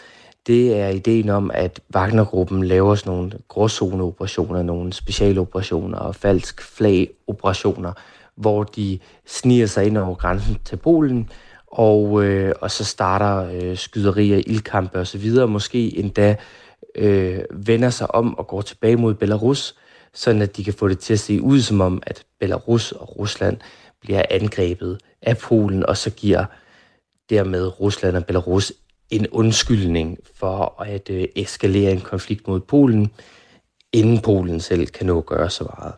det 0.46 0.80
er 0.80 0.88
ideen 0.88 1.28
om, 1.28 1.50
at 1.54 1.80
Wagner-gruppen 1.94 2.64
laver 2.64 2.94
sådan 2.94 3.12
nogle 3.12 3.32
gråzoneoperationer, 3.48 4.62
nogle 4.62 4.92
specialoperationer 4.92 5.98
og 5.98 6.14
falsk 6.14 6.62
flag-operationer, 6.62 7.92
hvor 8.36 8.64
de 8.64 8.98
sniger 9.26 9.66
sig 9.66 9.86
ind 9.86 9.98
over 9.98 10.14
grænsen 10.14 10.58
til 10.64 10.76
Polen, 10.76 11.30
og, 11.66 12.24
øh, 12.24 12.54
og 12.60 12.70
så 12.70 12.84
starter 12.84 13.50
øh, 13.52 13.76
skyderier, 13.76 14.36
ildkampe 14.46 14.98
osv., 14.98 15.30
måske 15.48 15.98
endda 15.98 16.36
øh, 16.94 17.38
vender 17.50 17.90
sig 17.90 18.14
om 18.14 18.38
og 18.38 18.46
går 18.46 18.60
tilbage 18.60 18.96
mod 18.96 19.14
Belarus, 19.14 19.74
sådan 20.12 20.42
at 20.42 20.56
de 20.56 20.64
kan 20.64 20.74
få 20.74 20.88
det 20.88 20.98
til 20.98 21.12
at 21.12 21.20
se 21.20 21.42
ud 21.42 21.60
som 21.60 21.80
om, 21.80 22.02
at 22.06 22.24
Belarus 22.40 22.92
og 22.92 23.18
Rusland 23.18 23.56
bliver 24.00 24.22
angrebet 24.30 24.98
af 25.22 25.38
Polen, 25.38 25.86
og 25.86 25.96
så 25.96 26.10
giver 26.10 26.44
dermed 27.30 27.80
Rusland 27.80 28.16
og 28.16 28.26
Belarus 28.26 28.72
en 29.10 29.28
undskyldning 29.28 30.18
for 30.34 30.82
at 30.82 31.10
øh, 31.10 31.24
eskalere 31.36 31.92
en 31.92 32.00
konflikt 32.00 32.48
mod 32.48 32.60
Polen, 32.60 33.10
inden 33.92 34.20
Polen 34.20 34.60
selv 34.60 34.86
kan 34.86 35.06
nå 35.06 35.18
at 35.18 35.26
gøre 35.26 35.50
så 35.50 35.64
meget. 35.64 35.94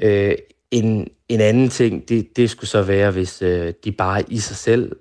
Øh, 0.00 0.34
en, 0.70 1.08
en 1.28 1.40
anden 1.40 1.68
ting, 1.68 2.08
det, 2.08 2.36
det 2.36 2.50
skulle 2.50 2.70
så 2.70 2.82
være, 2.82 3.10
hvis 3.10 3.42
øh, 3.42 3.72
de 3.84 3.92
bare 3.92 4.22
i 4.28 4.38
sig 4.38 4.56
selv 4.56 4.96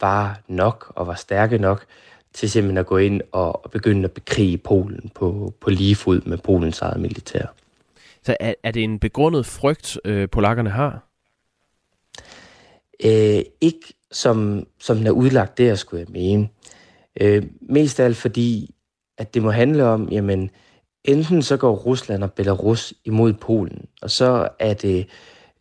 var 0.00 0.40
nok 0.48 0.92
og 0.96 1.06
var 1.06 1.14
stærke 1.14 1.58
nok 1.58 1.84
til 2.34 2.50
simpelthen 2.50 2.78
at 2.78 2.86
gå 2.86 2.96
ind 2.96 3.20
og, 3.32 3.64
og 3.64 3.70
begynde 3.70 4.04
at 4.04 4.12
bekrige 4.12 4.58
Polen 4.58 5.10
på, 5.14 5.54
på 5.60 5.70
lige 5.70 5.96
fod 5.96 6.20
med 6.20 6.38
Polens 6.38 6.80
eget 6.80 7.00
militær. 7.00 7.46
Så 8.22 8.36
er, 8.40 8.54
er 8.62 8.70
det 8.70 8.84
en 8.84 8.98
begrundet 8.98 9.46
frygt, 9.46 9.98
øh, 10.04 10.28
polakkerne 10.28 10.70
har? 10.70 11.11
Øh, 13.04 13.42
ikke 13.60 13.94
som, 14.12 14.66
som 14.80 14.96
den 14.96 15.06
er 15.06 15.10
udlagt 15.10 15.58
der, 15.58 15.74
skulle 15.74 16.00
jeg 16.00 16.12
mene. 16.12 16.48
Øh, 17.20 17.42
mest 17.60 18.00
af 18.00 18.04
alt 18.04 18.16
fordi, 18.16 18.74
at 19.18 19.34
det 19.34 19.42
må 19.42 19.50
handle 19.50 19.84
om, 19.84 20.08
jamen, 20.08 20.50
enten 21.04 21.42
så 21.42 21.56
går 21.56 21.74
Rusland 21.74 22.22
og 22.24 22.32
Belarus 22.32 22.94
imod 23.04 23.32
Polen, 23.32 23.86
og 24.02 24.10
så 24.10 24.48
er 24.58 24.74
det 24.74 25.06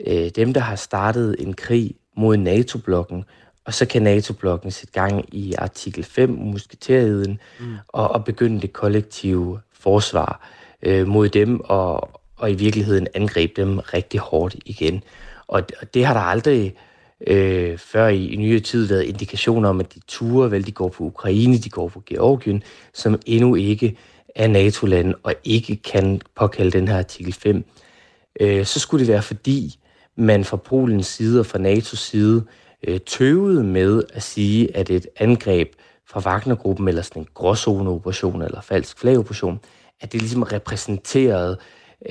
øh, 0.08 0.30
dem, 0.30 0.54
der 0.54 0.62
har 0.62 0.76
startet 0.76 1.36
en 1.40 1.54
krig 1.54 1.96
mod 2.18 2.38
NATO-blokken, 2.38 3.24
og 3.66 3.74
så 3.74 3.86
kan 3.86 4.02
NATO-blokken 4.02 4.72
sætte 4.72 4.94
gang 4.94 5.36
i 5.36 5.54
artikel 5.54 6.04
5, 6.04 6.30
musketeriden, 6.30 7.40
mm. 7.60 7.76
og, 7.88 8.12
og 8.12 8.26
begynde 8.26 8.62
det 8.62 8.74
kollektive 8.74 9.60
forsvar 9.74 10.50
øh, 10.84 11.08
mod 11.08 11.30
dem, 11.30 11.60
og, 11.60 12.10
og 12.38 12.52
i 12.52 12.56
virkeligheden 12.56 13.08
angribe 13.14 13.62
dem 13.62 13.80
rigtig 13.80 14.20
hårdt 14.20 14.56
igen. 14.66 15.04
Og, 15.48 15.64
og 15.82 15.94
det 15.94 16.06
har 16.06 16.14
der 16.14 16.22
aldrig 16.22 16.76
øh, 17.28 17.78
før 17.78 18.08
i, 18.08 18.26
i 18.26 18.36
nyere 18.36 18.60
tid 18.60 18.86
været 18.88 19.04
indikationer 19.04 19.70
om, 19.70 19.80
at 19.80 19.94
de 19.94 20.00
ture, 20.08 20.52
vel, 20.52 20.66
de 20.66 20.72
går 20.72 20.90
på 20.90 21.04
Ukraine, 21.04 21.58
de 21.58 21.70
går 21.70 21.88
på 21.88 22.04
Georgien, 22.06 22.64
som 22.94 23.20
endnu 23.26 23.56
ikke 23.56 23.98
er 24.36 24.48
NATO-lande 24.48 25.16
og 25.24 25.34
ikke 25.44 25.76
kan 25.76 26.22
påkalde 26.36 26.72
den 26.72 26.88
her 26.88 26.98
artikel 26.98 27.34
5. 27.34 27.64
Øh, 28.40 28.66
så 28.66 28.80
skulle 28.80 29.06
det 29.06 29.14
være 29.14 29.22
fordi, 29.22 29.76
man 30.16 30.44
fra 30.44 30.58
Polens 30.58 31.08
side 31.08 31.40
og 31.40 31.46
fra 31.46 31.60
NATO's 31.60 31.96
side 31.96 32.44
øh, 32.88 33.00
tøvede 33.00 33.64
med 33.64 34.04
at 34.14 34.24
sige, 34.24 34.78
at 34.78 34.90
et 34.90 35.08
angreb 35.20 35.74
fra 36.08 36.20
Wagner-gruppen, 36.20 36.88
eller 36.88 37.02
sådan 37.02 37.22
en 37.22 37.28
gråzoneoperation 37.34 38.42
eller 38.42 38.62
falsk 38.62 39.00
flag-operation, 39.00 39.60
at 40.02 40.12
det 40.12 40.22
ligesom 40.22 40.44
repræsenterede 40.44 41.58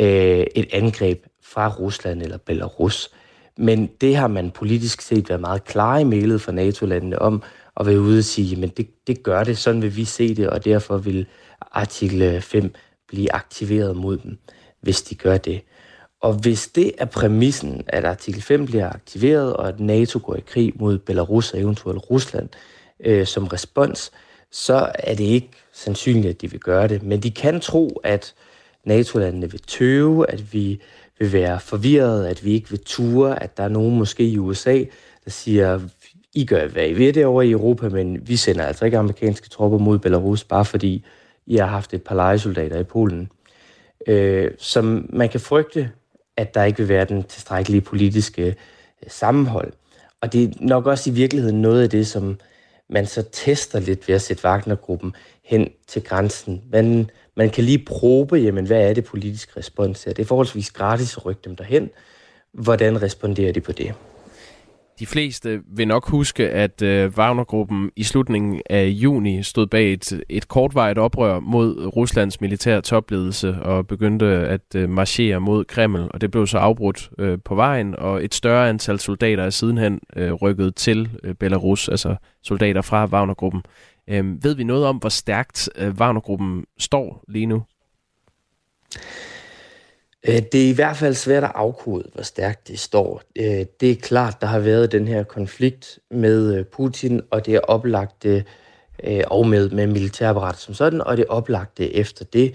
øh, 0.00 0.46
et 0.54 0.66
angreb 0.72 1.24
fra 1.42 1.68
Rusland 1.68 2.22
eller 2.22 2.38
Belarus. 2.38 3.10
Men 3.56 3.86
det 4.00 4.16
har 4.16 4.28
man 4.28 4.50
politisk 4.50 5.00
set 5.00 5.28
været 5.28 5.40
meget 5.40 5.64
klar 5.64 5.98
i 5.98 6.04
mailet 6.04 6.40
fra 6.40 6.52
NATO-landene 6.52 7.18
om, 7.18 7.42
at 7.80 7.86
være 7.86 8.00
ude 8.00 8.18
og 8.18 8.24
sige, 8.24 8.56
men 8.56 8.68
det, 8.68 9.06
det 9.06 9.22
gør 9.22 9.44
det, 9.44 9.58
sådan 9.58 9.82
vil 9.82 9.96
vi 9.96 10.04
se 10.04 10.34
det, 10.34 10.48
og 10.48 10.64
derfor 10.64 10.98
vil 10.98 11.26
artikel 11.72 12.42
5 12.42 12.74
blive 13.08 13.32
aktiveret 13.32 13.96
mod 13.96 14.16
dem, 14.18 14.38
hvis 14.80 15.02
de 15.02 15.14
gør 15.14 15.36
det. 15.36 15.62
Og 16.22 16.32
hvis 16.32 16.68
det 16.68 16.92
er 16.98 17.04
præmissen, 17.04 17.84
at 17.86 18.04
artikel 18.04 18.42
5 18.42 18.66
bliver 18.66 18.90
aktiveret, 18.90 19.56
og 19.56 19.68
at 19.68 19.80
NATO 19.80 20.20
går 20.24 20.36
i 20.36 20.42
krig 20.46 20.72
mod 20.76 20.98
Belarus 20.98 21.52
og 21.52 21.60
eventuelt 21.60 22.10
Rusland 22.10 22.48
øh, 23.04 23.26
som 23.26 23.46
respons, 23.46 24.12
så 24.52 24.92
er 24.94 25.14
det 25.14 25.24
ikke 25.24 25.50
sandsynligt, 25.72 26.26
at 26.26 26.40
de 26.40 26.50
vil 26.50 26.60
gøre 26.60 26.88
det. 26.88 27.02
Men 27.02 27.20
de 27.20 27.30
kan 27.30 27.60
tro, 27.60 28.00
at 28.04 28.34
NATO-landene 28.84 29.50
vil 29.50 29.60
tøve, 29.60 30.30
at 30.30 30.52
vi 30.52 30.80
vil 31.20 31.32
være 31.32 31.60
forvirret, 31.60 32.26
at 32.26 32.44
vi 32.44 32.52
ikke 32.52 32.70
vil 32.70 32.80
ture, 32.84 33.42
at 33.42 33.56
der 33.56 33.62
er 33.62 33.68
nogen 33.68 33.98
måske 33.98 34.24
i 34.24 34.38
USA, 34.38 34.84
der 35.24 35.30
siger, 35.30 35.80
I 36.34 36.44
gør, 36.44 36.68
hvad 36.68 36.88
I 36.88 36.92
vil 36.92 37.24
over 37.24 37.42
i 37.42 37.50
Europa, 37.50 37.88
men 37.88 38.28
vi 38.28 38.36
sender 38.36 38.64
altså 38.64 38.84
ikke 38.84 38.98
amerikanske 38.98 39.48
tropper 39.48 39.78
mod 39.78 39.98
Belarus, 39.98 40.44
bare 40.44 40.64
fordi 40.64 41.04
I 41.46 41.56
har 41.56 41.66
haft 41.66 41.94
et 41.94 42.02
par 42.02 42.14
legesoldater 42.14 42.78
i 42.80 42.84
Polen. 42.84 43.30
Øh, 44.06 44.50
som 44.58 45.06
man 45.12 45.28
kan 45.28 45.40
frygte, 45.40 45.90
at 46.36 46.54
der 46.54 46.64
ikke 46.64 46.78
vil 46.78 46.88
være 46.88 47.04
den 47.04 47.22
tilstrækkelige 47.22 47.80
politiske 47.80 48.46
øh, 48.46 48.54
sammenhold. 49.08 49.72
Og 50.20 50.32
det 50.32 50.44
er 50.44 50.48
nok 50.60 50.86
også 50.86 51.10
i 51.10 51.12
virkeligheden 51.12 51.62
noget 51.62 51.82
af 51.82 51.90
det, 51.90 52.06
som 52.06 52.38
man 52.90 53.06
så 53.06 53.22
tester 53.32 53.80
lidt 53.80 54.08
ved 54.08 54.14
at 54.14 54.22
sætte 54.22 54.44
Wagner-gruppen 54.44 55.14
hen 55.44 55.70
til 55.86 56.02
grænsen. 56.02 56.62
Man, 56.72 57.10
man 57.36 57.50
kan 57.50 57.64
lige 57.64 57.84
probe, 57.84 58.36
jamen, 58.36 58.66
hvad 58.66 58.90
er 58.90 58.94
det 58.94 59.04
politiske 59.04 59.52
respons 59.56 60.04
her? 60.04 60.12
Det 60.12 60.22
er 60.22 60.26
forholdsvis 60.26 60.70
gratis 60.70 61.16
at 61.16 61.26
rykke 61.26 61.40
dem 61.44 61.56
derhen. 61.56 61.90
Hvordan 62.52 63.02
responderer 63.02 63.52
de 63.52 63.60
på 63.60 63.72
det? 63.72 63.94
De 65.00 65.06
fleste 65.06 65.60
vil 65.66 65.88
nok 65.88 66.08
huske, 66.08 66.50
at 66.50 66.82
øh, 66.82 67.10
Wagner-gruppen 67.16 67.90
i 67.96 68.02
slutningen 68.02 68.62
af 68.70 68.86
juni 68.86 69.42
stod 69.42 69.66
bag 69.66 69.92
et, 69.92 70.22
et 70.28 70.48
kortvarigt 70.48 70.98
oprør 70.98 71.40
mod 71.40 71.86
Ruslands 71.96 72.40
militære 72.40 72.80
topledelse 72.80 73.54
og 73.62 73.86
begyndte 73.86 74.26
at 74.26 74.74
øh, 74.76 74.88
marchere 74.88 75.40
mod 75.40 75.64
Kreml, 75.64 76.10
og 76.10 76.20
det 76.20 76.30
blev 76.30 76.46
så 76.46 76.58
afbrudt 76.58 77.10
øh, 77.18 77.38
på 77.44 77.54
vejen, 77.54 77.96
og 77.96 78.24
et 78.24 78.34
større 78.34 78.68
antal 78.68 78.98
soldater 78.98 79.44
er 79.44 79.50
sidenhen 79.50 80.00
øh, 80.16 80.32
rykket 80.32 80.74
til 80.74 81.10
øh, 81.22 81.34
Belarus, 81.34 81.88
altså 81.88 82.16
soldater 82.42 82.82
fra 82.82 83.04
Wagner-gruppen. 83.04 83.62
Øh, 84.08 84.44
ved 84.44 84.54
vi 84.54 84.64
noget 84.64 84.86
om, 84.86 84.96
hvor 84.96 85.08
stærkt 85.08 85.68
øh, 85.76 85.94
Wagner-gruppen 85.94 86.64
står 86.78 87.24
lige 87.28 87.46
nu? 87.46 87.62
Øh, 90.28 90.42
det 90.52 90.64
er 90.64 90.68
i 90.68 90.72
hvert 90.72 90.96
fald 90.96 91.14
svært 91.14 91.44
at 91.44 91.52
afkode, 91.54 92.04
hvor 92.14 92.22
stærkt 92.22 92.68
det 92.68 92.78
står. 92.78 93.22
Øh, 93.38 93.64
det 93.80 93.90
er 93.90 93.96
klart, 93.96 94.40
der 94.40 94.46
har 94.46 94.58
været 94.58 94.92
den 94.92 95.08
her 95.08 95.22
konflikt 95.22 95.98
med 96.10 96.54
øh, 96.54 96.64
Putin, 96.64 97.20
og 97.30 97.46
det 97.46 97.54
er 97.54 97.60
oplagt 97.60 98.26
og 99.26 99.46
med, 99.48 99.70
med 99.70 99.86
militærapparatet 99.86 100.60
som 100.60 100.74
sådan, 100.74 101.00
og 101.00 101.16
det 101.16 101.22
er 101.22 101.32
efter 101.94 102.24
det, 102.24 102.54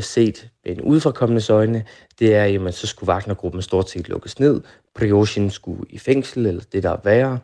set 0.00 0.48
med 0.64 0.76
en 0.76 0.80
udefrakommende 0.80 1.52
øjne, 1.52 1.84
det 2.18 2.34
er, 2.34 2.66
at 2.66 2.74
så 2.74 2.86
skulle 2.86 3.08
Wagnergruppen 3.08 3.62
stort 3.62 3.90
set 3.90 4.08
lukkes 4.08 4.40
ned. 4.40 4.60
Prigozhin 4.94 5.50
skulle 5.50 5.84
i 5.90 5.98
fængsel, 5.98 6.46
eller 6.46 6.62
det 6.72 6.82
der 6.82 6.90
er 6.90 7.00
værre. 7.04 7.38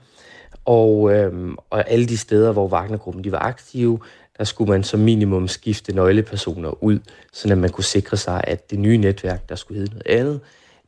Og, 0.65 1.13
øhm, 1.13 1.57
og 1.71 1.91
alle 1.91 2.07
de 2.07 2.19
steder, 2.19 2.53
hvor 2.53 2.69
Wagnergruppen 2.69 3.25
de 3.25 3.33
var 3.33 3.39
aktive, 3.39 3.99
der 4.39 4.45
skulle 4.45 4.71
man 4.71 4.85
som 4.85 5.01
minimum 5.01 5.49
skifte 5.49 5.95
nøglepersoner 5.95 6.83
ud, 6.85 6.99
så 7.33 7.57
man 7.57 7.71
kunne 7.71 7.85
sikre 7.85 8.17
sig, 8.17 8.41
at 8.47 8.71
det 8.71 8.79
nye 8.79 8.97
netværk, 8.97 9.49
der 9.49 9.55
skulle 9.55 9.79
hedde 9.79 9.93
noget 9.93 10.21
andet, 10.21 10.41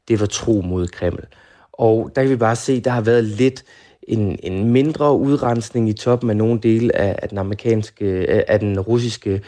det 0.09 0.21
var 0.21 0.27
tro 0.27 0.61
mod 0.61 0.89
Kreml. 0.89 1.27
Og 1.73 2.11
der 2.17 2.23
kan 2.23 2.31
vi 2.31 2.37
bare 2.37 2.57
se, 2.57 2.81
der 2.81 2.91
har 2.91 3.01
været 3.01 3.25
lidt 3.25 3.65
en, 4.03 4.39
en 4.43 4.71
mindre 4.71 5.17
udrensning 5.17 5.89
i 5.89 5.93
toppen 5.93 6.31
af 6.31 6.37
nogle 6.37 6.61
dele 6.61 6.97
af, 6.97 7.19
af 7.23 7.29
den 7.29 7.39
amerikanske, 7.39 8.07
af 8.49 8.61
den 8.61 8.81
russiske 8.81 9.43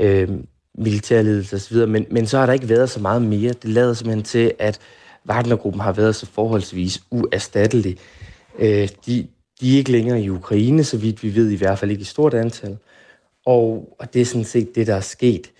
øh, 0.00 0.28
militærledelse 0.78 1.56
osv., 1.56 1.76
men, 1.76 2.06
men 2.10 2.26
så 2.26 2.38
har 2.38 2.46
der 2.46 2.52
ikke 2.52 2.68
været 2.68 2.90
så 2.90 3.00
meget 3.00 3.22
mere. 3.22 3.52
Det 3.52 3.70
lader 3.70 3.94
simpelthen 3.94 4.24
til, 4.24 4.52
at 4.58 4.78
Wagnergruppen 5.28 5.80
har 5.80 5.92
været 5.92 6.16
så 6.16 6.26
forholdsvis 6.26 7.02
uerstattelig. 7.10 7.96
Øh, 8.58 8.88
de, 9.06 9.28
de 9.60 9.72
er 9.74 9.78
ikke 9.78 9.92
længere 9.92 10.20
i 10.20 10.30
Ukraine, 10.30 10.84
så 10.84 10.98
vidt 10.98 11.22
vi 11.22 11.34
ved, 11.34 11.50
i 11.50 11.56
hvert 11.56 11.78
fald 11.78 11.90
ikke 11.90 12.00
i 12.00 12.04
stort 12.04 12.34
antal. 12.34 12.76
Og, 13.46 13.96
og 13.98 14.14
det 14.14 14.20
er 14.20 14.26
sådan 14.26 14.44
set 14.44 14.74
det, 14.74 14.86
der 14.86 14.94
er 14.94 15.00
sket. 15.00 15.50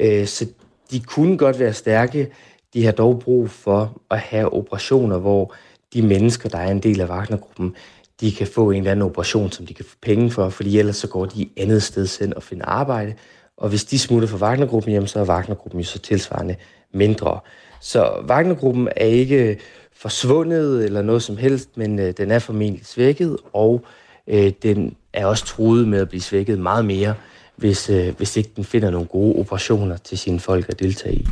Øh, 0.00 0.26
så 0.26 0.46
de 0.90 1.00
kunne 1.00 1.38
godt 1.38 1.58
være 1.58 1.72
stærke. 1.72 2.32
De 2.74 2.84
har 2.84 2.92
dog 2.92 3.18
brug 3.18 3.50
for 3.50 4.02
at 4.10 4.18
have 4.18 4.52
operationer, 4.52 5.18
hvor 5.18 5.54
de 5.92 6.02
mennesker, 6.02 6.48
der 6.48 6.58
er 6.58 6.70
en 6.70 6.82
del 6.82 7.00
af 7.00 7.08
Wagnergruppen, 7.08 7.76
de 8.20 8.32
kan 8.32 8.46
få 8.46 8.70
en 8.70 8.78
eller 8.78 8.90
anden 8.90 9.06
operation, 9.06 9.52
som 9.52 9.66
de 9.66 9.74
kan 9.74 9.84
få 9.84 9.96
penge 10.02 10.30
for, 10.30 10.48
fordi 10.48 10.78
ellers 10.78 10.96
så 10.96 11.08
går 11.08 11.26
de 11.26 11.48
andet 11.56 11.82
sted 11.82 12.20
hen 12.20 12.34
og 12.34 12.42
finder 12.42 12.66
arbejde. 12.66 13.14
Og 13.56 13.68
hvis 13.68 13.84
de 13.84 13.98
smutter 13.98 14.28
fra 14.28 14.46
Wagnergruppen 14.46 14.90
hjem, 14.90 15.06
så 15.06 15.20
er 15.20 15.24
Wagnergruppen 15.24 15.80
jo 15.80 15.86
så 15.86 15.98
tilsvarende 15.98 16.56
mindre. 16.94 17.40
Så 17.80 18.24
Wagnergruppen 18.28 18.88
er 18.96 19.06
ikke 19.06 19.58
forsvundet 19.92 20.84
eller 20.84 21.02
noget 21.02 21.22
som 21.22 21.36
helst, 21.36 21.76
men 21.76 21.98
øh, 21.98 22.14
den 22.16 22.30
er 22.30 22.38
formentlig 22.38 22.86
svækket, 22.86 23.36
og 23.52 23.80
øh, 23.84 24.01
Øh, 24.28 24.52
den 24.62 24.96
er 25.12 25.26
også 25.26 25.44
truet 25.44 25.88
med 25.88 26.00
at 26.00 26.08
blive 26.08 26.20
svækket 26.20 26.58
meget 26.58 26.84
mere, 26.84 27.14
hvis, 27.56 27.90
øh, 27.90 28.16
hvis 28.16 28.36
ikke 28.36 28.50
den 28.56 28.64
finder 28.64 28.90
nogle 28.90 29.06
gode 29.06 29.38
operationer 29.38 29.96
til 29.96 30.18
sine 30.18 30.40
folk 30.40 30.68
at 30.68 30.78
deltage 30.80 31.14
i. 31.14 31.26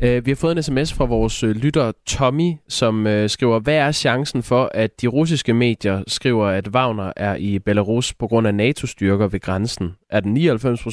Øh, 0.00 0.26
vi 0.26 0.30
har 0.30 0.36
fået 0.36 0.56
en 0.56 0.62
sms 0.62 0.92
fra 0.92 1.04
vores 1.04 1.42
øh, 1.42 1.50
lytter 1.50 1.92
Tommy, 2.06 2.52
som 2.68 3.06
skriver, 3.26 3.58
hvad 3.58 3.74
er 3.74 3.92
chancen 3.92 4.42
for, 4.42 4.70
at 4.74 5.00
de 5.00 5.06
russiske 5.06 5.54
medier 5.54 6.02
skriver, 6.06 6.46
at 6.46 6.68
Wagner 6.68 7.12
er 7.16 7.36
i 7.36 7.58
Belarus 7.58 8.14
på 8.14 8.26
grund 8.26 8.46
af 8.46 8.54
NATO-styrker 8.54 9.28
ved 9.28 9.40
grænsen? 9.40 9.94
Er 10.10 10.20
den 10.20 10.36
99% 10.36 10.40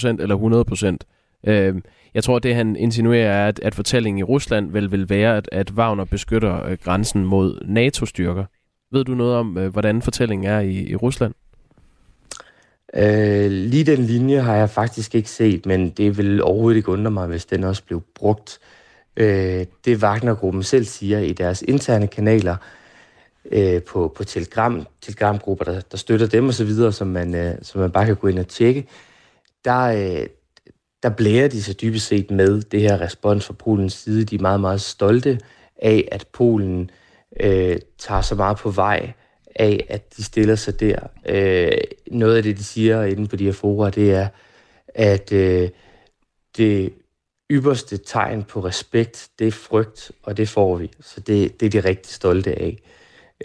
eller 0.08 0.98
100%? 1.46 1.80
Jeg 2.14 2.24
tror, 2.24 2.40
det 2.40 2.56
han 2.56 2.76
insinuerer 2.76 3.32
er, 3.32 3.48
at, 3.48 3.60
at 3.60 3.76
fortællingen 3.76 4.20
i 4.20 4.24
Rusland 4.24 4.72
vel 4.72 4.92
vil 4.92 5.10
være, 5.10 5.38
at, 5.38 5.50
at 5.52 5.72
Wagner 5.72 6.06
beskytter 6.06 6.76
grænsen 6.76 7.26
mod 7.26 7.60
NATO-styrker. 7.66 8.46
Ved 8.94 9.04
du 9.04 9.16
noget 9.16 9.36
om, 9.36 9.58
øh, 9.58 9.72
hvordan 9.72 10.02
fortællingen 10.02 10.48
er 10.48 10.60
i, 10.60 10.90
i 10.90 10.96
Rusland? 10.96 11.34
Øh, 12.96 13.52
lige 13.52 13.84
den 13.84 14.00
linje 14.00 14.40
har 14.40 14.56
jeg 14.56 14.70
faktisk 14.70 15.16
ikke 15.16 15.30
set, 15.30 15.66
men 15.66 15.90
det 15.90 16.18
vil 16.18 16.44
overhovedet 16.44 16.78
ikke 16.78 16.90
undre 16.90 17.12
mig, 17.12 17.28
hvis 17.28 17.46
den 17.46 17.64
også 17.64 17.84
blev 17.84 18.04
brugt 18.16 18.60
øh, 19.18 19.66
det 19.86 20.04
Wagner-gruppen 20.04 20.64
selv 20.64 20.86
siger 20.86 21.20
i 21.20 21.34
deres 21.34 21.62
interne 21.62 22.08
kanaler 22.08 22.56
øh, 23.52 23.84
på, 23.84 24.14
på 24.16 24.24
Telegram, 24.24 24.88
Telegram-grupper, 25.02 25.66
der, 25.66 25.82
der 25.82 25.98
støtter 25.98 26.28
dem 26.28 26.48
osv., 26.48 26.92
som 26.92 27.08
man, 27.08 27.36
øh, 27.36 27.56
som 27.62 27.82
man 27.82 27.92
bare 27.92 28.06
kan 28.06 28.16
gå 28.16 28.28
ind 28.28 28.40
og 28.40 28.48
tjekke, 28.48 28.88
der, 29.66 29.82
øh, 29.82 30.28
der 31.04 31.10
blærer 31.10 31.48
de 31.48 31.64
sig 31.64 31.82
dybest 31.82 32.08
set 32.08 32.32
med 32.32 32.62
det 32.62 32.82
her 32.82 33.02
respons 33.02 33.46
fra 33.46 33.54
Polens 33.54 33.94
side. 33.94 34.24
De 34.24 34.36
er 34.36 34.42
meget, 34.42 34.62
meget 34.62 34.82
stolte 34.82 35.40
af, 35.82 36.08
at 36.12 36.28
Polen 36.34 36.82
øh, 36.82 36.88
Øh, 37.39 37.78
tager 37.98 38.22
så 38.22 38.36
meget 38.36 38.58
på 38.58 38.69
vej 38.69 39.13
af, 39.56 39.86
at 39.89 40.17
de 40.17 40.24
stiller 40.24 40.56
sig 40.56 40.80
der. 40.80 41.00
Øh, 41.26 41.72
noget 42.12 42.38
af 42.38 42.43
det, 42.43 42.58
de 42.58 42.63
siger 42.63 43.04
inde 43.04 43.28
på 43.28 43.36
de 43.36 43.46
her 43.46 43.52
fora, 43.52 43.89
det 43.89 44.13
er, 44.13 44.28
at 44.88 45.32
øh, 45.34 45.69
det 46.58 46.93
ypperste 47.52 47.98
tegn 47.98 48.43
på 48.43 48.60
respekt, 48.60 49.30
det 49.39 49.48
er 49.48 49.52
frygt, 49.52 50.12
og 50.24 50.38
det 50.38 50.50
får 50.50 50.76
vi. 50.76 50.91
Så 51.00 51.19
det, 51.19 51.60
det 51.60 51.65
er 51.65 51.69
de 51.82 51.88
rigtig 51.89 52.13
stolte 52.13 52.52
af. 52.52 52.78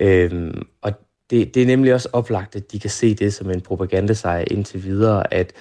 Øhm, 0.01 0.67
og 0.83 0.93
det, 1.31 1.55
det 1.55 1.63
er 1.63 1.67
nemlig 1.67 1.95
også 1.95 2.09
oplagt, 2.13 2.57
at 2.57 2.73
de 2.73 2.81
kan 2.81 2.91
se 2.91 3.15
det 3.15 3.35
som 3.35 3.51
en 3.51 3.61
propagandasejr 3.61 4.45
indtil 4.51 4.85
videre, 4.85 5.35
at 5.35 5.53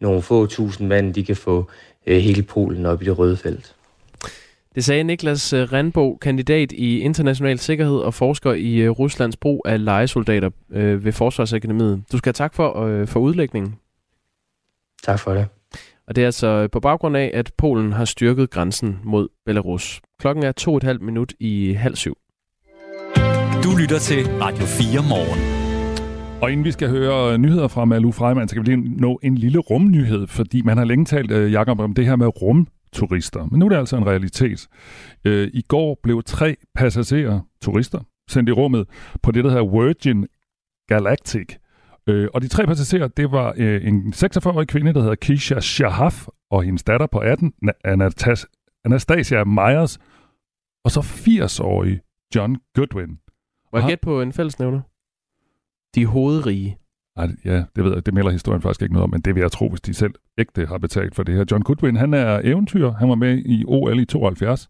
nogle 0.00 0.22
få 0.22 0.46
tusind 0.46 0.88
mand, 0.88 1.14
de 1.14 1.24
kan 1.24 1.36
få 1.36 1.70
øh, 2.06 2.18
hele 2.18 2.42
Polen 2.42 2.86
op 2.86 3.02
i 3.02 3.04
det 3.04 3.18
røde 3.18 3.36
felt. 3.36 3.74
Det 4.76 4.84
sagde 4.84 5.04
Niklas 5.04 5.52
øh, 5.52 5.72
Randbo, 5.72 6.16
kandidat 6.16 6.72
i 6.72 7.00
international 7.00 7.58
sikkerhed 7.58 7.98
og 7.98 8.14
forsker 8.14 8.52
i 8.52 8.76
øh, 8.76 8.90
Ruslands 8.90 9.36
brug 9.36 9.62
af 9.64 9.84
legesoldater 9.84 10.50
øh, 10.70 11.04
ved 11.04 11.12
Forsvarsakademiet. 11.12 12.02
Du 12.12 12.18
skal 12.18 12.28
have 12.28 12.32
tak 12.32 12.54
for, 12.54 13.04
for 13.06 13.20
udlægningen. 13.20 13.74
Tak 15.02 15.20
for 15.20 15.34
det. 15.34 15.46
Og 16.08 16.16
det 16.16 16.22
er 16.22 16.26
altså 16.26 16.68
på 16.72 16.80
baggrund 16.80 17.16
af, 17.16 17.30
at 17.34 17.52
Polen 17.58 17.92
har 17.92 18.04
styrket 18.04 18.50
grænsen 18.50 18.98
mod 19.04 19.28
Belarus. 19.46 20.00
Klokken 20.20 20.44
er 20.44 20.52
to 20.52 20.76
et 20.76 20.82
halvt 20.82 21.02
minut 21.02 21.32
i 21.40 21.72
halv 21.72 21.96
syv. 21.96 22.16
Du 23.64 23.76
lytter 23.80 23.98
til 23.98 24.26
Radio 24.26 24.64
4 24.66 25.02
morgen. 25.08 25.56
Og 26.42 26.52
inden 26.52 26.64
vi 26.64 26.72
skal 26.72 26.88
høre 26.88 27.38
nyheder 27.38 27.68
fra 27.68 27.84
Malu 27.84 28.12
Freiman, 28.12 28.48
så 28.48 28.54
kan 28.54 28.66
vi 28.66 28.70
lige 28.70 29.00
nå 29.00 29.18
en 29.22 29.38
lille 29.38 29.58
rumnyhed, 29.58 30.26
fordi 30.26 30.62
man 30.62 30.76
har 30.76 30.84
længe 30.84 31.04
talt, 31.04 31.52
Jacob, 31.52 31.80
om 31.80 31.94
det 31.94 32.06
her 32.06 32.16
med 32.16 32.26
rumturister. 32.86 33.44
Men 33.44 33.58
nu 33.58 33.64
er 33.64 33.68
det 33.68 33.76
altså 33.76 33.96
en 33.96 34.06
realitet. 34.06 34.68
Uh, 35.26 35.32
I 35.32 35.62
går 35.68 36.00
blev 36.02 36.22
tre 36.22 36.56
passagerer, 36.74 37.40
turister, 37.62 38.00
sendt 38.30 38.48
i 38.48 38.52
rummet 38.52 38.88
på 39.22 39.32
det, 39.32 39.44
der 39.44 39.50
hedder 39.50 39.84
Virgin 39.84 40.26
Galactic– 40.88 41.48
Øh, 42.08 42.28
og 42.34 42.42
de 42.42 42.48
tre 42.48 42.66
passagerer, 42.66 43.08
det 43.08 43.32
var 43.32 43.54
øh, 43.56 43.86
en 43.86 44.12
46-årig 44.16 44.68
kvinde, 44.68 44.94
der 44.94 45.00
hedder 45.00 45.14
Kisha 45.14 45.60
Shahaf, 45.60 46.26
og 46.50 46.62
hendes 46.62 46.84
datter 46.84 47.06
på 47.06 47.18
18, 47.18 47.52
Anatas, 47.84 48.46
Anastasia 48.84 49.44
Myers, 49.44 49.98
og 50.84 50.90
så 50.90 51.00
80-årig 51.00 52.00
John 52.34 52.56
Goodwin. 52.74 53.18
Må 53.72 53.78
jeg 53.78 53.88
gætte 53.88 54.02
på 54.02 54.22
en 54.22 54.32
fællesnævner? 54.32 54.80
De 55.94 56.02
er 56.02 56.06
hovedrige. 56.06 56.78
Ej, 57.16 57.28
ja, 57.44 57.64
det 57.76 57.84
ved 57.84 57.94
jeg, 57.94 58.06
det 58.06 58.14
melder 58.14 58.30
historien 58.30 58.62
faktisk 58.62 58.82
ikke 58.82 58.94
noget 58.94 59.04
om, 59.04 59.10
men 59.10 59.20
det 59.20 59.34
vil 59.34 59.40
jeg 59.40 59.52
tro, 59.52 59.68
hvis 59.68 59.80
de 59.80 59.94
selv 59.94 60.14
ægte 60.38 60.66
har 60.66 60.78
betalt 60.78 61.14
for 61.14 61.22
det 61.22 61.34
her. 61.34 61.44
John 61.50 61.62
Goodwin, 61.62 61.96
han 61.96 62.14
er 62.14 62.40
eventyr. 62.44 62.90
Han 62.90 63.08
var 63.08 63.14
med 63.14 63.42
i 63.46 63.64
OL 63.66 63.98
i 64.00 64.04
72 64.04 64.68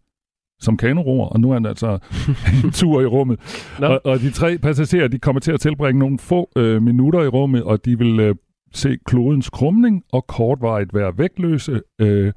som 0.59 0.77
kanoroer, 0.77 1.27
og 1.27 1.39
nu 1.39 1.49
er 1.49 1.53
han 1.53 1.65
altså 1.65 1.99
en 2.63 2.71
tur 2.71 3.01
i 3.01 3.05
rummet. 3.05 3.39
No. 3.79 3.87
Og, 3.87 4.01
og 4.05 4.19
de 4.19 4.31
tre 4.31 4.57
passagerer, 4.57 5.07
de 5.07 5.19
kommer 5.19 5.39
til 5.39 5.51
at 5.51 5.59
tilbringe 5.59 5.99
nogle 5.99 6.19
få 6.19 6.51
øh, 6.55 6.81
minutter 6.81 7.21
i 7.21 7.27
rummet, 7.27 7.63
og 7.63 7.85
de 7.85 7.97
vil 7.97 8.19
øh, 8.19 8.35
se 8.73 8.97
klodens 9.05 9.49
krumning 9.49 10.03
og 10.11 10.27
kortvarigt 10.27 10.93
være 10.93 11.17
vægtløse, 11.17 11.81
øh, 11.99 12.33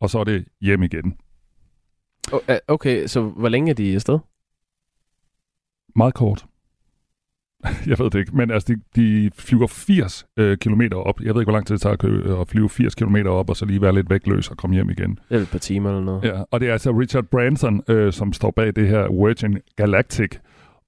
og 0.00 0.10
så 0.10 0.18
er 0.18 0.24
det 0.24 0.44
hjem 0.60 0.82
igen. 0.82 1.16
Okay, 2.68 3.06
så 3.06 3.22
hvor 3.22 3.48
længe 3.48 3.70
er 3.70 3.74
de 3.74 3.94
afsted? 3.94 4.18
Meget 5.96 6.14
kort. 6.14 6.46
jeg 7.90 7.98
ved 7.98 8.10
det 8.10 8.18
ikke, 8.18 8.36
men 8.36 8.50
altså, 8.50 8.74
de, 8.74 9.02
de 9.02 9.30
flyver 9.38 9.66
80 9.66 10.26
øh, 10.36 10.56
km 10.56 10.82
op. 10.92 11.20
Jeg 11.20 11.34
ved 11.34 11.40
ikke, 11.40 11.50
hvor 11.50 11.52
lang 11.52 11.66
tid 11.66 11.74
det 11.74 11.82
tager 11.82 11.92
at, 11.92 11.98
kø- 11.98 12.40
at 12.40 12.48
flyve 12.48 12.68
80 12.68 12.94
km 12.94 13.16
op, 13.26 13.50
og 13.50 13.56
så 13.56 13.64
lige 13.64 13.82
være 13.82 13.94
lidt 13.94 14.10
vægtløs 14.10 14.50
og 14.50 14.56
komme 14.56 14.74
hjem 14.74 14.90
igen. 14.90 15.18
Det 15.28 15.36
er 15.36 15.40
et 15.40 15.48
par 15.50 15.58
timer 15.58 15.90
eller 15.90 16.02
noget. 16.02 16.24
Ja, 16.24 16.42
og 16.50 16.60
det 16.60 16.68
er 16.68 16.72
altså 16.72 16.90
Richard 16.90 17.24
Branson, 17.24 17.82
øh, 17.88 18.12
som 18.12 18.32
står 18.32 18.50
bag 18.50 18.76
det 18.76 18.88
her 18.88 19.26
Virgin 19.26 19.58
Galactic, 19.76 20.30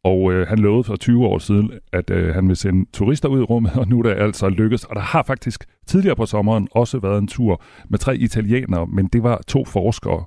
og 0.05 0.33
øh, 0.33 0.49
han 0.49 0.59
lovede 0.59 0.85
for 0.85 0.97
20 0.97 1.27
år 1.27 1.39
siden, 1.39 1.73
at 1.93 2.11
øh, 2.11 2.35
han 2.35 2.49
vil 2.49 2.57
sende 2.57 2.87
turister 2.93 3.29
ud 3.29 3.41
i 3.41 3.43
rummet, 3.43 3.73
og 3.81 3.89
nu 3.89 3.99
er 3.99 4.03
det 4.03 4.23
altså 4.23 4.49
lykkedes. 4.49 4.85
Og 4.85 4.97
der 4.97 5.03
har 5.03 5.23
faktisk 5.23 5.65
tidligere 5.87 6.17
på 6.17 6.27
sommeren 6.27 6.69
også 6.71 6.99
været 6.99 7.19
en 7.19 7.29
tur 7.29 7.63
med 7.89 7.99
tre 7.99 8.17
italienere, 8.17 8.87
men 8.87 9.07
det 9.07 9.23
var 9.23 9.41
to 9.47 9.65
forskere, 9.65 10.25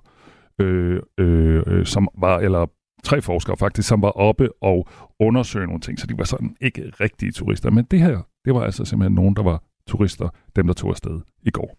øh, 0.60 0.99
øh, 1.17 1.63
øh 1.67 1.86
som 1.86 2.07
var, 2.19 2.39
eller 2.39 2.65
tre 3.03 3.21
forskere 3.21 3.57
faktisk, 3.57 3.88
som 3.88 4.01
var 4.01 4.12
oppe 4.12 4.49
og 4.62 4.88
undersøge 5.19 5.65
nogle 5.65 5.81
ting, 5.81 5.99
så 5.99 6.07
de 6.07 6.17
var 6.17 6.23
sådan 6.23 6.55
ikke 6.62 6.91
rigtige 7.01 7.31
turister. 7.31 7.71
Men 7.71 7.86
det 7.91 7.99
her, 7.99 8.21
det 8.45 8.53
var 8.53 8.63
altså 8.63 8.86
simpelthen 8.86 9.15
nogen, 9.15 9.36
der 9.36 9.43
var 9.43 9.63
turister, 9.88 10.29
dem 10.55 10.67
der 10.67 10.73
tog 10.73 10.89
afsted 10.89 11.21
i 11.43 11.49
går. 11.49 11.77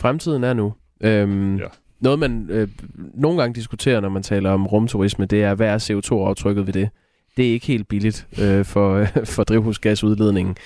Fremtiden 0.00 0.44
er 0.44 0.52
nu. 0.52 0.74
Øhm, 1.00 1.56
ja. 1.56 1.66
Noget, 2.00 2.18
man 2.18 2.46
øh, 2.50 2.68
nogle 3.14 3.40
gange 3.40 3.54
diskuterer, 3.54 4.00
når 4.00 4.08
man 4.08 4.22
taler 4.22 4.50
om 4.50 4.66
rumturisme, 4.66 5.26
det 5.26 5.42
er, 5.42 5.54
hvad 5.54 5.68
er 5.68 5.78
CO2-aftrykket 5.78 6.66
ved 6.66 6.72
det? 6.72 6.90
Det 7.36 7.48
er 7.48 7.52
ikke 7.52 7.66
helt 7.66 7.88
billigt 7.88 8.28
øh, 8.42 8.64
for, 8.64 8.94
øh, 8.94 9.26
for 9.34 9.44
drivhusgasudledningen. 9.44 10.56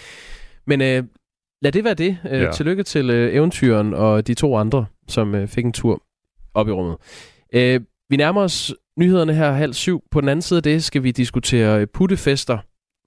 Men 0.67 0.81
øh, 0.81 1.05
lad 1.63 1.73
det 1.73 1.85
være 1.85 1.95
det. 1.95 2.19
Øh, 2.31 2.41
ja. 2.41 2.53
Tillykke 2.53 2.83
til 2.83 3.11
øh, 3.11 3.35
eventyren 3.35 3.95
og 3.95 4.27
de 4.27 4.35
to 4.35 4.57
andre, 4.57 4.87
som 5.09 5.35
øh, 5.35 5.49
fik 5.49 5.65
en 5.65 5.73
tur 5.73 6.03
op 6.55 6.69
i 6.69 6.71
rummet. 6.71 6.97
Øh, 7.53 7.81
vi 8.13 8.17
nærmer 8.17 8.41
os 8.41 8.75
nyhederne 8.97 9.35
her 9.35 9.53
halv 9.53 9.73
syv. 9.73 10.03
På 10.11 10.21
den 10.21 10.29
anden 10.29 10.43
side 10.43 10.59
af 10.59 10.63
det 10.63 10.85
skal 10.85 11.03
vi 11.03 11.11
diskutere 11.11 11.81
øh, 11.81 11.87
puttefester. 11.87 12.59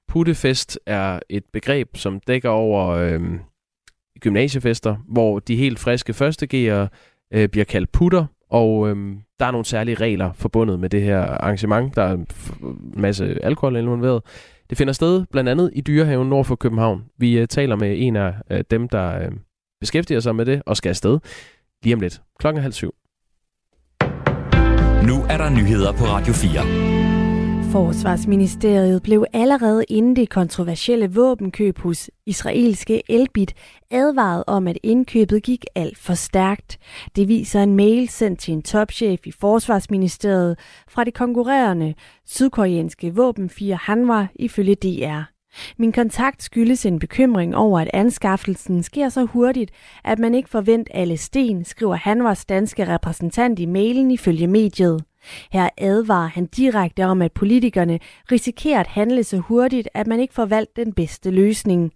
Puttefest 0.07 0.79
er 0.85 1.19
et 1.29 1.43
begreb, 1.53 1.97
som 1.97 2.19
dækker 2.19 2.49
over 2.49 2.87
øh, 2.87 3.21
gymnasiefester, 4.19 4.95
hvor 5.07 5.39
de 5.39 5.55
helt 5.55 5.79
friske 5.79 6.13
førstegere 6.13 6.87
øh, 7.33 7.49
bliver 7.49 7.63
kaldt 7.63 7.91
putter, 7.91 8.25
og 8.49 8.89
øh, 8.89 8.95
der 9.39 9.45
er 9.45 9.51
nogle 9.51 9.65
særlige 9.65 9.95
regler 9.95 10.33
forbundet 10.33 10.79
med 10.79 10.89
det 10.89 11.01
her 11.01 11.19
arrangement. 11.19 11.95
Der 11.95 12.03
er 12.03 12.13
en 12.13 12.27
masse 12.97 13.45
alkohol 13.45 13.75
involveret. 13.75 14.23
Det 14.69 14.77
finder 14.77 14.93
sted 14.93 15.25
blandt 15.31 15.49
andet 15.49 15.71
i 15.73 15.81
Dyrehaven 15.81 16.29
nord 16.29 16.45
for 16.45 16.55
København. 16.55 17.03
Vi 17.17 17.39
øh, 17.39 17.47
taler 17.47 17.75
med 17.75 17.95
en 17.97 18.15
af 18.15 18.33
øh, 18.51 18.63
dem, 18.71 18.89
der 18.89 19.19
øh, 19.19 19.31
beskæftiger 19.79 20.19
sig 20.19 20.35
med 20.35 20.45
det 20.45 20.61
og 20.65 20.77
skal 20.77 20.89
afsted 20.89 21.19
lige 21.83 21.93
om 21.93 21.99
lidt. 21.99 22.21
Klokken 22.39 22.61
halv 22.61 22.73
syv. 22.73 22.95
Nu 25.07 25.23
er 25.29 25.37
der 25.37 25.49
nyheder 25.49 25.91
på 25.91 26.03
Radio 26.03 26.33
4. 26.33 27.71
Forsvarsministeriet 27.71 29.03
blev 29.03 29.25
allerede 29.33 29.83
inden 29.89 30.15
det 30.15 30.29
kontroversielle 30.29 31.13
våbenkøb 31.13 31.79
hos 31.79 32.09
israelske 32.25 33.01
Elbit 33.09 33.53
advaret 33.91 34.43
om, 34.47 34.67
at 34.67 34.77
indkøbet 34.83 35.43
gik 35.43 35.65
alt 35.75 35.97
for 35.97 36.13
stærkt. 36.13 36.77
Det 37.15 37.27
viser 37.27 37.63
en 37.63 37.75
mail 37.75 38.09
sendt 38.09 38.39
til 38.39 38.53
en 38.53 38.61
topchef 38.61 39.27
i 39.27 39.31
Forsvarsministeriet 39.31 40.59
fra 40.89 41.03
det 41.03 41.13
konkurrerende 41.13 41.93
sydkoreanske 42.25 43.15
våbenfirma 43.15 43.75
Hanwha 43.81 44.25
ifølge 44.35 44.75
DR. 44.75 45.34
Min 45.77 45.91
kontakt 45.91 46.43
skyldes 46.43 46.85
en 46.85 46.99
bekymring 46.99 47.55
over, 47.55 47.79
at 47.79 47.89
anskaffelsen 47.93 48.83
sker 48.83 49.09
så 49.09 49.25
hurtigt, 49.25 49.71
at 50.03 50.19
man 50.19 50.35
ikke 50.35 50.49
forventer 50.49 50.93
alle 50.93 51.17
sten, 51.17 51.65
skriver 51.65 51.95
Hanvars 51.95 52.45
danske 52.45 52.87
repræsentant 52.93 53.59
i 53.59 53.65
mailen 53.65 54.11
ifølge 54.11 54.47
mediet. 54.47 55.03
Her 55.51 55.69
advarer 55.77 56.27
han 56.27 56.45
direkte 56.45 57.05
om, 57.05 57.21
at 57.21 57.31
politikerne 57.31 57.99
risikerer 58.31 58.79
at 58.79 58.87
handle 58.87 59.23
så 59.23 59.37
hurtigt, 59.37 59.89
at 59.93 60.07
man 60.07 60.19
ikke 60.19 60.33
får 60.33 60.45
valgt 60.45 60.75
den 60.75 60.93
bedste 60.93 61.31
løsning. 61.31 61.91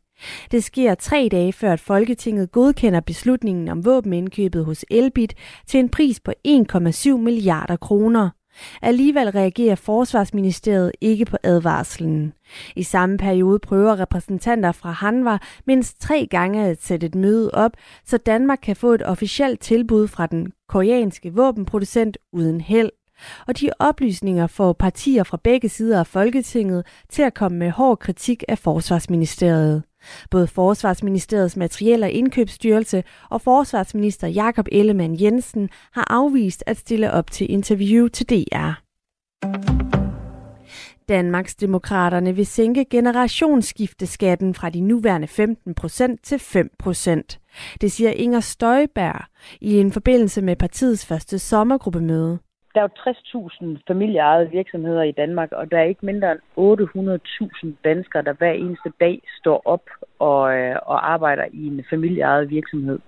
Det 0.51 0.63
sker 0.63 0.95
tre 0.95 1.29
dage 1.31 1.53
før, 1.53 1.73
at 1.73 1.79
Folketinget 1.79 2.51
godkender 2.51 2.99
beslutningen 2.99 3.67
om 3.67 3.85
våbenindkøbet 3.85 4.65
hos 4.65 4.85
Elbit 4.91 5.33
til 5.67 5.79
en 5.79 5.89
pris 5.89 6.19
på 6.19 6.33
1,7 6.47 7.09
milliarder 7.09 7.75
kroner. 7.75 8.29
Alligevel 8.81 9.29
reagerer 9.29 9.75
Forsvarsministeriet 9.75 10.91
ikke 11.01 11.25
på 11.25 11.37
advarslen. 11.43 12.33
I 12.75 12.83
samme 12.83 13.17
periode 13.17 13.59
prøver 13.59 13.99
repræsentanter 13.99 14.71
fra 14.71 14.91
Hanva 14.91 15.37
mindst 15.65 16.01
tre 16.01 16.27
gange 16.31 16.65
at 16.65 16.83
sætte 16.83 17.07
et 17.07 17.15
møde 17.15 17.51
op, 17.53 17.71
så 18.05 18.17
Danmark 18.17 18.59
kan 18.63 18.75
få 18.75 18.93
et 18.93 19.05
officielt 19.05 19.59
tilbud 19.59 20.07
fra 20.07 20.27
den 20.27 20.51
koreanske 20.67 21.33
våbenproducent 21.33 22.17
uden 22.33 22.61
held 22.61 22.89
og 23.47 23.59
de 23.59 23.69
oplysninger 23.79 24.47
får 24.47 24.73
partier 24.73 25.23
fra 25.23 25.39
begge 25.43 25.69
sider 25.69 25.99
af 25.99 26.07
Folketinget 26.07 26.85
til 27.09 27.21
at 27.21 27.33
komme 27.33 27.57
med 27.57 27.71
hård 27.71 27.99
kritik 27.99 28.43
af 28.47 28.57
Forsvarsministeriet. 28.57 29.83
Både 30.31 30.47
Forsvarsministeriets 30.47 31.57
Materiel- 31.57 32.03
og 32.03 32.11
Indkøbsstyrelse 32.11 33.03
og 33.29 33.41
Forsvarsminister 33.41 34.27
Jakob 34.27 34.65
Ellemann 34.71 35.21
Jensen 35.21 35.69
har 35.91 36.07
afvist 36.09 36.63
at 36.67 36.77
stille 36.77 37.11
op 37.11 37.31
til 37.31 37.51
interview 37.51 38.07
til 38.07 38.29
DR. 38.29 38.89
Danmarks 41.09 41.55
Demokraterne 41.55 42.35
vil 42.35 42.45
sænke 42.45 42.85
generationsskifteskatten 42.85 44.55
fra 44.55 44.69
de 44.69 44.81
nuværende 44.81 45.27
15% 45.27 46.15
til 46.23 46.35
5% 46.35 47.77
Det 47.81 47.91
siger 47.91 48.11
Inger 48.11 48.39
Støjberg 48.39 49.25
i 49.61 49.79
en 49.79 49.91
forbindelse 49.91 50.41
med 50.41 50.55
partiets 50.55 51.05
første 51.05 51.39
sommergruppemøde 51.39 52.39
der 52.75 52.81
er 52.81 52.87
jo 52.87 53.47
60.000 53.49 53.77
familieejede 53.87 54.49
virksomheder 54.49 55.03
i 55.03 55.11
Danmark, 55.11 55.51
og 55.51 55.71
der 55.71 55.77
er 55.77 55.83
ikke 55.83 56.05
mindre 56.05 56.31
end 56.31 56.39
800.000 56.57 57.67
danskere, 57.83 58.23
der 58.23 58.33
hver 58.33 58.51
eneste 58.51 58.91
dag 58.99 59.21
står 59.39 59.61
op 59.65 59.89
og, 60.19 60.57
øh, 60.57 60.75
og 60.85 61.11
arbejder 61.11 61.45
i 61.53 61.67
en 61.67 61.85
familieejet 61.89 62.49
virksomhed. 62.49 62.99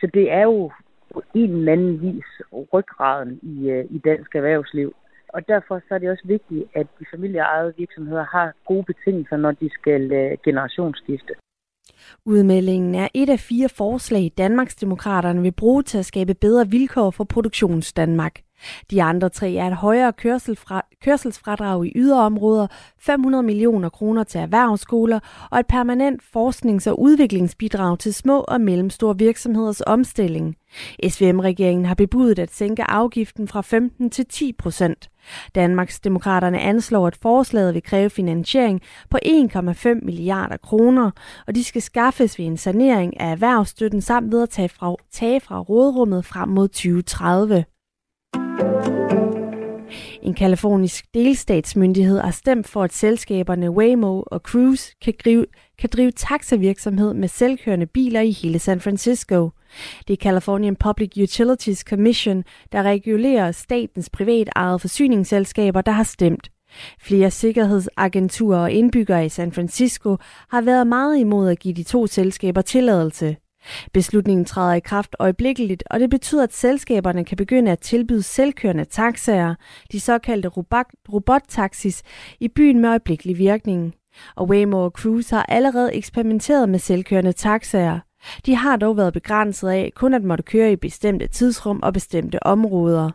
Så 0.00 0.06
det 0.14 0.32
er 0.32 0.42
jo 0.42 0.70
på 1.14 1.22
en 1.34 1.50
eller 1.50 1.72
anden 1.72 2.02
vis 2.02 2.24
ryggraden 2.72 3.40
i, 3.42 3.70
øh, 3.70 3.84
i 3.90 3.98
dansk 3.98 4.34
erhvervsliv. 4.34 4.94
Og 5.28 5.48
derfor 5.48 5.80
så 5.88 5.94
er 5.94 5.98
det 5.98 6.10
også 6.10 6.26
vigtigt, 6.26 6.64
at 6.74 6.86
de 7.00 7.04
familieejede 7.10 7.74
virksomheder 7.76 8.24
har 8.24 8.52
gode 8.66 8.84
betingelser, 8.84 9.36
når 9.36 9.52
de 9.52 9.70
skal 9.70 10.12
øh, 10.12 10.38
generationsskifte. 10.44 11.34
Udmeldingen 12.24 12.94
er 12.94 13.08
et 13.14 13.28
af 13.28 13.40
fire 13.40 13.68
forslag, 13.68 14.32
Danmarksdemokraterne 14.38 15.42
vil 15.42 15.52
bruge 15.52 15.82
til 15.82 15.98
at 15.98 16.06
skabe 16.06 16.34
bedre 16.34 16.70
vilkår 16.70 17.10
for 17.10 17.24
produktionsdanmark. 17.24 18.40
De 18.90 19.02
andre 19.02 19.28
tre 19.28 19.52
er 19.52 19.66
et 19.66 19.76
højere 19.76 20.12
kørselsfra, 20.12 20.86
kørselsfradrag 21.02 21.86
i 21.86 21.92
yderområder, 21.96 22.66
500 22.98 23.42
millioner 23.42 23.88
kroner 23.88 24.24
til 24.24 24.40
erhvervsskoler 24.40 25.48
og 25.50 25.60
et 25.60 25.66
permanent 25.66 26.22
forsknings- 26.22 26.86
og 26.86 27.00
udviklingsbidrag 27.00 27.98
til 27.98 28.14
små 28.14 28.40
og 28.40 28.60
mellemstore 28.60 29.18
virksomheders 29.18 29.80
omstilling. 29.80 30.56
SVM-regeringen 31.08 31.86
har 31.86 31.94
bebudet 31.94 32.38
at 32.38 32.52
sænke 32.54 32.90
afgiften 32.90 33.48
fra 33.48 33.60
15 33.60 34.10
til 34.10 34.26
10 34.26 34.52
procent. 34.52 35.10
Danmarks 35.54 36.00
Demokraterne 36.00 36.60
anslår, 36.60 37.06
at 37.06 37.16
forslaget 37.22 37.74
vil 37.74 37.82
kræve 37.82 38.10
finansiering 38.10 38.82
på 39.10 39.18
1,5 39.26 39.88
milliarder 40.02 40.56
kroner, 40.56 41.10
og 41.46 41.54
de 41.54 41.64
skal 41.64 41.82
skaffes 41.82 42.38
ved 42.38 42.46
en 42.46 42.56
sanering 42.56 43.20
af 43.20 43.30
erhvervsstøtten 43.30 44.00
samt 44.00 44.32
ved 44.32 44.42
at 44.42 44.50
tage 44.50 44.68
fra, 44.68 44.94
tage 45.12 45.40
fra 45.40 45.60
rådrummet 45.60 46.24
frem 46.24 46.48
mod 46.48 46.68
2030. 46.68 47.64
En 50.22 50.34
kalifornisk 50.34 51.04
delstatsmyndighed 51.14 52.20
har 52.20 52.30
stemt 52.30 52.68
for, 52.68 52.82
at 52.82 52.92
selskaberne 52.92 53.70
Waymo 53.70 54.22
og 54.26 54.40
Cruise 54.40 54.92
kan, 55.02 55.14
drive, 55.24 55.46
kan 55.78 55.90
drive 55.92 56.10
taxavirksomhed 56.10 57.14
med 57.14 57.28
selvkørende 57.28 57.86
biler 57.86 58.20
i 58.20 58.30
hele 58.30 58.58
San 58.58 58.80
Francisco. 58.80 59.50
Det 60.08 60.12
er 60.12 60.22
Californian 60.22 60.76
Public 60.76 61.10
Utilities 61.22 61.80
Commission, 61.80 62.44
der 62.72 62.82
regulerer 62.82 63.52
statens 63.52 64.10
privatejede 64.10 64.78
forsyningsselskaber, 64.78 65.80
der 65.80 65.92
har 65.92 66.02
stemt. 66.04 66.50
Flere 67.00 67.30
sikkerhedsagenturer 67.30 68.58
og 68.58 68.72
indbyggere 68.72 69.26
i 69.26 69.28
San 69.28 69.52
Francisco 69.52 70.16
har 70.50 70.60
været 70.60 70.86
meget 70.86 71.18
imod 71.18 71.48
at 71.48 71.58
give 71.58 71.74
de 71.74 71.82
to 71.82 72.06
selskaber 72.06 72.60
tilladelse. 72.60 73.36
Beslutningen 73.92 74.44
træder 74.44 74.74
i 74.74 74.80
kraft 74.80 75.16
øjeblikkeligt, 75.18 75.84
og 75.90 76.00
det 76.00 76.10
betyder, 76.10 76.42
at 76.42 76.54
selskaberne 76.54 77.24
kan 77.24 77.36
begynde 77.36 77.70
at 77.70 77.78
tilbyde 77.78 78.22
selvkørende 78.22 78.84
taxaer, 78.84 79.54
de 79.92 80.00
såkaldte 80.00 80.48
robottaxis, 81.12 82.02
i 82.40 82.48
byen 82.48 82.80
med 82.80 82.88
øjeblikkelig 82.88 83.38
virkning. 83.38 83.94
Og 84.36 84.48
Waymo 84.48 84.84
og 84.84 84.90
Cruise 84.90 85.34
har 85.34 85.46
allerede 85.48 85.94
eksperimenteret 85.94 86.68
med 86.68 86.78
selvkørende 86.78 87.32
taxaer. 87.32 88.00
De 88.46 88.54
har 88.54 88.76
dog 88.76 88.96
været 88.96 89.12
begrænset 89.12 89.68
af 89.68 89.92
kun 89.94 90.14
at 90.14 90.24
måtte 90.24 90.44
køre 90.44 90.72
i 90.72 90.76
bestemte 90.76 91.26
tidsrum 91.26 91.80
og 91.82 91.92
bestemte 91.92 92.42
områder 92.42 93.10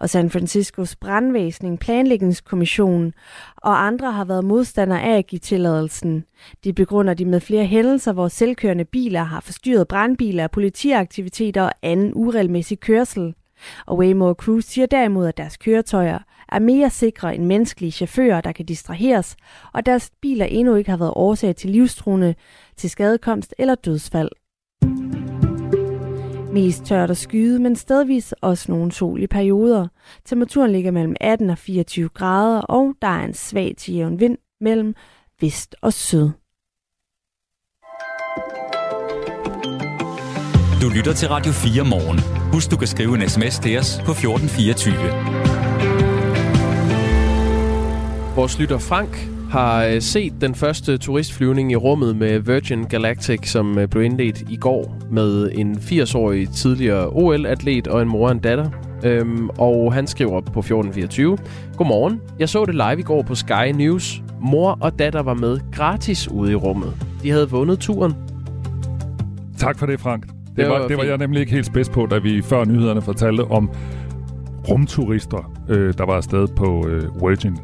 og 0.00 0.10
San 0.10 0.30
Franciscos 0.30 0.96
brandvæsning, 0.96 1.78
planlægningskommission 1.78 3.12
og 3.56 3.86
andre 3.86 4.12
har 4.12 4.24
været 4.24 4.44
modstandere 4.44 5.02
af 5.02 5.18
at 5.18 5.26
give 5.26 5.38
tilladelsen. 5.38 6.24
De 6.64 6.72
begrunder 6.72 7.14
de 7.14 7.24
med 7.24 7.40
flere 7.40 7.66
hændelser, 7.66 8.12
hvor 8.12 8.28
selvkørende 8.28 8.84
biler 8.84 9.22
har 9.22 9.40
forstyrret 9.40 9.88
brandbiler, 9.88 10.46
politiaktiviteter 10.46 11.62
og 11.62 11.72
anden 11.82 12.12
uregelmæssig 12.14 12.80
kørsel. 12.80 13.34
Og 13.86 13.98
Waymo 13.98 14.28
og 14.28 14.34
Cruise 14.34 14.68
siger 14.68 14.86
derimod, 14.86 15.26
at 15.26 15.36
deres 15.36 15.56
køretøjer 15.56 16.18
er 16.48 16.58
mere 16.58 16.90
sikre 16.90 17.34
end 17.34 17.44
menneskelige 17.44 17.92
chauffører, 17.92 18.40
der 18.40 18.52
kan 18.52 18.66
distraheres, 18.66 19.36
og 19.72 19.86
deres 19.86 20.10
biler 20.22 20.44
endnu 20.44 20.74
ikke 20.74 20.90
har 20.90 20.96
været 20.96 21.12
årsag 21.16 21.56
til 21.56 21.70
livstruende, 21.70 22.34
til 22.76 22.90
skadekomst 22.90 23.54
eller 23.58 23.74
dødsfald. 23.74 24.30
Mest 26.52 26.84
tørt 26.84 27.10
og 27.10 27.16
skyde, 27.16 27.58
men 27.58 27.76
stedvis 27.76 28.34
også 28.40 28.72
nogle 28.72 28.92
sol 28.92 29.22
i 29.22 29.26
perioder. 29.26 29.88
Temperaturen 30.24 30.72
ligger 30.72 30.90
mellem 30.90 31.16
18 31.20 31.50
og 31.50 31.58
24 31.58 32.08
grader, 32.08 32.60
og 32.60 32.94
der 33.02 33.08
er 33.08 33.24
en 33.24 33.34
svag 33.34 33.74
til 33.78 33.94
jævn 33.94 34.20
vind 34.20 34.38
mellem 34.60 34.94
vest 35.40 35.76
og 35.82 35.92
syd. 35.92 36.30
Du 40.82 40.88
lytter 40.96 41.12
til 41.16 41.28
Radio 41.28 41.52
4 41.52 41.84
morgen. 41.84 42.18
Husk, 42.52 42.70
du 42.70 42.76
kan 42.76 42.88
skrive 42.88 43.14
en 43.22 43.28
sms 43.28 43.58
til 43.58 43.78
os 43.78 44.00
på 44.04 44.10
1424. 44.10 44.94
Vores 48.36 48.58
lytter 48.58 48.78
Frank 48.78 49.41
har 49.52 49.84
øh, 49.84 50.00
set 50.00 50.32
den 50.40 50.54
første 50.54 50.98
turistflyvning 50.98 51.72
i 51.72 51.76
rummet 51.76 52.16
med 52.16 52.38
Virgin 52.38 52.84
Galactic, 52.84 53.50
som 53.50 53.78
øh, 53.78 53.88
blev 53.88 54.02
indledt 54.02 54.40
i 54.50 54.56
går 54.56 54.96
med 55.10 55.50
en 55.54 55.76
80-årig 55.76 56.50
tidligere 56.50 57.08
OL-atlet 57.08 57.86
og 57.86 58.02
en 58.02 58.08
mor 58.08 58.26
og 58.26 58.32
en 58.32 58.38
datter. 58.38 58.70
Øhm, 59.04 59.48
og 59.48 59.92
han 59.92 60.06
skriver 60.06 60.40
på 60.40 60.58
1424. 60.58 61.38
Godmorgen. 61.76 62.20
Jeg 62.38 62.48
så 62.48 62.64
det 62.64 62.74
live 62.74 62.98
i 62.98 63.02
går 63.02 63.22
på 63.22 63.34
Sky 63.34 63.70
News. 63.74 64.22
Mor 64.40 64.78
og 64.80 64.98
datter 64.98 65.22
var 65.22 65.34
med 65.34 65.60
gratis 65.72 66.28
ude 66.28 66.52
i 66.52 66.54
rummet. 66.54 66.92
De 67.22 67.30
havde 67.30 67.50
vundet 67.50 67.78
turen. 67.78 68.14
Tak 69.58 69.78
for 69.78 69.86
det, 69.86 70.00
Frank. 70.00 70.26
Det, 70.26 70.56
det, 70.56 70.68
var, 70.68 70.78
var, 70.78 70.88
det 70.88 70.96
var 70.96 71.04
jeg 71.04 71.18
nemlig 71.18 71.40
ikke 71.40 71.52
helt 71.52 71.66
spids 71.66 71.88
på, 71.88 72.06
da 72.06 72.18
vi 72.18 72.42
før 72.42 72.64
nyhederne 72.64 73.02
fortalte 73.02 73.40
om 73.40 73.70
rumturister, 74.68 75.52
øh, 75.68 75.94
der 75.98 76.06
var 76.06 76.14
afsted 76.14 76.48
på 76.56 76.88
øh, 76.88 77.02
Virgin 77.02 77.56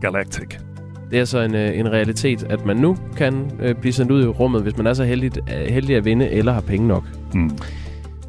Galactic. 0.00 0.65
Det 1.10 1.18
er 1.18 1.24
så 1.24 1.38
en, 1.40 1.54
øh, 1.54 1.78
en 1.78 1.92
realitet, 1.92 2.42
at 2.50 2.66
man 2.66 2.76
nu 2.76 2.96
kan 3.16 3.50
øh, 3.60 3.74
blive 3.74 3.92
sendt 3.92 4.10
ud 4.12 4.24
i 4.24 4.26
rummet, 4.26 4.62
hvis 4.62 4.76
man 4.76 4.86
er 4.86 4.92
så 4.94 5.04
heldig, 5.04 5.32
øh, 5.38 5.72
heldig 5.72 5.96
at 5.96 6.04
vinde 6.04 6.28
eller 6.30 6.52
har 6.52 6.60
penge 6.60 6.88
nok. 6.88 7.04
Mm. 7.34 7.50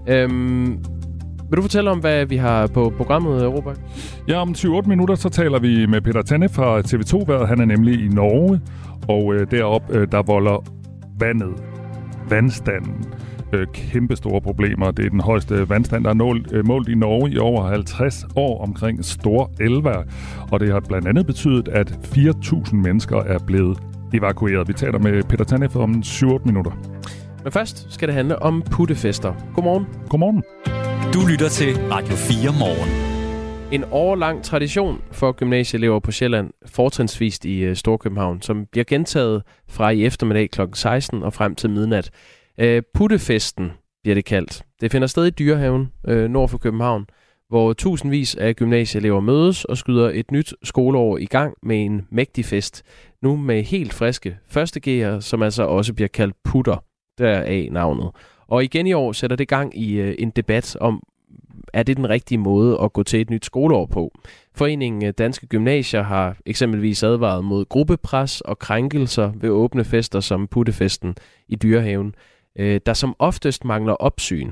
Øhm, 0.07 0.77
Vil 1.49 1.57
du 1.57 1.61
fortælle 1.61 1.91
om, 1.91 1.99
hvad 1.99 2.25
vi 2.25 2.37
har 2.37 2.67
på 2.67 2.93
programmet, 2.97 3.43
Robert? 3.53 3.79
Ja, 4.27 4.41
om 4.41 4.53
20 4.53 4.81
minutter, 4.85 5.15
så 5.15 5.29
taler 5.29 5.59
vi 5.59 5.85
med 5.85 6.01
Peter 6.01 6.21
Tanne 6.21 6.49
fra 6.49 6.79
TV2 6.79 7.45
Han 7.45 7.59
er 7.59 7.65
nemlig 7.65 8.05
i 8.05 8.07
Norge, 8.07 8.61
og 9.07 9.35
øh, 9.35 9.51
deroppe, 9.51 9.97
øh, 9.97 10.07
der 10.11 10.21
volder 10.23 10.63
vandet, 11.19 11.53
vandstanden, 12.29 13.05
øh, 13.53 13.67
kæmpe 13.73 14.15
store 14.15 14.41
problemer. 14.41 14.91
Det 14.91 15.05
er 15.05 15.09
den 15.09 15.19
højeste 15.19 15.69
vandstand, 15.69 16.03
der 16.03 16.09
er 16.09 16.13
målt, 16.13 16.53
øh, 16.53 16.67
målt 16.67 16.89
i 16.89 16.95
Norge 16.95 17.31
i 17.31 17.37
over 17.37 17.67
50 17.67 18.25
år 18.35 18.63
omkring 18.63 19.05
store 19.05 19.47
elver. 19.59 20.03
Og 20.51 20.59
det 20.59 20.71
har 20.71 20.79
blandt 20.79 21.07
andet 21.07 21.25
betydet, 21.25 21.67
at 21.67 21.91
4.000 21.91 22.75
mennesker 22.75 23.17
er 23.17 23.39
blevet 23.47 23.77
evakueret. 24.13 24.67
Vi 24.67 24.73
taler 24.73 24.99
med 24.99 25.23
Peter 25.23 25.43
Tanef 25.43 25.75
om 25.75 26.03
7 26.03 26.27
minutter. 26.45 26.71
Men 27.43 27.51
først 27.51 27.93
skal 27.93 28.07
det 28.07 28.15
handle 28.15 28.41
om 28.41 28.63
puttefester. 28.71 29.33
Godmorgen. 29.55 29.85
Godmorgen. 30.09 30.43
Du 31.13 31.27
lytter 31.31 31.49
til 31.49 31.75
Radio 31.91 32.15
4 32.15 32.53
morgen. 32.59 33.07
En 33.71 33.83
årlang 33.91 34.43
tradition 34.43 35.01
for 35.11 35.31
gymnasieelever 35.31 35.99
på 35.99 36.11
Sjælland, 36.11 36.49
fortrinsvist 36.65 37.45
i 37.45 37.59
øh, 37.59 37.75
Storkøbenhavn, 37.75 38.41
som 38.41 38.65
bliver 38.71 38.85
gentaget 38.85 39.43
fra 39.69 39.89
i 39.89 40.05
eftermiddag 40.05 40.49
kl. 40.49 40.61
16 40.73 41.23
og 41.23 41.33
frem 41.33 41.55
til 41.55 41.69
midnat. 41.69 42.09
Øh, 42.59 42.83
puttefesten 42.93 43.71
bliver 44.03 44.15
det 44.15 44.25
kaldt. 44.25 44.63
Det 44.81 44.91
finder 44.91 45.07
sted 45.07 45.25
i 45.25 45.29
Dyrehaven 45.29 45.91
øh, 46.07 46.29
nord 46.29 46.49
for 46.49 46.57
København, 46.57 47.05
hvor 47.49 47.73
tusindvis 47.73 48.35
af 48.35 48.55
gymnasieelever 48.55 49.19
mødes 49.19 49.65
og 49.65 49.77
skyder 49.77 50.09
et 50.13 50.31
nyt 50.31 50.53
skoleår 50.63 51.17
i 51.17 51.25
gang 51.25 51.53
med 51.63 51.85
en 51.85 52.07
mægtig 52.09 52.45
fest. 52.45 52.83
Nu 53.21 53.35
med 53.35 53.63
helt 53.63 53.93
friske 53.93 54.37
førstegear, 54.47 55.19
som 55.19 55.41
altså 55.41 55.63
også 55.63 55.93
bliver 55.93 56.07
kaldt 56.07 56.35
putter, 56.43 56.83
deraf 57.17 57.69
navnet. 57.71 58.11
Og 58.47 58.63
igen 58.63 58.87
i 58.87 58.93
år 58.93 59.11
sætter 59.11 59.35
det 59.35 59.47
gang 59.47 59.77
i 59.79 59.93
øh, 59.93 60.15
en 60.19 60.29
debat 60.29 60.77
om, 60.81 61.03
er 61.73 61.83
det 61.83 61.97
den 61.97 62.09
rigtige 62.09 62.37
måde 62.37 62.79
at 62.83 62.93
gå 62.93 63.03
til 63.03 63.21
et 63.21 63.29
nyt 63.29 63.45
skoleår 63.45 63.85
på? 63.85 64.11
Foreningen 64.55 65.05
øh, 65.05 65.13
Danske 65.17 65.47
Gymnasier 65.47 66.01
har 66.01 66.37
eksempelvis 66.45 67.03
advaret 67.03 67.43
mod 67.43 67.65
gruppepres 67.65 68.41
og 68.41 68.59
krænkelser 68.59 69.31
ved 69.35 69.49
åbne 69.49 69.85
fester 69.85 70.19
som 70.19 70.47
puttefesten 70.47 71.15
i 71.47 71.55
Dyrehaven 71.55 72.15
øh, 72.59 72.79
der 72.85 72.93
som 72.93 73.15
oftest 73.19 73.65
mangler 73.65 73.93
opsyn. 73.93 74.51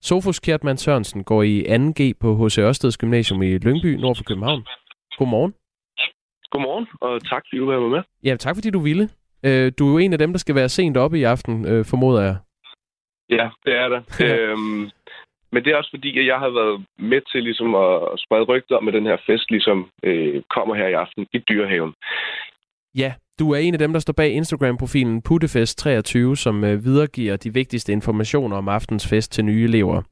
Sofus 0.00 0.40
Kjertmann 0.40 0.78
Sørensen 0.78 1.24
går 1.24 1.42
i 1.42 1.62
2G 1.62 2.00
på 2.20 2.28
H.C. 2.36 2.58
Ørsteds 2.58 2.98
Gymnasium 2.98 3.42
i 3.42 3.58
Lyngby, 3.58 3.94
nord 3.94 4.16
for 4.16 4.24
København. 4.24 4.66
Godmorgen. 5.18 5.54
Godmorgen, 6.50 6.86
og 7.00 7.24
tak 7.30 7.42
fordi 7.46 7.58
du 7.58 7.66
var 7.70 7.88
med. 7.88 8.02
Ja, 8.24 8.36
tak 8.36 8.56
fordi 8.56 8.70
du 8.70 8.78
ville. 8.78 9.08
Øh, 9.42 9.72
du 9.78 9.86
er 9.86 9.92
jo 9.92 9.98
en 9.98 10.12
af 10.12 10.18
dem, 10.18 10.32
der 10.32 10.38
skal 10.38 10.54
være 10.54 10.68
sent 10.68 10.96
oppe 10.96 11.18
i 11.18 11.22
aften, 11.22 11.66
øh, 11.66 11.84
formoder 11.84 12.22
jeg. 12.22 12.36
Ja, 13.30 13.50
det 13.64 13.74
er 13.76 13.88
det. 13.88 14.00
øhm, 14.28 14.90
men 15.52 15.64
det 15.64 15.72
er 15.72 15.76
også 15.76 15.90
fordi, 15.90 16.18
at 16.18 16.26
jeg 16.26 16.38
har 16.38 16.50
været 16.50 16.84
med 16.98 17.20
til 17.32 17.42
ligesom 17.42 17.74
at 17.74 18.20
sprede 18.24 18.44
rygter 18.44 18.76
om, 18.76 18.88
at 18.88 18.94
den 18.94 19.06
her 19.06 19.16
fest 19.26 19.50
ligesom 19.50 19.90
øh, 20.02 20.42
kommer 20.54 20.74
her 20.74 20.88
i 20.88 20.92
aften 20.92 21.26
i 21.32 21.38
Dyrehaven. 21.38 21.94
Ja, 22.94 23.14
du 23.38 23.50
er 23.50 23.58
en 23.58 23.74
af 23.74 23.78
dem, 23.78 23.92
der 23.92 24.00
står 24.00 24.12
bag 24.12 24.32
Instagram-profilen 24.32 25.22
Puttefest23, 25.28 26.34
som 26.34 26.64
øh, 26.64 26.84
videregiver 26.84 27.36
de 27.36 27.54
vigtigste 27.54 27.92
informationer 27.92 28.56
om 28.56 28.68
aftens 28.68 29.06
fest 29.06 29.32
til 29.32 29.44
nye 29.44 29.64
elever. 29.64 30.02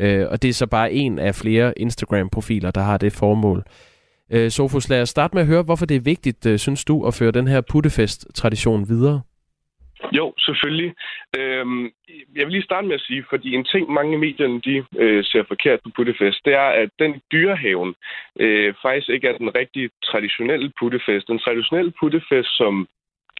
Øh, 0.00 0.26
og 0.30 0.42
det 0.42 0.48
er 0.48 0.52
så 0.52 0.66
bare 0.66 0.92
en 0.92 1.18
af 1.18 1.34
flere 1.34 1.78
Instagram-profiler, 1.78 2.70
der 2.70 2.80
har 2.80 2.96
det 2.98 3.12
formål. 3.12 3.64
Øh, 4.30 4.50
Sofus, 4.50 4.88
lad 4.88 5.02
os 5.02 5.08
starte 5.08 5.34
med 5.34 5.42
at 5.42 5.46
høre, 5.46 5.62
hvorfor 5.62 5.86
det 5.86 5.96
er 5.96 6.00
vigtigt, 6.00 6.46
øh, 6.46 6.58
synes 6.58 6.84
du, 6.84 7.06
at 7.06 7.14
føre 7.14 7.30
den 7.30 7.48
her 7.48 7.60
puttefest-tradition 7.60 8.88
videre? 8.88 9.20
Jo, 10.12 10.34
selvfølgelig. 10.38 10.94
Øhm, 11.38 11.84
jeg 12.36 12.44
vil 12.46 12.52
lige 12.52 12.62
starte 12.62 12.86
med 12.86 12.94
at 12.94 13.00
sige, 13.00 13.24
fordi 13.30 13.54
en 13.54 13.64
ting, 13.64 13.90
mange 13.90 14.18
medierne 14.18 14.60
de, 14.60 14.84
øh, 14.98 15.24
ser 15.24 15.44
forkert 15.48 15.80
på 15.80 15.90
puttefest, 15.96 16.44
det 16.44 16.54
er, 16.54 16.68
at 16.82 16.90
den 16.98 17.20
dyrehaven 17.32 17.94
øh, 18.40 18.74
faktisk 18.82 19.08
ikke 19.08 19.28
er 19.28 19.38
den 19.38 19.54
rigtig 19.54 19.90
traditionelle 20.04 20.72
puttefest. 20.78 21.28
Den 21.28 21.38
traditionelle 21.38 21.92
puttefest, 22.00 22.56
som 22.56 22.88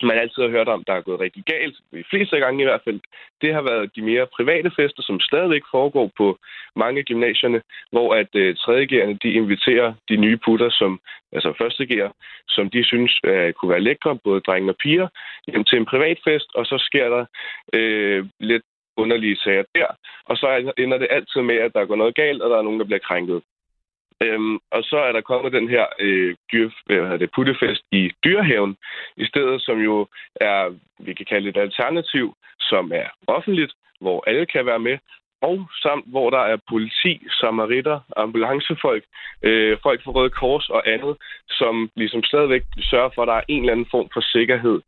man 0.03 0.19
altid 0.19 0.43
har 0.43 0.49
hørt 0.49 0.69
om, 0.69 0.85
der 0.85 0.93
er 0.93 1.01
gået 1.01 1.21
rigtig 1.21 1.45
galt, 1.45 1.77
i 1.93 2.03
fleste 2.11 2.37
gange 2.37 2.63
i 2.63 2.65
hvert 2.67 2.81
fald, 2.85 3.01
det 3.43 3.55
har 3.55 3.63
været 3.63 3.97
de 3.97 4.03
mere 4.03 4.27
private 4.37 4.71
fester, 4.77 5.03
som 5.03 5.21
stadigvæk 5.21 5.63
foregår 5.71 6.11
på 6.17 6.39
mange 6.77 7.03
gymnasierne, 7.03 7.63
hvor 7.93 8.15
at 8.15 8.29
øh, 8.35 8.57
tredjegerne, 8.57 9.19
de 9.23 9.31
inviterer 9.33 9.95
de 10.09 10.17
nye 10.17 10.39
putter, 10.45 10.71
som, 10.71 11.01
altså 11.33 11.55
førstegere, 11.59 12.13
som 12.49 12.71
de 12.71 12.85
synes 12.85 13.21
øh, 13.25 13.53
kunne 13.53 13.71
være 13.71 13.87
lækre, 13.89 14.19
både 14.25 14.41
drenge 14.41 14.71
og 14.71 14.77
piger, 14.83 15.09
hjem 15.47 15.65
til 15.65 15.79
en 15.79 15.87
privat 15.87 16.19
fest, 16.25 16.49
og 16.55 16.67
så 16.67 16.79
sker 16.79 17.09
der 17.09 17.25
øh, 17.73 18.27
lidt 18.41 18.63
underlige 18.97 19.37
sager 19.37 19.65
der, 19.75 19.87
og 20.25 20.37
så 20.37 20.73
ender 20.79 20.99
det 20.99 21.09
altid 21.11 21.41
med, 21.41 21.57
at 21.57 21.75
der 21.75 21.85
går 21.85 21.97
noget 21.97 22.15
galt, 22.15 22.43
og 22.43 22.51
der 22.51 22.59
er 22.59 22.63
nogen, 22.63 22.81
der 22.81 22.87
bliver 22.87 23.07
krænket. 23.09 23.43
Øhm, 24.23 24.55
og 24.71 24.83
så 24.83 24.97
er 24.97 25.13
der 25.13 25.21
kommet 25.21 25.53
den 25.53 25.69
her 25.69 25.87
øh, 25.99 26.35
dyr, 26.53 26.71
hvad 26.87 27.19
det, 27.19 27.31
puttefest 27.35 27.83
i 27.93 28.11
Dyrehaven, 28.25 28.77
i 29.17 29.25
stedet 29.27 29.63
som 29.63 29.79
jo 29.79 30.07
er, 30.35 30.75
vi 30.99 31.15
kan 31.15 31.27
kalde 31.27 31.49
et 31.49 31.57
alternativ, 31.57 32.37
som 32.61 32.93
er 32.95 33.09
offentligt, 33.27 33.73
hvor 34.01 34.25
alle 34.27 34.47
kan 34.47 34.67
være 34.67 34.79
med, 34.79 34.99
og 35.43 35.69
samt 35.83 36.07
hvor 36.07 36.31
der 36.31 36.39
er 36.39 36.57
politi, 36.69 37.27
samaritter, 37.41 38.01
ambulancefolk, 38.17 39.05
øh, 39.43 39.79
folk 39.83 40.05
fra 40.05 40.13
Røde 40.13 40.31
Kors 40.31 40.69
og 40.69 40.83
andet, 40.89 41.17
som 41.49 41.91
ligesom 41.97 42.23
stadigvæk 42.23 42.63
sørger 42.81 43.11
for, 43.15 43.23
at 43.23 43.29
der 43.29 43.35
er 43.35 43.49
en 43.49 43.61
eller 43.61 43.73
anden 43.73 43.91
form 43.91 44.09
for 44.13 44.21
sikkerhed 44.21 44.81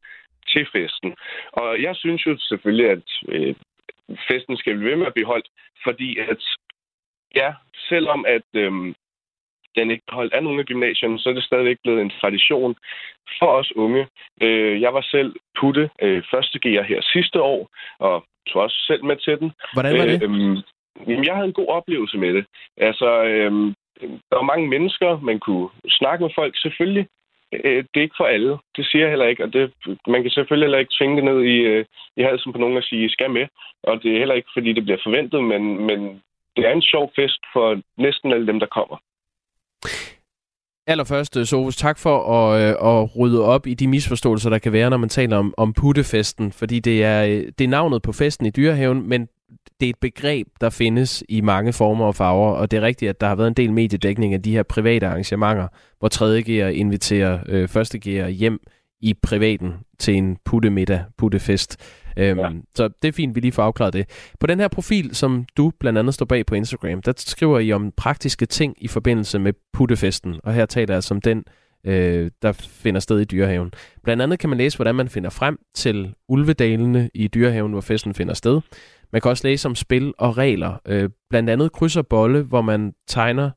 til 0.53 0.67
festen. 0.73 1.17
Og 1.53 1.83
jeg 1.83 1.97
synes 1.97 2.27
jo 2.27 2.37
selvfølgelig, 2.38 2.91
at 2.91 3.09
øh, 3.29 3.55
festen 4.29 4.57
skal 4.57 4.77
blive 4.77 4.91
ved 4.91 4.97
med 4.97 5.07
at 5.07 5.14
blive 5.14 5.27
holdt, 5.27 5.49
fordi 5.85 6.19
at 6.19 6.43
ja, 7.37 7.55
selvom 7.88 8.25
at 8.29 8.49
øh, 8.55 8.95
den 9.76 9.90
ikke 9.90 10.04
holdt 10.09 10.33
af 10.33 10.42
nogle 10.42 10.61
af 10.61 10.66
gymnasierne, 10.66 11.18
så 11.18 11.28
er 11.28 11.33
det 11.33 11.44
stadigvæk 11.44 11.76
blevet 11.83 12.00
en 12.00 12.12
tradition 12.20 12.76
for 13.38 13.46
os 13.46 13.76
unge. 13.76 14.07
Øh, 14.42 14.81
jeg 14.81 14.94
var 14.94 15.00
selv 15.11 15.37
putte 15.61 15.90
øh, 16.02 16.22
første 16.31 16.59
gear 16.59 16.83
her 16.83 17.00
sidste 17.02 17.42
år, 17.42 17.68
og 17.98 18.24
tog 18.48 18.62
også 18.62 18.78
selv 18.87 19.04
med 19.04 19.16
til 19.16 19.38
den. 19.38 19.52
Hvordan 19.72 19.98
var 19.98 20.04
det? 20.04 20.22
Øh, 20.22 20.62
jamen, 21.09 21.24
jeg 21.24 21.35
havde 21.35 21.48
en 21.48 21.61
god 21.61 21.68
oplevelse 21.68 22.18
med 22.18 22.35
det. 22.35 22.44
Altså, 22.76 23.24
øh, 23.24 23.52
der 24.00 24.37
var 24.37 24.52
mange 24.52 24.68
mennesker, 24.68 25.20
man 25.20 25.38
kunne 25.38 25.68
snakke 25.88 26.22
med 26.24 26.31
folk. 26.35 26.54
Selvfølgelig, 26.62 27.07
øh, 27.52 27.85
det 27.90 27.96
er 27.96 28.07
ikke 28.07 28.20
for 28.20 28.24
alle. 28.24 28.59
Det 28.76 28.87
siger 28.87 29.02
jeg 29.02 29.11
heller 29.11 29.26
ikke, 29.26 29.44
og 29.44 29.52
det, 29.52 29.72
man 30.07 30.22
kan 30.22 30.31
selvfølgelig 30.31 30.66
heller 30.66 30.78
ikke 30.78 30.96
tvinge 30.98 31.16
det 31.16 31.24
ned 31.24 31.40
i, 31.42 31.57
øh, 31.57 31.85
i 32.16 32.22
halsen 32.22 32.52
på 32.52 32.59
nogen 32.59 32.76
og 32.76 32.83
sige, 32.83 33.11
skal 33.11 33.31
med. 33.31 33.46
Og 33.83 34.02
det 34.02 34.14
er 34.14 34.18
heller 34.18 34.35
ikke, 34.35 34.50
fordi 34.54 34.72
det 34.72 34.85
bliver 34.85 34.98
forventet, 35.04 35.44
men, 35.44 35.87
men 35.87 36.22
det 36.57 36.66
er 36.66 36.72
en 36.72 36.83
sjov 36.83 37.12
fest 37.16 37.40
for 37.52 37.81
næsten 37.96 38.33
alle 38.33 38.46
dem, 38.46 38.61
der 38.61 38.66
kommer. 38.66 38.96
Allerførst, 40.88 41.37
øh, 41.37 41.46
Sofus, 41.46 41.77
tak 41.77 41.98
for 41.98 42.33
at, 42.33 42.61
øh, 42.62 42.68
at 42.70 43.16
rydde 43.16 43.44
op 43.44 43.66
i 43.66 43.74
de 43.74 43.88
misforståelser, 43.88 44.51
der 44.51 44.59
kan 44.59 44.72
være, 44.72 44.90
når 44.90 44.96
man 44.96 45.09
taler 45.09 45.37
om, 45.37 45.55
om 45.57 45.72
puttefesten. 45.72 46.53
Fordi 46.53 46.81
det 46.81 47.05
er, 47.05 47.24
øh, 47.24 47.53
det 47.59 47.64
er 47.64 47.68
navnet 47.68 48.03
på 48.03 48.12
festen 48.12 48.46
i 48.46 48.51
Dyrehaven, 48.51 49.09
men 49.09 49.29
det 49.81 49.87
er 49.87 49.90
et 49.90 49.98
begreb, 50.01 50.46
der 50.61 50.70
findes 50.70 51.24
i 51.29 51.40
mange 51.40 51.72
former 51.72 52.07
og 52.07 52.14
farver, 52.14 52.53
og 52.53 52.70
det 52.70 52.77
er 52.77 52.81
rigtigt, 52.81 53.09
at 53.09 53.20
der 53.20 53.27
har 53.27 53.35
været 53.35 53.48
en 53.48 53.55
del 53.55 53.72
mediedækning 53.72 54.35
af 54.35 54.42
de 54.42 54.53
her 54.53 54.62
private 54.62 55.07
arrangementer, 55.07 55.68
hvor 55.98 56.09
3. 56.09 56.40
Inviterer 56.72 57.38
øh, 57.48 57.68
første 57.68 57.98
hjem 58.29 58.61
i 59.01 59.14
privaten 59.22 59.72
til 59.98 60.14
en 60.14 60.37
puttemiddag, 60.44 61.03
puttefest. 61.18 61.77
Øhm, 62.18 62.38
ja. 62.38 62.50
Så 62.74 62.88
det 63.02 63.09
er 63.09 63.12
fint, 63.12 63.35
vi 63.35 63.40
lige 63.40 63.52
får 63.52 63.62
afklaret 63.62 63.92
det. 63.92 64.09
På 64.40 64.46
den 64.46 64.61
her 64.61 64.68
profil, 64.68 65.14
som 65.14 65.44
du 65.57 65.72
blandt 65.81 65.98
andet 65.98 66.14
står 66.14 66.26
bag 66.26 66.46
på 66.46 66.54
Instagram, 66.54 67.02
der 67.02 67.12
skriver 67.16 67.59
I 67.59 67.72
om 67.72 67.92
praktiske 67.96 68.46
ting 68.46 68.74
i 68.78 68.88
forbindelse 68.88 69.38
med 69.38 69.52
puttefesten. 69.72 70.40
Og 70.44 70.54
her 70.54 70.66
taler 70.66 70.94
jeg 70.94 71.02
som 71.02 71.20
den, 71.20 71.44
øh, 71.85 72.31
der 72.42 72.52
finder 72.52 73.00
sted 73.00 73.20
i 73.20 73.24
Dyrehaven. 73.24 73.72
Blandt 74.04 74.22
andet 74.22 74.38
kan 74.38 74.48
man 74.48 74.59
læse, 74.59 74.78
hvordan 74.78 74.94
man 74.94 75.09
finder 75.09 75.31
frem 75.31 75.59
til 75.74 76.14
ulvedalene 76.28 77.11
i 77.14 77.28
Dyrehaven, 77.28 77.72
hvor 77.72 77.81
festen 77.81 78.14
finder 78.14 78.35
sted. 78.35 78.61
Man 79.12 79.20
kan 79.20 79.31
også 79.31 79.48
læse 79.48 79.68
om 79.68 79.74
spil 79.74 80.14
og 80.18 80.38
regler. 80.38 80.81
Øh, 80.87 81.11
blandt 81.31 81.50
andet 81.50 81.72
krydser 81.72 82.02
bolle, 82.02 82.42
hvor 82.42 82.62
man 82.62 82.92
tegner 83.07 83.50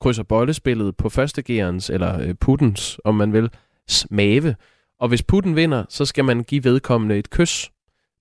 krydser 0.00 0.22
bollespillet 0.22 0.96
på 0.96 1.08
førstegerens, 1.08 1.90
eller 1.90 2.20
øh, 2.20 2.34
puttens, 2.34 2.98
om 3.04 3.14
man 3.14 3.32
vil, 3.32 3.50
smave. 3.88 4.54
Og 5.00 5.08
hvis 5.08 5.22
putten 5.22 5.56
vinder, 5.56 5.84
så 5.88 6.04
skal 6.04 6.24
man 6.24 6.42
give 6.42 6.64
vedkommende 6.64 7.18
et 7.18 7.30
kys. 7.30 7.70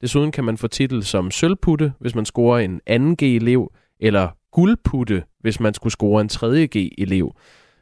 Desuden 0.01 0.31
kan 0.31 0.43
man 0.43 0.57
få 0.57 0.67
titel 0.67 1.03
som 1.03 1.31
sølvputte, 1.31 1.93
hvis 1.99 2.15
man 2.15 2.25
scorer 2.25 2.59
en 2.59 2.81
2G-elev, 2.89 3.73
eller 3.99 4.29
guldputte, 4.51 5.23
hvis 5.39 5.59
man 5.59 5.73
skulle 5.73 5.93
score 5.93 6.21
en 6.21 6.29
3G-elev. 6.31 7.35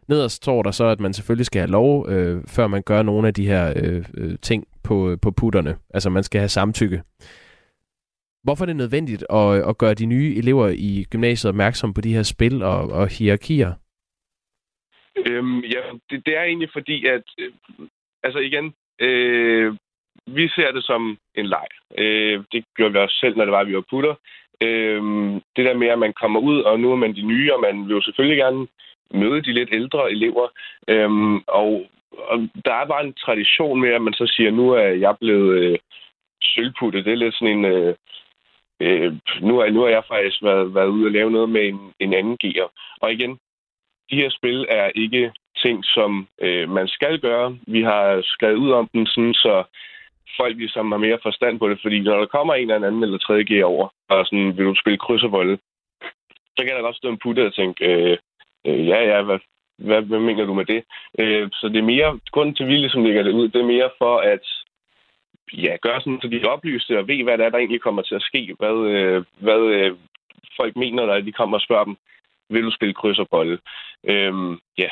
Nederst 0.07 0.35
står 0.35 0.63
der 0.63 0.71
så, 0.71 0.85
at 0.85 0.99
man 0.99 1.13
selvfølgelig 1.13 1.45
skal 1.45 1.59
have 1.59 1.71
lov, 1.71 2.09
øh, 2.09 2.43
før 2.47 2.67
man 2.67 2.83
gør 2.83 3.01
nogle 3.01 3.27
af 3.27 3.33
de 3.33 3.47
her 3.47 3.73
øh, 3.75 4.05
øh, 4.17 4.35
ting 4.41 4.67
på, 4.83 5.11
øh, 5.11 5.17
på 5.21 5.31
putterne. 5.31 5.77
Altså 5.93 6.09
man 6.09 6.23
skal 6.23 6.39
have 6.39 6.49
samtykke. 6.49 7.03
Hvorfor 8.43 8.63
er 8.63 8.65
det 8.65 8.75
nødvendigt 8.75 9.25
at, 9.29 9.69
at 9.69 9.77
gøre 9.77 9.93
de 9.93 10.05
nye 10.05 10.35
elever 10.37 10.67
i 10.67 11.05
gymnasiet 11.09 11.49
opmærksom 11.49 11.93
på 11.93 12.01
de 12.01 12.13
her 12.13 12.23
spil 12.23 12.63
og, 12.63 12.81
og 12.89 13.07
hierarkier? 13.07 13.73
Øhm, 15.25 15.59
ja, 15.59 15.81
det, 16.09 16.25
det 16.25 16.37
er 16.37 16.43
egentlig 16.43 16.69
fordi, 16.73 17.05
at 17.05 17.23
øh, 17.37 17.51
altså 18.23 18.39
igen, 18.39 18.73
øh, 18.99 19.75
vi 20.27 20.47
ser 20.47 20.71
det 20.71 20.83
som 20.83 21.17
en 21.35 21.45
leg. 21.45 21.67
Øh, 21.97 22.43
det 22.51 22.65
gjorde 22.75 22.93
vi 22.93 22.99
også 22.99 23.17
selv, 23.19 23.37
når 23.37 23.45
det 23.45 23.51
var, 23.51 23.63
vi 23.63 23.75
var 23.75 23.83
putter. 23.89 24.15
Øh, 24.63 25.01
det 25.55 25.65
der 25.65 25.73
med, 25.73 25.87
at 25.87 25.99
man 25.99 26.13
kommer 26.13 26.39
ud, 26.39 26.61
og 26.61 26.79
nu 26.79 26.91
er 26.91 26.95
man 26.95 27.15
de 27.15 27.21
nye, 27.21 27.53
og 27.53 27.61
man 27.61 27.87
vil 27.87 27.95
jo 27.95 28.01
selvfølgelig 28.01 28.37
gerne 28.37 28.67
møde 29.13 29.41
de 29.41 29.53
lidt 29.53 29.69
ældre 29.73 30.11
elever. 30.11 30.47
Øh, 30.87 31.09
og, 31.47 31.85
og 32.17 32.37
der 32.65 32.73
er 32.73 32.85
bare 32.85 33.05
en 33.05 33.13
tradition 33.13 33.81
med, 33.81 33.89
at 33.89 34.01
man 34.01 34.13
så 34.13 34.33
siger, 34.35 34.51
nu 34.51 34.69
er 34.69 34.87
jeg 35.05 35.15
blevet 35.21 35.59
øh, 35.59 35.77
sølvputtet. 36.43 37.05
Det 37.05 37.13
er 37.13 37.17
lidt 37.17 37.35
sådan 37.35 37.57
en... 37.57 37.65
Øh, 37.65 37.95
øh, 38.79 39.13
nu, 39.41 39.59
er, 39.59 39.69
nu 39.69 39.81
har 39.81 39.89
jeg 39.89 40.03
faktisk 40.07 40.43
været, 40.43 40.75
været 40.75 40.87
ude 40.87 41.05
og 41.05 41.11
lave 41.11 41.31
noget 41.31 41.49
med 41.49 41.67
en, 41.67 41.93
en 41.99 42.13
anden 42.13 42.37
gear. 42.37 42.71
Og 43.01 43.13
igen, 43.13 43.39
de 44.11 44.15
her 44.15 44.29
spil 44.29 44.65
er 44.69 44.91
ikke 44.95 45.31
ting, 45.57 45.85
som 45.85 46.27
øh, 46.41 46.69
man 46.69 46.87
skal 46.87 47.19
gøre. 47.19 47.57
Vi 47.67 47.81
har 47.81 48.21
skrevet 48.23 48.55
ud 48.55 48.71
om 48.71 48.89
den, 48.93 49.05
sådan, 49.05 49.33
så 49.33 49.63
folk 50.37 50.57
ligesom 50.57 50.91
har 50.91 50.99
mere 50.99 51.19
forstand 51.23 51.59
på 51.59 51.69
det, 51.69 51.79
fordi 51.81 51.99
når 51.99 52.19
der 52.19 52.25
kommer 52.25 52.53
en 52.53 52.71
eller 52.71 52.87
anden 52.87 53.03
eller 53.03 53.17
tredje 53.17 53.43
gear 53.43 53.65
over, 53.65 53.87
og 54.09 54.25
sådan, 54.25 54.57
vil 54.57 54.65
du 54.65 54.75
spille 54.75 54.97
kryds 54.97 55.23
og 55.23 55.31
volde, 55.31 55.57
så 56.57 56.65
kan 56.65 56.75
der 56.75 56.81
godt 56.81 56.95
stå 56.95 57.09
en 57.09 57.21
putte 57.23 57.45
og 57.45 57.55
tænke, 57.55 57.85
øh, 57.85 58.17
øh, 58.67 58.87
ja, 58.87 58.99
ja, 59.11 59.21
hvad, 59.21 59.39
hvad, 59.77 60.01
hvad 60.01 60.19
mener 60.19 60.45
du 60.45 60.53
med 60.53 60.65
det? 60.65 60.83
Øh, 61.19 61.49
så 61.53 61.69
det 61.69 61.77
er 61.77 61.91
mere, 61.93 62.19
grunden 62.31 62.55
til, 62.55 62.63
at 62.63 62.69
vi 62.69 62.75
ligesom 62.75 63.03
lægger 63.03 63.23
det 63.23 63.31
ud, 63.31 63.49
det 63.49 63.61
er 63.61 63.73
mere 63.75 63.89
for 63.97 64.17
at 64.17 64.45
ja, 65.53 65.75
gøre 65.81 66.01
sådan, 66.01 66.19
så 66.21 66.27
de 66.27 66.41
er 66.41 66.47
oplyste 66.47 66.99
og 66.99 67.07
ved, 67.07 67.23
hvad 67.23 67.37
der 67.37 67.45
er, 67.45 67.49
der 67.49 67.57
egentlig 67.57 67.81
kommer 67.81 68.01
til 68.01 68.15
at 68.15 68.21
ske. 68.21 68.55
Hvad, 68.59 68.75
øh, 68.93 69.23
hvad 69.37 69.61
øh, 69.75 69.97
folk 70.59 70.75
mener, 70.75 71.05
når 71.05 71.19
de 71.19 71.31
kommer 71.31 71.57
og 71.57 71.61
spørger 71.61 71.83
dem, 71.83 71.97
vil 72.49 72.63
du 72.63 72.71
spille 72.71 72.93
kryds 72.93 73.19
og 73.19 73.27
bolle? 73.31 73.59
Øhm, 74.03 74.59
ja. 74.77 74.89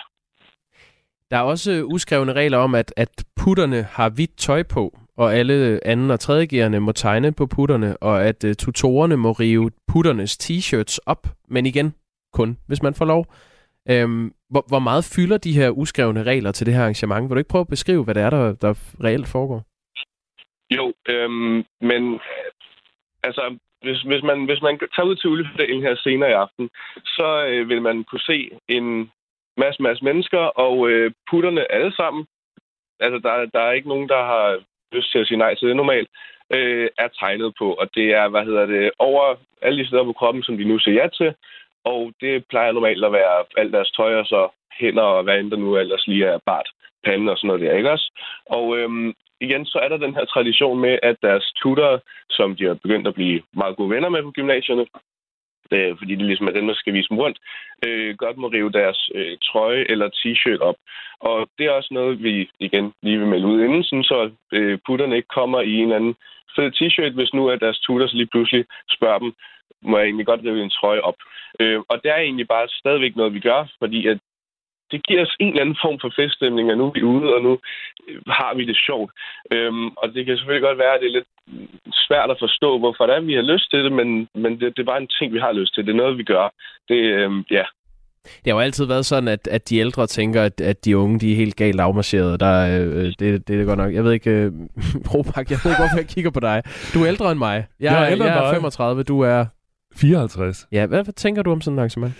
Der 1.31 1.37
er 1.37 1.41
også 1.41 1.83
uskrevne 1.83 2.33
regler 2.33 2.57
om, 2.57 2.75
at, 2.75 2.93
at 2.97 3.25
putterne 3.43 3.83
har 3.83 4.09
hvidt 4.09 4.37
tøj 4.37 4.63
på, 4.63 4.97
og 5.17 5.35
alle 5.35 5.79
anden- 5.85 6.11
og 6.11 6.19
tredjegerne 6.19 6.79
må 6.79 6.91
tegne 6.91 7.33
på 7.33 7.45
putterne, 7.45 7.97
og 7.97 8.25
at 8.25 8.43
øh, 8.43 8.55
tutorerne 8.55 9.17
må 9.17 9.31
rive 9.31 9.71
putternes 9.87 10.37
t-shirts 10.43 10.97
op, 11.05 11.27
men 11.47 11.65
igen, 11.65 11.93
kun 12.33 12.57
hvis 12.67 12.83
man 12.83 12.93
får 12.93 13.05
lov. 13.05 13.25
Øhm, 13.89 14.31
hvor, 14.49 14.63
hvor 14.67 14.79
meget 14.79 15.03
fylder 15.15 15.37
de 15.37 15.57
her 15.59 15.69
uskrevne 15.69 16.23
regler 16.23 16.51
til 16.51 16.65
det 16.65 16.73
her 16.73 16.81
arrangement? 16.81 17.23
Vil 17.23 17.35
du 17.35 17.37
ikke 17.39 17.49
prøve 17.49 17.67
at 17.67 17.75
beskrive, 17.75 18.03
hvad 18.03 18.15
det 18.15 18.23
er, 18.23 18.29
der, 18.29 18.53
der 18.53 18.73
reelt 19.03 19.27
foregår? 19.27 19.61
Jo, 20.77 20.93
øhm, 21.09 21.65
men 21.81 22.19
altså, 23.23 23.57
hvis, 23.81 24.01
hvis, 24.01 24.23
man, 24.23 24.45
hvis 24.45 24.61
man 24.61 24.79
tager 24.79 25.09
ud 25.09 25.15
til 25.15 25.29
Ulvefdalen 25.29 25.81
her 25.81 25.95
senere 25.95 26.29
i 26.29 26.39
aften, 26.43 26.69
så 27.05 27.45
øh, 27.49 27.69
vil 27.69 27.81
man 27.81 28.03
kunne 28.03 28.27
se 28.31 28.49
en 28.67 29.11
masse, 29.57 29.81
masse 29.81 30.03
mennesker, 30.03 30.43
og 30.65 30.89
øh, 30.89 31.11
putterne 31.29 31.71
alle 31.71 31.95
sammen, 31.95 32.25
altså 32.99 33.19
der, 33.19 33.45
der 33.45 33.59
er 33.59 33.71
ikke 33.71 33.89
nogen, 33.89 34.09
der 34.09 34.23
har 34.31 34.59
lyst 34.91 35.11
til 35.11 35.19
at 35.19 35.27
sige 35.27 35.37
nej 35.37 35.55
til 35.55 35.67
det 35.67 35.75
normalt, 35.75 36.09
øh, 36.53 36.89
er 36.97 37.07
tegnet 37.07 37.53
på. 37.59 37.73
Og 37.73 37.95
det 37.95 38.07
er, 38.13 38.27
hvad 38.27 38.45
hedder 38.45 38.65
det, 38.65 38.91
over 38.99 39.35
alle 39.61 39.79
de 39.79 39.87
steder 39.87 40.03
på 40.03 40.13
kroppen, 40.13 40.43
som 40.43 40.57
de 40.57 40.65
nu 40.65 40.79
siger 40.79 41.03
ja 41.03 41.07
til. 41.07 41.33
Og 41.83 42.11
det 42.21 42.45
plejer 42.49 42.71
normalt 42.71 43.05
at 43.05 43.11
være 43.11 43.45
alt 43.57 43.73
deres 43.73 43.91
tøj, 43.91 44.15
og 44.15 44.25
så 44.25 44.49
hænder 44.79 45.03
og 45.03 45.23
hvad 45.23 45.39
end 45.39 45.51
der 45.51 45.57
nu 45.57 45.77
ellers 45.77 46.07
lige 46.07 46.25
er 46.25 46.39
bart, 46.45 46.69
pande 47.05 47.31
og 47.31 47.37
sådan 47.37 47.47
noget 47.47 47.61
der, 47.61 47.77
ikke 47.77 47.91
også? 47.91 48.11
Og 48.45 48.77
øhm, 48.77 49.13
igen, 49.41 49.65
så 49.65 49.77
er 49.79 49.89
der 49.89 49.97
den 49.97 50.15
her 50.15 50.25
tradition 50.25 50.79
med, 50.79 50.99
at 51.03 51.15
deres 51.21 51.53
tutor, 51.61 52.01
som 52.29 52.55
de 52.55 52.65
har 52.65 52.73
begyndt 52.73 53.07
at 53.07 53.13
blive 53.13 53.41
meget 53.53 53.75
gode 53.77 53.89
venner 53.89 54.09
med 54.09 54.23
på 54.23 54.31
gymnasierne, 54.31 54.85
øh, 55.71 55.97
fordi 55.97 56.15
det 56.15 56.25
ligesom 56.25 56.47
er 56.47 56.51
dem, 56.51 56.67
der 56.67 56.73
skal 56.73 56.93
vise 56.93 57.09
dem 57.09 57.17
rundt, 57.17 57.37
øh, 57.85 58.15
godt 58.17 58.37
må 58.37 58.47
rive 58.47 58.71
deres 58.71 59.09
øh, 59.15 59.37
trøje 59.43 59.85
eller 59.89 60.07
t-shirt 60.09 60.59
op. 60.59 60.75
Og 61.19 61.49
det 61.57 61.65
er 61.65 61.71
også 61.71 61.93
noget, 61.93 62.23
vi 62.23 62.49
igen 62.59 62.93
lige 63.01 63.17
vil 63.19 63.27
melde 63.27 63.47
ud 63.47 63.63
inden, 63.63 63.83
sådan 63.83 64.03
så 64.03 64.31
øh, 64.51 64.79
putterne 64.85 65.15
ikke 65.15 65.35
kommer 65.39 65.61
i 65.61 65.73
en 65.73 65.83
eller 65.83 65.95
anden 65.95 66.15
fed 66.55 66.71
t-shirt, 66.77 67.13
hvis 67.13 67.33
nu 67.33 67.47
er 67.47 67.55
deres 67.55 67.79
tutor 67.79 68.09
lige 68.13 68.33
pludselig 68.33 68.65
spørger 68.95 69.19
dem, 69.19 69.33
må 69.81 69.97
jeg 69.97 70.05
egentlig 70.05 70.25
godt 70.25 70.41
rive 70.43 70.63
en 70.63 70.69
trøje 70.69 71.01
op. 71.01 71.19
Øh, 71.59 71.79
og 71.89 71.95
det 72.03 72.11
er 72.11 72.17
egentlig 72.17 72.47
bare 72.47 72.67
stadigvæk 72.67 73.15
noget, 73.15 73.33
vi 73.33 73.39
gør, 73.39 73.61
fordi 73.79 74.07
at 74.07 74.19
det 74.91 74.99
giver 75.07 75.21
os 75.25 75.35
en 75.39 75.47
eller 75.47 75.61
anden 75.61 75.81
form 75.85 75.97
for 76.03 76.11
feststemning, 76.19 76.71
at 76.71 76.77
nu 76.77 76.85
er 76.87 76.95
vi 76.97 77.03
ude, 77.03 77.27
og 77.35 77.41
nu 77.47 77.53
øh, 78.07 78.21
har 78.27 78.53
vi 78.57 78.63
det 78.65 78.77
sjovt. 78.87 79.11
Øhm, 79.53 79.87
og 80.01 80.05
det 80.13 80.25
kan 80.25 80.37
selvfølgelig 80.37 80.67
godt 80.67 80.81
være, 80.83 80.93
at 80.95 81.01
det 81.01 81.09
er 81.09 81.17
lidt 81.17 81.29
svært 82.05 82.29
at 82.31 82.41
forstå, 82.45 82.69
hvorfor 82.79 83.05
det 83.05 83.15
er, 83.15 83.19
vi 83.31 83.33
har 83.33 83.51
lyst 83.53 83.67
til 83.71 83.83
det, 83.85 83.91
men, 83.91 84.09
men 84.43 84.51
det, 84.59 84.67
det 84.75 84.81
er 84.81 84.91
bare 84.91 85.01
en 85.01 85.15
ting, 85.19 85.33
vi 85.33 85.39
har 85.39 85.51
lyst 85.51 85.73
til. 85.73 85.85
Det 85.85 85.91
er 85.91 86.01
noget, 86.03 86.17
vi 86.17 86.23
gør. 86.23 86.45
Det, 86.89 86.99
øhm, 87.19 87.43
ja. 87.51 87.65
Det 88.23 88.51
har 88.51 88.53
jo 88.53 88.59
altid 88.59 88.85
været 88.85 89.05
sådan, 89.05 89.27
at, 89.27 89.47
at 89.47 89.69
de 89.69 89.77
ældre 89.77 90.07
tænker, 90.07 90.43
at, 90.43 90.61
at 90.61 90.85
de 90.85 90.97
unge 90.97 91.19
de 91.19 91.31
er 91.31 91.35
helt 91.35 91.55
galt 91.55 91.79
afmarcheret. 91.79 92.39
Der, 92.39 92.81
øh, 92.81 93.13
det, 93.19 93.47
det 93.47 93.61
er 93.61 93.65
godt 93.65 93.79
nok. 93.79 93.93
Jeg 93.93 94.03
ved 94.03 94.11
ikke, 94.11 94.31
øh, 94.31 94.51
Robak, 95.13 95.51
jeg 95.51 95.59
ved 95.63 95.71
ikke, 95.71 95.81
hvorfor 95.81 95.97
jeg 95.97 96.07
kigger 96.07 96.31
på 96.31 96.39
dig. 96.39 96.63
Du 96.93 97.03
er 97.03 97.07
ældre 97.07 97.31
end 97.31 97.39
mig. 97.39 97.55
Jeg, 97.79 97.91
jeg 97.91 98.05
er, 98.05 98.11
ældre 98.11 98.25
jeg 98.25 98.49
er 98.49 98.53
35, 98.53 99.03
du 99.03 99.21
er... 99.21 99.45
54. 99.95 100.67
Ja, 100.71 100.85
hvad, 100.85 101.03
hvad 101.03 101.13
tænker 101.13 101.41
du 101.43 101.51
om 101.51 101.61
sådan 101.61 101.75
en 101.75 101.79
arrangement? 101.79 102.13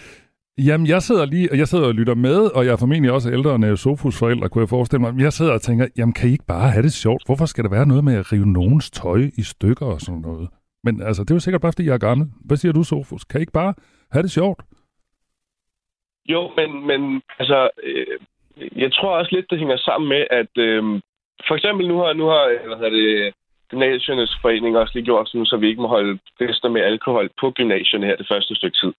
Jamen, 0.58 0.88
jeg 0.88 1.02
sidder 1.02 1.26
lige, 1.26 1.52
og 1.52 1.58
jeg 1.58 1.68
sidder 1.68 1.88
og 1.88 1.94
lytter 1.94 2.16
med, 2.16 2.40
og 2.56 2.66
jeg 2.66 2.72
er 2.72 2.78
formentlig 2.78 3.12
også 3.12 3.32
ældre 3.32 3.56
end 3.56 3.66
øh, 3.66 3.78
Sofus 3.78 4.20
forældre, 4.20 4.50
kunne 4.50 4.62
jeg 4.62 4.70
forestille 4.70 5.02
mig. 5.02 5.12
Jeg 5.20 5.34
sidder 5.34 5.54
og 5.54 5.62
tænker, 5.62 5.88
jamen 5.98 6.14
kan 6.14 6.30
I 6.30 6.32
ikke 6.32 6.46
bare 6.48 6.70
have 6.72 6.84
det 6.84 6.94
sjovt? 6.94 7.22
Hvorfor 7.26 7.46
skal 7.46 7.64
der 7.64 7.70
være 7.70 7.88
noget 7.88 8.04
med 8.04 8.16
at 8.22 8.32
rive 8.34 8.46
nogens 8.46 8.92
tøj 8.92 9.22
i 9.42 9.44
stykker 9.44 9.86
og 9.86 10.02
sådan 10.02 10.22
noget? 10.22 10.50
Men 10.84 11.02
altså, 11.02 11.24
det 11.24 11.32
er 11.32 11.36
jo 11.36 11.40
sikkert 11.40 11.62
bare, 11.62 11.72
fordi 11.74 11.88
jeg 11.88 11.94
er 11.94 12.08
gammel. 12.10 12.28
Hvad 12.48 12.58
siger 12.58 12.74
du, 12.74 12.84
Sofus? 12.84 13.24
Kan 13.24 13.40
I 13.40 13.44
ikke 13.46 13.60
bare 13.62 13.74
have 14.12 14.24
det 14.24 14.32
sjovt? 14.32 14.60
Jo, 16.34 16.52
men, 16.58 16.88
men 16.90 17.22
altså, 17.40 17.70
øh, 17.84 18.18
jeg 18.76 18.94
tror 18.94 19.18
også 19.18 19.32
lidt, 19.36 19.50
det 19.50 19.60
hænger 19.60 19.78
sammen 19.78 20.10
med, 20.10 20.24
at 20.32 20.54
øh, 20.58 20.84
for 21.48 21.56
eksempel 21.56 21.88
nu 21.88 21.98
har, 21.98 22.14
nu 22.14 22.26
har 22.26 22.44
øh, 22.54 22.68
hvad 22.68 22.78
hedder 22.78 22.90
det, 22.90 23.34
gymnasiernes 23.70 24.38
forening 24.42 24.78
også 24.78 24.94
lige 24.96 25.06
gjort 25.06 25.30
sådan, 25.30 25.46
så 25.46 25.58
vi 25.58 25.68
ikke 25.68 25.82
må 25.82 25.88
holde 25.88 26.20
fester 26.40 26.70
med 26.70 26.82
alkohol 26.82 27.30
på 27.40 27.52
gymnasierne 27.52 28.06
her 28.06 28.16
det 28.16 28.28
første 28.32 28.56
stykke 28.56 28.78
tid. 28.82 28.94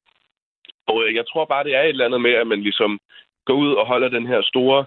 Og 0.89 0.97
øh, 1.05 1.15
jeg 1.15 1.25
tror 1.27 1.45
bare, 1.45 1.65
det 1.65 1.75
er 1.75 1.83
et 1.83 1.89
eller 1.89 2.05
andet 2.05 2.21
med, 2.21 2.35
at 2.43 2.47
man 2.47 2.61
ligesom 2.63 3.01
går 3.47 3.55
ud 3.55 3.73
og 3.73 3.87
holder 3.87 4.09
den 4.09 4.27
her 4.27 4.43
store 4.43 4.85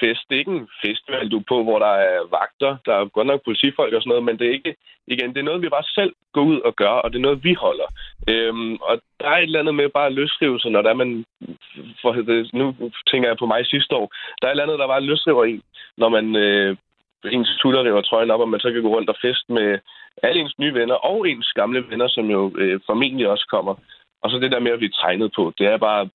fest. 0.00 0.22
Det 0.28 0.34
er 0.34 0.38
ikke 0.38 0.56
en 0.60 0.68
festival, 0.86 1.28
du 1.28 1.38
er 1.38 1.48
på, 1.48 1.62
hvor 1.62 1.78
der 1.78 1.94
er 2.10 2.20
vagter. 2.38 2.76
Der 2.86 2.94
er 2.94 3.04
godt 3.16 3.26
nok 3.26 3.44
politifolk 3.44 3.92
og 3.94 4.02
sådan 4.02 4.08
noget, 4.08 4.24
men 4.24 4.38
det 4.38 4.46
er 4.46 4.52
ikke... 4.52 4.74
Igen, 5.08 5.28
det 5.34 5.38
er 5.38 5.48
noget, 5.48 5.62
vi 5.62 5.68
bare 5.68 5.92
selv 5.98 6.12
går 6.32 6.42
ud 6.42 6.60
og 6.60 6.76
gør, 6.76 6.94
og 7.02 7.10
det 7.10 7.18
er 7.18 7.26
noget, 7.28 7.44
vi 7.44 7.54
holder. 7.54 7.88
Øhm, 8.28 8.74
og 8.74 9.00
der 9.20 9.28
er 9.28 9.38
et 9.38 9.42
eller 9.42 9.60
andet 9.60 9.74
med 9.74 9.88
bare 9.88 10.06
at 10.06 10.12
løsrive 10.12 10.60
sig, 10.60 10.70
når 10.70 10.82
der 10.82 10.90
er 10.90 11.00
man... 11.02 11.24
For 12.02 12.12
det, 12.12 12.50
nu 12.54 12.74
tænker 13.10 13.28
jeg 13.28 13.36
på 13.36 13.46
mig 13.46 13.66
sidste 13.66 13.94
år. 13.94 14.06
Der 14.40 14.46
er 14.46 14.50
et 14.50 14.52
eller 14.52 14.64
andet, 14.64 14.78
der 14.78 14.86
bare 14.86 15.00
løsriver 15.00 15.44
en, 15.44 15.62
når 15.96 16.08
man... 16.08 16.36
Øh, 16.36 16.76
ens 17.32 17.58
tutter 17.60 17.84
river 17.84 18.00
trøjen 18.00 18.30
op, 18.30 18.40
og 18.40 18.48
man 18.48 18.60
så 18.60 18.72
kan 18.72 18.82
gå 18.82 18.88
rundt 18.88 19.10
og 19.10 19.16
fest 19.22 19.44
med 19.48 19.78
alle 20.22 20.40
ens 20.40 20.58
nye 20.58 20.74
venner 20.74 20.94
og 20.94 21.28
ens 21.28 21.52
gamle 21.52 21.84
venner, 21.90 22.08
som 22.08 22.30
jo 22.30 22.52
øh, 22.56 22.80
formentlig 22.86 23.28
også 23.28 23.46
kommer. 23.50 23.74
Og 24.22 24.30
så 24.30 24.38
det 24.38 24.52
der 24.52 24.60
med 24.60 24.72
at 24.72 24.78
blive 24.78 24.98
tegnet 25.02 25.32
på, 25.36 25.52
det 25.58 25.66
er 25.66 25.76
bare 25.78 26.10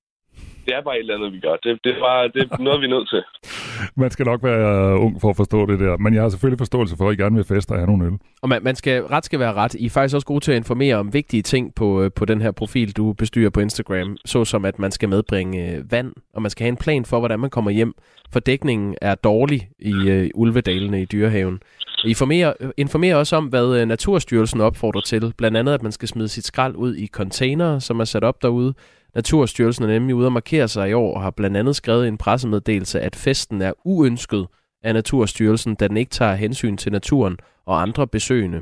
det 0.66 0.74
er 0.76 0.82
bare 0.82 0.96
et 0.96 1.00
eller 1.00 1.16
andet, 1.16 1.34
vi 1.34 1.40
gør. 1.40 1.56
Det, 1.64 1.80
det, 1.84 1.92
er, 1.96 2.00
bare, 2.00 2.28
det 2.28 2.42
er 2.52 2.58
noget, 2.64 2.82
vi 2.82 2.86
er 2.86 2.90
nødt 2.90 3.10
til. 3.10 3.24
Man 4.02 4.12
skal 4.12 4.26
nok 4.26 4.44
være 4.44 4.98
ung 5.00 5.22
for 5.22 5.30
at 5.30 5.36
forstå 5.36 5.66
det 5.66 5.80
der. 5.80 5.98
Men 5.98 6.14
jeg 6.14 6.22
har 6.22 6.30
selvfølgelig 6.30 6.58
forståelse 6.58 6.98
for, 6.98 7.10
at 7.10 7.14
I 7.14 7.22
gerne 7.22 7.36
vil 7.36 7.46
feste 7.46 7.72
og 7.72 7.78
have 7.78 7.88
nogle 7.88 8.06
øl. 8.06 8.14
Og 8.42 8.50
man, 8.50 8.64
man 8.64 8.76
skal, 8.76 9.04
ret 9.04 9.26
skal 9.26 9.40
være 9.40 9.54
ret. 9.54 9.74
I 9.74 9.86
er 9.86 9.90
faktisk 9.90 10.16
også 10.16 10.28
gode 10.28 10.44
til 10.44 10.52
at 10.52 10.58
informere 10.58 10.96
om 10.96 11.14
vigtige 11.14 11.44
ting 11.44 11.76
på, 11.76 12.04
øh, 12.04 12.12
på 12.16 12.26
den 12.26 12.42
her 12.42 12.52
profil, 12.52 12.92
du 12.92 13.14
bestyrer 13.14 13.50
på 13.50 13.60
Instagram. 13.60 14.18
Såsom, 14.26 14.66
at 14.66 14.80
man 14.80 14.92
skal 14.92 15.10
medbringe 15.10 15.72
øh, 15.72 15.92
vand, 15.92 16.14
og 16.34 16.42
man 16.42 16.52
skal 16.52 16.64
have 16.64 16.70
en 16.70 16.78
plan 16.78 17.06
for, 17.06 17.20
hvordan 17.20 17.40
man 17.40 17.50
kommer 17.50 17.72
hjem. 17.72 17.94
For 18.34 18.40
dækningen 18.40 18.96
er 19.02 19.16
dårlig 19.16 19.70
i 19.80 19.94
uh, 19.94 20.28
ulvedalene 20.36 21.02
i 21.02 21.06
Dyrehaven. 21.06 21.60
Informerer, 22.06 22.54
informerer 22.78 23.16
også 23.16 23.36
om, 23.36 23.46
hvad 23.46 23.86
Naturstyrelsen 23.86 24.62
opfordrer 24.62 25.02
til. 25.02 25.34
Blandt 25.38 25.58
andet, 25.58 25.74
at 25.74 25.84
man 25.84 25.92
skal 25.92 26.08
smide 26.08 26.28
sit 26.28 26.46
skrald 26.46 26.76
ud 26.76 26.96
i 26.96 27.08
container, 27.08 27.80
som 27.80 28.00
er 28.00 28.06
sat 28.06 28.24
op 28.24 28.42
derude. 28.42 28.74
Naturstyrelsen 29.16 29.84
er 29.84 29.88
nemlig 29.88 30.16
ude 30.16 30.26
at 30.26 30.32
markere 30.32 30.68
sig 30.68 30.90
i 30.90 30.94
år 30.94 31.16
og 31.16 31.22
har 31.22 31.32
blandt 31.32 31.58
andet 31.58 31.76
skrevet 31.76 32.06
i 32.06 32.08
en 32.08 32.18
pressemeddelelse, 32.18 33.02
at 33.02 33.16
festen 33.16 33.62
er 33.62 33.74
uønsket 33.86 34.48
af 34.84 34.94
Naturstyrelsen, 34.94 35.76
da 35.76 35.88
den 35.88 35.98
ikke 35.98 36.10
tager 36.10 36.36
hensyn 36.36 36.78
til 36.78 36.92
naturen 36.92 37.38
og 37.66 37.82
andre 37.82 38.08
besøgende. 38.08 38.62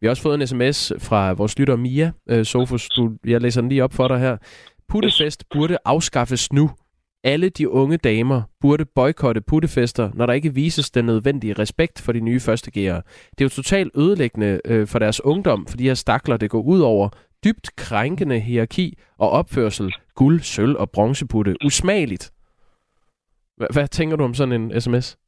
Vi 0.00 0.06
har 0.06 0.10
også 0.10 0.22
fået 0.22 0.40
en 0.40 0.46
sms 0.46 0.92
fra 0.98 1.32
vores 1.32 1.58
lytter 1.58 1.76
Mia 1.76 2.12
øh, 2.28 2.44
Sofus. 2.44 2.88
Du, 2.88 3.10
jeg 3.26 3.40
læser 3.40 3.60
den 3.60 3.68
lige 3.68 3.84
op 3.84 3.92
for 3.92 4.08
dig 4.08 4.18
her. 4.18 4.36
Puttefest 4.88 5.44
burde 5.50 5.78
afskaffes 5.84 6.52
nu. 6.52 6.70
Alle 7.24 7.48
de 7.48 7.68
unge 7.70 7.96
damer 7.96 8.42
burde 8.60 8.84
boykotte 8.94 9.40
puttefester, 9.40 10.10
når 10.14 10.26
der 10.26 10.32
ikke 10.32 10.54
vises 10.54 10.90
den 10.90 11.04
nødvendige 11.04 11.52
respekt 11.52 12.00
for 12.00 12.12
de 12.12 12.20
nye 12.20 12.40
førstegærere. 12.40 13.02
Det 13.30 13.40
er 13.40 13.44
jo 13.44 13.48
totalt 13.48 13.92
ødelæggende 13.96 14.60
øh, 14.64 14.86
for 14.86 14.98
deres 14.98 15.24
ungdom, 15.24 15.66
for 15.66 15.76
de 15.76 15.84
her 15.84 15.94
stakler, 15.94 16.36
det 16.36 16.50
går 16.50 16.62
ud 16.62 16.80
over 16.80 17.08
dybt 17.44 17.76
krænkende 17.76 18.40
hierarki 18.40 18.98
og 19.18 19.30
opførsel, 19.30 19.92
guld, 20.14 20.40
sølv 20.40 20.76
og 20.76 20.90
bronzeputte. 20.90 21.56
Usmageligt. 21.64 22.32
Hvad, 23.56 23.66
hvad 23.72 23.88
tænker 23.88 24.16
du 24.16 24.24
om 24.24 24.34
sådan 24.34 24.60
en 24.60 24.80
sms? 24.80 25.18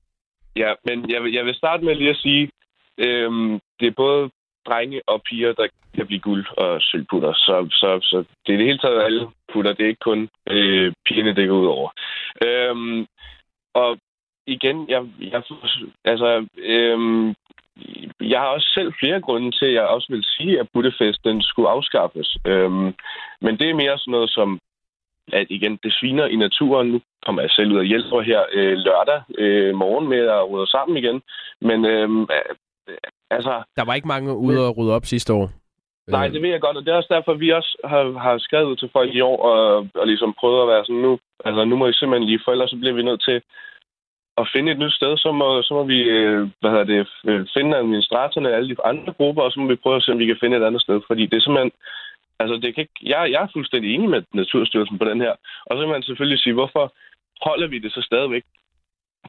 Ja, 0.57 0.73
men 0.85 1.11
jeg 1.11 1.23
vil, 1.23 1.33
jeg 1.33 1.45
vil 1.45 1.55
starte 1.55 1.85
med 1.85 1.95
lige 1.95 2.11
at 2.11 2.17
sige, 2.17 2.51
øhm, 2.99 3.61
det 3.81 3.87
er 3.87 3.93
både 3.97 4.31
drenge 4.67 5.01
og 5.07 5.23
piger, 5.31 5.53
der 5.53 5.69
kan 5.95 6.07
blive 6.07 6.21
guld 6.21 6.47
og 6.57 6.83
sølvputter. 6.83 7.33
Så, 7.33 7.67
så, 7.71 7.99
så 8.03 8.25
det 8.47 8.53
er 8.53 8.57
det 8.57 8.67
hele 8.67 8.79
taget 8.79 9.03
alle 9.03 9.29
putter. 9.53 9.73
Det 9.73 9.85
er 9.85 9.89
ikke 9.89 10.09
kun 10.11 10.29
øh, 10.51 10.93
pigerne, 11.07 11.35
det 11.35 11.49
går 11.49 11.57
ud 11.57 11.67
over. 11.67 11.91
Øhm, 12.47 13.07
og 13.75 13.99
igen, 14.47 14.89
jeg, 14.89 15.07
jeg, 15.21 15.43
altså, 16.05 16.47
øhm, 16.57 17.35
jeg 18.21 18.41
har 18.41 18.47
også 18.47 18.69
selv 18.75 18.93
flere 19.01 19.21
grunde 19.21 19.51
til, 19.59 19.67
at 19.67 19.75
jeg 19.75 19.83
også 19.83 20.07
vil 20.11 20.25
sige, 20.25 20.61
at 20.61 20.69
Budapest 20.75 21.25
den 21.25 21.43
skulle 21.43 21.69
afskaffes. 21.69 22.37
Øhm, 22.47 22.95
men 23.41 23.59
det 23.59 23.71
er 23.71 23.75
mere 23.75 23.99
sådan 23.99 24.13
noget 24.13 24.31
som, 24.31 24.61
at 25.33 25.47
igen, 25.51 25.79
det 25.83 25.93
sviner 25.93 26.27
i 26.27 26.37
naturen. 26.37 26.89
Nu 26.89 27.01
kommer 27.27 27.43
jeg 27.43 27.51
selv 27.51 27.73
ud 27.73 27.79
og 27.79 27.85
hjælper 27.85 28.21
her 28.21 28.43
øh, 28.53 28.77
lørdag 28.77 29.23
øh, 29.39 29.75
morgen 29.75 30.09
med 30.09 30.19
at 30.19 30.51
rydde 30.51 30.71
sammen 30.71 30.97
igen. 30.97 31.23
Men 31.61 31.85
øhm, 31.85 32.27
altså... 33.31 33.63
Der 33.77 33.85
var 33.85 33.95
ikke 33.95 34.09
mange 34.09 34.37
ude 34.37 34.67
og 34.69 34.77
rydde 34.79 34.95
op 34.95 35.05
sidste 35.05 35.33
år. 35.33 35.51
Nej, 36.09 36.29
det 36.29 36.43
ved 36.43 36.51
jeg 36.51 36.61
godt, 36.61 36.77
og 36.77 36.85
det 36.85 36.93
er 36.93 36.97
også 36.97 37.15
derfor, 37.17 37.33
at 37.33 37.41
vi 37.41 37.51
også 37.51 37.73
har, 37.85 38.19
har 38.19 38.39
skrevet 38.39 38.67
ud 38.71 38.77
til 38.77 38.91
folk 38.93 39.15
i 39.15 39.21
år 39.21 39.39
og, 39.53 39.89
og 39.95 40.07
ligesom 40.07 40.35
prøvet 40.41 40.63
at 40.63 40.69
være 40.69 40.85
sådan, 40.85 41.03
nu, 41.07 41.19
altså, 41.45 41.65
nu 41.65 41.77
må 41.77 41.87
I 41.89 41.93
simpelthen 41.93 42.29
lige, 42.29 42.41
for 42.45 42.53
ellers 42.53 42.71
så 42.71 42.77
bliver 42.77 42.95
vi 42.95 43.03
nødt 43.03 43.23
til 43.29 43.43
at 44.41 44.49
finde 44.53 44.73
et 44.73 44.79
nyt 44.79 44.93
sted, 44.93 45.17
så 45.17 45.33
må, 45.33 45.63
så 45.63 45.75
må 45.75 45.83
vi 45.85 45.99
øh, 46.03 46.41
hvad 46.61 46.71
hedder 46.71 46.85
det, 46.85 47.09
øh, 47.29 47.47
finde 47.55 47.77
administratorerne 47.77 48.51
af 48.51 48.57
alle 48.57 48.69
de 48.69 48.85
andre 48.85 49.13
grupper, 49.13 49.43
og 49.43 49.53
så 49.53 49.61
må 49.61 49.67
vi 49.69 49.83
prøve 49.83 49.97
at 49.97 50.03
se, 50.03 50.13
om 50.13 50.19
vi 50.19 50.27
kan 50.27 50.41
finde 50.41 50.57
et 50.57 50.65
andet 50.69 50.83
sted. 50.83 51.01
Fordi 51.07 51.27
det 51.27 51.37
er 51.37 51.41
simpelthen... 51.41 51.73
Altså, 52.41 52.57
det 52.57 52.75
kan 52.75 52.83
ikke, 52.83 53.01
jeg, 53.03 53.31
jeg 53.33 53.43
er 53.43 53.53
fuldstændig 53.53 53.95
enig 53.95 54.09
med 54.11 54.23
Naturstyrelsen 54.35 54.99
på 54.99 55.05
den 55.05 55.21
her. 55.21 55.35
Og 55.67 55.77
så 55.77 55.81
kan 55.83 55.89
man 55.89 56.03
selvfølgelig 56.03 56.41
sige, 56.41 56.55
hvorfor 56.55 56.93
holder 57.43 57.69
vi 57.69 57.79
det 57.79 57.93
så 57.93 58.03
stadigvæk? 58.03 58.45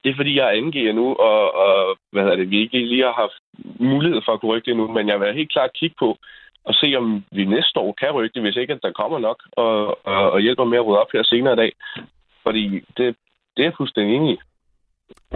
Det 0.04 0.10
er 0.10 0.16
fordi, 0.16 0.36
jeg 0.38 0.46
er 0.48 0.58
angiver 0.58 0.94
nu, 0.94 1.16
og, 1.16 1.56
og 1.56 1.98
hvad 2.12 2.24
hedder 2.24 2.36
det, 2.36 2.50
vi 2.50 2.60
ikke 2.60 2.80
lige 2.80 3.04
har 3.04 3.14
haft 3.14 3.40
mulighed 3.80 4.22
for 4.26 4.32
at 4.34 4.40
kunne 4.40 4.52
rykke 4.52 4.66
det 4.66 4.72
endnu, 4.72 4.88
men 4.88 5.08
jeg 5.08 5.20
vil 5.20 5.34
helt 5.34 5.52
klart 5.52 5.74
kigge 5.74 5.96
på 6.00 6.18
og 6.64 6.74
se, 6.74 6.96
om 6.98 7.24
vi 7.32 7.46
næste 7.46 7.80
år 7.80 7.92
kan 7.92 8.12
rykke 8.12 8.34
det, 8.34 8.42
hvis 8.42 8.56
ikke 8.56 8.74
at 8.74 8.84
der 8.84 8.92
kommer 8.92 9.20
nok, 9.20 9.44
og, 9.52 10.08
og, 10.08 10.32
og 10.32 10.40
hjælper 10.40 10.64
med 10.64 10.78
at 10.78 10.86
rydde 10.86 11.00
op 11.00 11.12
her 11.14 11.24
senere 11.24 11.54
i 11.54 11.56
dag. 11.56 11.72
Fordi 12.44 12.82
det, 12.98 13.16
det 13.58 13.66
er 13.66 13.72
fuldstændig 13.78 14.16
enig 14.16 14.34
i. 14.34 14.38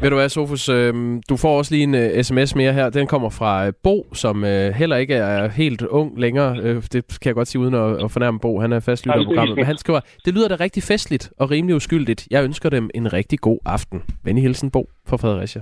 Ved 0.02 0.10
du 0.10 0.16
hvad, 0.16 0.30
Sofus, 0.30 0.70
øh, 0.70 0.94
du 1.30 1.38
får 1.38 1.58
også 1.58 1.76
lige 1.76 1.84
en 1.84 1.94
uh, 1.94 2.22
sms 2.22 2.56
mere 2.56 2.74
her. 2.74 2.90
Den 2.90 3.08
kommer 3.08 3.30
fra 3.30 3.68
uh, 3.68 3.74
Bo, 3.84 4.14
som 4.14 4.44
uh, 4.44 4.50
heller 4.50 4.96
ikke 4.96 5.14
er 5.14 5.48
helt 5.48 5.82
ung 5.82 6.20
længere. 6.20 6.52
Uh, 6.52 6.84
det 6.94 7.20
kan 7.22 7.30
jeg 7.30 7.36
godt 7.36 7.48
sige 7.48 7.62
uden 7.62 7.74
at, 7.74 8.04
at 8.04 8.12
fornærme 8.12 8.40
Bo. 8.40 8.60
Han 8.60 8.72
er 8.74 8.80
fast 8.80 9.06
lytter 9.06 9.20
af 9.20 9.26
programmet. 9.26 9.56
Men 9.56 9.66
han 9.66 9.78
skriver, 9.78 10.00
det 10.26 10.34
lyder 10.34 10.48
da 10.48 10.56
rigtig 10.60 10.84
festligt 10.84 11.34
og 11.40 11.52
rimelig 11.52 11.76
uskyldigt. 11.76 12.28
Jeg 12.32 12.44
ønsker 12.44 12.70
dem 12.70 12.90
en 12.94 13.14
rigtig 13.14 13.40
god 13.40 13.60
aften. 13.66 14.04
Venlig 14.24 14.44
hilsen, 14.44 14.72
Bo 14.72 14.90
fra 15.10 15.18
Fredericia. 15.18 15.62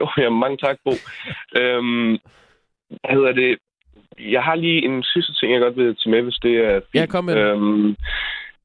Jo, 0.00 0.08
ja, 0.22 0.30
mange 0.30 0.56
tak, 0.56 0.76
Bo. 0.84 0.92
øhm, 1.60 2.18
hvad 2.88 3.14
hedder 3.16 3.32
det? 3.32 3.58
Jeg 4.18 4.42
har 4.42 4.54
lige 4.54 4.84
en 4.84 5.02
sidste 5.02 5.32
ting, 5.34 5.52
jeg 5.52 5.60
godt 5.60 5.76
vil 5.76 5.96
tage 5.96 6.10
med, 6.10 6.22
hvis 6.22 6.38
det 6.42 6.54
er 6.56 6.74
fint. 6.74 6.94
Ja, 6.94 7.06
kom 7.06 7.24
med 7.24 7.36
øhm, 7.36 7.96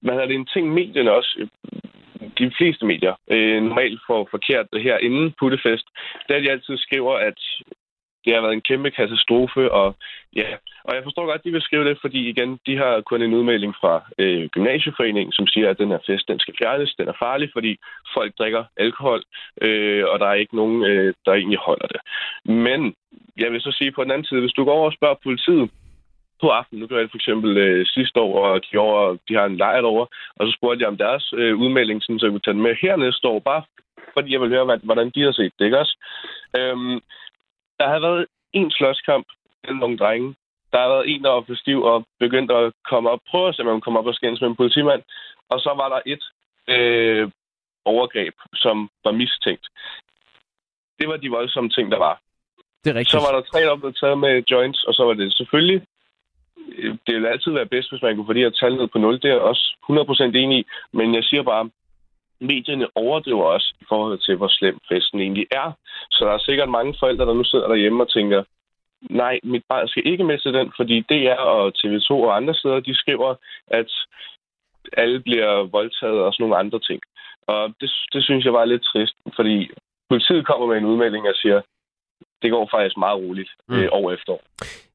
hvad 0.01 0.13
hedder 0.13 0.27
det? 0.27 0.35
En 0.35 0.45
ting, 0.53 0.73
medierne 0.73 1.11
også 1.11 1.47
de 2.39 2.51
fleste 2.57 2.85
medier 2.85 3.15
øh, 3.31 3.63
normalt 3.63 3.99
får 4.07 4.27
forkert 4.31 4.67
det 4.73 4.83
her 4.83 4.97
inden 4.97 5.33
Puttefest, 5.39 5.87
der 6.29 6.39
de 6.39 6.51
altid 6.51 6.77
skriver, 6.77 7.13
at 7.13 7.39
det 8.25 8.33
har 8.33 8.41
været 8.41 8.53
en 8.53 8.67
kæmpe 8.69 8.91
katastrofe, 8.91 9.71
og 9.71 9.95
ja, 10.35 10.47
og 10.83 10.95
jeg 10.95 11.03
forstår 11.03 11.25
godt, 11.25 11.39
at 11.39 11.43
de 11.45 11.51
vil 11.51 11.61
skrive 11.61 11.85
det, 11.89 11.97
fordi 12.01 12.29
igen, 12.29 12.59
de 12.65 12.77
har 12.77 13.01
kun 13.01 13.21
en 13.21 13.33
udmelding 13.33 13.73
fra 13.81 13.93
øh, 14.17 14.49
Gymnasieforeningen, 14.49 15.31
som 15.31 15.47
siger, 15.47 15.69
at 15.69 15.77
den 15.77 15.89
her 15.89 15.99
fest, 16.07 16.27
den 16.27 16.39
skal 16.39 16.55
fjernes, 16.61 16.95
den 16.99 17.07
er 17.07 17.17
farlig, 17.19 17.49
fordi 17.53 17.77
folk 18.15 18.37
drikker 18.37 18.63
alkohol, 18.77 19.23
øh, 19.61 20.03
og 20.11 20.19
der 20.19 20.27
er 20.27 20.33
ikke 20.33 20.55
nogen, 20.55 20.83
øh, 20.85 21.13
der 21.25 21.33
egentlig 21.33 21.59
holder 21.59 21.87
det. 21.87 22.01
Men 22.45 22.95
jeg 23.37 23.51
vil 23.51 23.61
så 23.61 23.71
sige 23.71 23.91
på 23.91 24.03
den 24.03 24.11
anden 24.11 24.25
side, 24.25 24.41
hvis 24.41 24.57
du 24.57 24.63
går 24.65 24.73
over 24.73 24.85
og 24.85 24.93
spørger 24.93 25.23
politiet, 25.23 25.69
på 26.41 26.47
aftenen. 26.49 26.79
Nu 26.79 26.87
gjorde 26.87 26.99
jeg 26.99 27.07
det 27.07 27.11
for 27.11 27.21
eksempel 27.23 27.57
øh, 27.57 27.85
sidste 27.85 28.19
år, 28.19 28.45
og 28.47 28.61
de, 28.65 28.77
over, 28.77 29.17
de 29.27 29.33
har 29.33 29.45
en 29.45 29.57
lejr 29.57 29.81
over, 29.81 30.05
og 30.35 30.47
så 30.47 30.51
spurgte 30.57 30.81
jeg 30.81 30.87
om 30.87 30.97
deres 30.97 31.33
øh, 31.37 31.55
udmelding, 31.63 32.03
sådan, 32.03 32.19
så 32.19 32.25
jeg 32.25 32.31
kunne 32.31 32.45
tage 32.45 32.53
den 32.53 32.67
med 32.67 32.75
her 32.81 32.95
næste 32.95 33.27
år, 33.27 33.39
bare 33.39 33.63
fordi 34.13 34.33
jeg 34.33 34.41
vil 34.41 34.49
høre, 34.49 34.79
hvordan 34.83 35.11
de 35.15 35.21
har 35.21 35.31
set 35.31 35.53
det, 35.59 35.65
ikke 35.65 35.79
også? 35.79 35.95
Øhm, 36.57 36.99
der 37.79 37.87
har 37.87 37.99
været 37.99 38.25
en 38.53 38.71
slåskamp 38.71 39.27
mellem 39.63 39.79
nogle 39.79 39.97
drenge. 39.97 40.35
Der 40.71 40.79
har 40.79 40.89
været 40.89 41.09
en, 41.11 41.23
der 41.23 41.29
var 41.29 41.43
for 41.47 41.55
stiv 41.55 41.83
og 41.83 42.05
begyndt 42.19 42.51
at 42.51 42.73
komme 42.89 43.09
op, 43.09 43.19
prøve 43.29 43.47
at 43.47 43.55
se, 43.55 43.61
om 43.61 43.67
man 43.67 43.81
komme 43.81 43.99
op 43.99 44.05
og 44.05 44.15
skændes 44.15 44.41
med 44.41 44.49
en 44.49 44.55
politimand. 44.55 45.01
Og 45.49 45.59
så 45.59 45.71
var 45.81 45.89
der 45.93 46.01
et 46.05 46.23
øh, 46.75 47.31
overgreb, 47.85 48.35
som 48.53 48.89
var 49.05 49.11
mistænkt. 49.11 49.67
Det 50.99 51.07
var 51.07 51.17
de 51.17 51.29
voldsomme 51.29 51.69
ting, 51.69 51.91
der 51.91 51.97
var. 51.97 52.21
Det 52.83 52.89
er 52.89 52.95
rigtigt. 52.95 53.11
Så 53.11 53.19
var 53.27 53.35
der 53.35 53.41
tre, 53.41 53.59
der 53.59 53.75
blev 53.75 53.93
taget 53.93 54.17
med 54.17 54.43
joints, 54.51 54.83
og 54.83 54.93
så 54.93 55.03
var 55.03 55.13
det 55.13 55.33
selvfølgelig 55.33 55.81
det 57.07 57.15
vil 57.15 57.25
altid 57.25 57.51
være 57.51 57.65
bedst, 57.65 57.91
hvis 57.91 58.01
man 58.01 58.15
kunne 58.15 58.25
få 58.25 58.33
de 58.33 58.45
her 58.45 58.49
tal 58.49 58.75
ned 58.75 58.87
på 58.87 58.97
0. 58.97 59.13
Det 59.13 59.25
er 59.25 59.33
jeg 59.33 59.41
også 59.41 59.75
100% 59.89 60.23
enig 60.23 60.59
i. 60.59 60.65
Men 60.93 61.15
jeg 61.15 61.23
siger 61.23 61.43
bare, 61.43 61.69
medierne 62.39 62.87
overdriver 62.95 63.43
også 63.43 63.73
i 63.81 63.85
forhold 63.89 64.19
til, 64.19 64.35
hvor 64.35 64.47
slem 64.47 64.79
festen 64.89 65.19
egentlig 65.19 65.47
er. 65.51 65.71
Så 66.11 66.25
der 66.25 66.31
er 66.31 66.37
sikkert 66.37 66.69
mange 66.69 66.95
forældre, 66.99 67.25
der 67.25 67.33
nu 67.33 67.43
sidder 67.43 67.67
derhjemme 67.67 68.03
og 68.03 68.11
tænker, 68.11 68.43
nej, 69.01 69.39
mit 69.43 69.63
barn 69.69 69.87
skal 69.87 70.07
ikke 70.07 70.23
med 70.23 70.39
til 70.39 70.53
den, 70.53 70.71
fordi 70.77 71.01
DR 71.01 71.39
og 71.39 71.73
TV2 71.77 72.11
og 72.11 72.35
andre 72.35 72.53
steder, 72.55 72.79
de 72.79 72.95
skriver, 72.95 73.35
at 73.67 73.91
alle 74.97 75.19
bliver 75.19 75.63
voldtaget 75.63 76.19
og 76.21 76.33
sådan 76.33 76.43
nogle 76.43 76.57
andre 76.57 76.79
ting. 76.79 77.01
Og 77.47 77.73
det, 77.81 77.91
det 78.13 78.23
synes 78.23 78.45
jeg 78.45 78.53
var 78.53 78.65
lidt 78.65 78.83
trist, 78.83 79.15
fordi 79.35 79.69
politiet 80.09 80.45
kommer 80.45 80.67
med 80.67 80.77
en 80.77 80.85
udmelding 80.85 81.27
og 81.27 81.35
siger, 81.35 81.61
det 82.41 82.51
går 82.51 82.67
faktisk 82.71 82.97
meget 82.97 83.19
roligt 83.23 83.51
mm. 83.67 83.75
øh, 83.75 83.89
år 83.91 84.11
efter 84.11 84.31
år. 84.33 84.43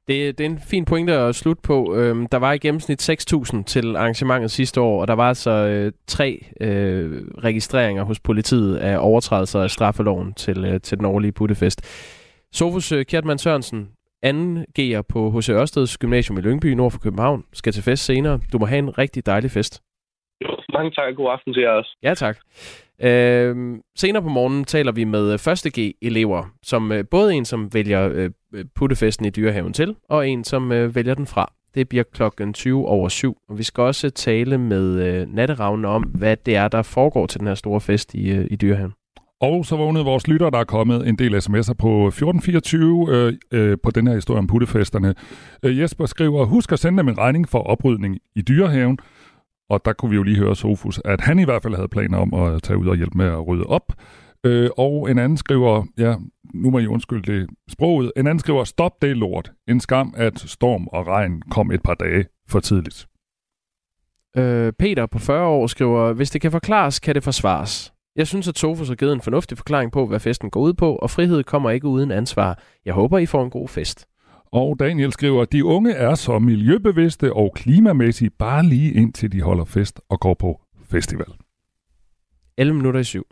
Det, 0.08 0.38
det 0.38 0.46
er 0.46 0.50
en 0.50 0.58
fin 0.58 0.84
pointe 0.84 1.12
at 1.12 1.34
slutte 1.34 1.62
på. 1.62 1.94
Øhm, 1.96 2.26
der 2.26 2.38
var 2.38 2.52
i 2.52 2.58
gennemsnit 2.58 3.10
6.000 3.10 3.64
til 3.64 3.96
arrangementet 3.96 4.50
sidste 4.50 4.80
år, 4.80 5.00
og 5.00 5.08
der 5.08 5.14
var 5.14 5.28
altså 5.28 5.50
øh, 5.50 5.92
tre 6.06 6.46
øh, 6.60 7.22
registreringer 7.44 8.04
hos 8.04 8.20
politiet 8.20 8.76
af 8.76 8.96
overtrædelser 9.00 9.60
af 9.62 9.70
straffeloven 9.70 10.34
til, 10.34 10.64
øh, 10.64 10.80
til 10.80 10.98
den 10.98 11.06
årlige 11.06 11.32
puttefest. 11.32 11.80
Sofus 12.52 12.92
øh, 12.92 13.04
Kjertmann 13.04 13.38
Sørensen, 13.38 13.88
anden 14.22 14.66
G'er 14.78 15.00
på 15.00 15.30
H.C. 15.30 15.48
Ørsteds 15.48 15.98
Gymnasium 15.98 16.38
i 16.38 16.40
Lyngby, 16.40 16.66
nord 16.66 16.90
for 16.90 16.98
København, 16.98 17.44
skal 17.52 17.72
til 17.72 17.82
fest 17.82 18.04
senere. 18.04 18.40
Du 18.52 18.58
må 18.58 18.66
have 18.66 18.78
en 18.78 18.98
rigtig 18.98 19.26
dejlig 19.26 19.50
fest. 19.50 19.82
Jo, 20.44 20.48
mange 20.72 20.90
tak. 20.90 21.16
God 21.16 21.30
aften 21.32 21.54
til 21.54 21.62
jer 21.62 21.70
også. 21.70 21.96
Ja, 22.02 22.14
tak. 22.14 22.36
Øh, 23.02 23.76
senere 23.96 24.22
på 24.22 24.28
morgenen 24.28 24.64
taler 24.64 24.92
vi 24.92 25.04
med 25.04 25.32
øh, 25.32 25.52
1.G-elever, 25.52 26.52
som 26.62 26.92
øh, 26.92 27.04
både 27.10 27.34
en, 27.34 27.44
som 27.44 27.74
vælger 27.74 28.08
øh, 28.12 28.30
øh, 28.54 28.64
puttefesten 28.74 29.26
i 29.26 29.30
dyrehaven 29.30 29.72
til, 29.72 29.96
og 30.08 30.28
en, 30.28 30.44
som 30.44 30.72
øh, 30.72 30.94
vælger 30.94 31.14
den 31.14 31.26
fra. 31.26 31.52
Det 31.74 31.88
bliver 31.88 32.04
klokken 32.12 32.52
20 32.52 32.86
over 32.86 33.08
7, 33.08 33.36
og 33.48 33.58
vi 33.58 33.62
skal 33.62 33.82
også 33.82 34.06
øh, 34.06 34.12
tale 34.12 34.58
med 34.58 35.02
øh, 35.02 35.34
natteravnen 35.34 35.84
om, 35.84 36.02
hvad 36.02 36.36
det 36.46 36.56
er, 36.56 36.68
der 36.68 36.82
foregår 36.82 37.26
til 37.26 37.40
den 37.40 37.48
her 37.48 37.54
store 37.54 37.80
fest 37.80 38.14
i, 38.14 38.30
øh, 38.30 38.46
i 38.50 38.56
dyrehaven. 38.56 38.92
Og 39.40 39.66
så 39.66 39.76
vågnede 39.76 40.04
vores 40.04 40.28
lytter, 40.28 40.50
der 40.50 40.58
er 40.58 40.64
kommet 40.64 41.08
en 41.08 41.18
del 41.18 41.34
sms'er 41.34 41.74
på 41.74 42.06
1424 42.06 43.08
øh, 43.10 43.34
øh, 43.52 43.78
på 43.82 43.90
den 43.90 44.06
her 44.06 44.14
historie 44.14 44.38
om 44.38 44.46
puttefesterne. 44.46 45.14
Øh, 45.62 45.78
Jesper 45.78 46.06
skriver, 46.06 46.44
husk 46.44 46.72
at 46.72 46.78
sende 46.78 46.98
dem 46.98 47.08
en 47.08 47.18
regning 47.18 47.48
for 47.48 47.58
oprydning 47.58 48.18
i 48.36 48.42
dyrehaven. 48.42 48.98
Og 49.70 49.84
der 49.84 49.92
kunne 49.92 50.10
vi 50.10 50.16
jo 50.16 50.22
lige 50.22 50.38
høre 50.38 50.56
Sofus, 50.56 51.00
at 51.04 51.20
han 51.20 51.38
i 51.38 51.44
hvert 51.44 51.62
fald 51.62 51.74
havde 51.74 51.88
planer 51.88 52.18
om 52.18 52.34
at 52.34 52.62
tage 52.62 52.78
ud 52.78 52.86
og 52.86 52.96
hjælpe 52.96 53.18
med 53.18 53.26
at 53.26 53.46
rydde 53.46 53.64
op. 53.64 53.92
Øh, 54.44 54.70
og 54.76 55.10
en 55.10 55.18
anden 55.18 55.38
skriver, 55.38 55.84
ja, 55.98 56.14
nu 56.54 56.70
må 56.70 56.78
I 56.78 56.86
undskylde 56.86 57.32
det 57.32 57.50
sproget, 57.70 58.12
en 58.16 58.26
anden 58.26 58.38
skriver, 58.38 58.64
stop 58.64 59.02
det 59.02 59.16
lort. 59.16 59.52
En 59.68 59.80
skam, 59.80 60.14
at 60.16 60.38
storm 60.38 60.86
og 60.86 61.06
regn 61.06 61.42
kom 61.50 61.72
et 61.72 61.82
par 61.82 61.94
dage 61.94 62.24
for 62.48 62.60
tidligt. 62.60 63.06
Øh, 64.36 64.72
Peter 64.72 65.06
på 65.06 65.18
40 65.18 65.46
år 65.46 65.66
skriver, 65.66 66.12
hvis 66.12 66.30
det 66.30 66.40
kan 66.40 66.52
forklares, 66.52 66.98
kan 66.98 67.14
det 67.14 67.24
forsvares. 67.24 67.92
Jeg 68.16 68.26
synes, 68.26 68.48
at 68.48 68.58
Sofus 68.58 68.88
har 68.88 68.94
givet 68.94 69.12
en 69.12 69.20
fornuftig 69.20 69.58
forklaring 69.58 69.92
på, 69.92 70.06
hvad 70.06 70.20
festen 70.20 70.50
går 70.50 70.60
ud 70.60 70.74
på, 70.74 70.96
og 70.96 71.10
frihed 71.10 71.44
kommer 71.44 71.70
ikke 71.70 71.86
uden 71.86 72.10
ansvar. 72.10 72.58
Jeg 72.84 72.94
håber, 72.94 73.18
I 73.18 73.26
får 73.26 73.44
en 73.44 73.50
god 73.50 73.68
fest. 73.68 74.06
Og 74.56 74.76
Daniel 74.78 75.12
skriver, 75.12 75.44
de 75.44 75.64
unge 75.64 75.92
er 75.92 76.14
så 76.14 76.38
miljøbevidste 76.38 77.32
og 77.32 77.52
klimamæssigt 77.54 78.38
bare 78.38 78.66
lige 78.66 78.92
indtil 78.92 79.32
de 79.32 79.42
holder 79.42 79.64
fest 79.64 80.00
og 80.08 80.20
går 80.20 80.34
på 80.34 80.60
festival. 80.88 81.26
11 82.58 82.76
minutter 82.76 83.00
i 83.00 83.04
syv. 83.04 83.26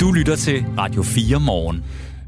Du 0.00 0.12
lytter 0.12 0.36
til 0.36 0.64
Radio 0.78 1.02
4 1.02 1.40
morgen. 1.46 1.84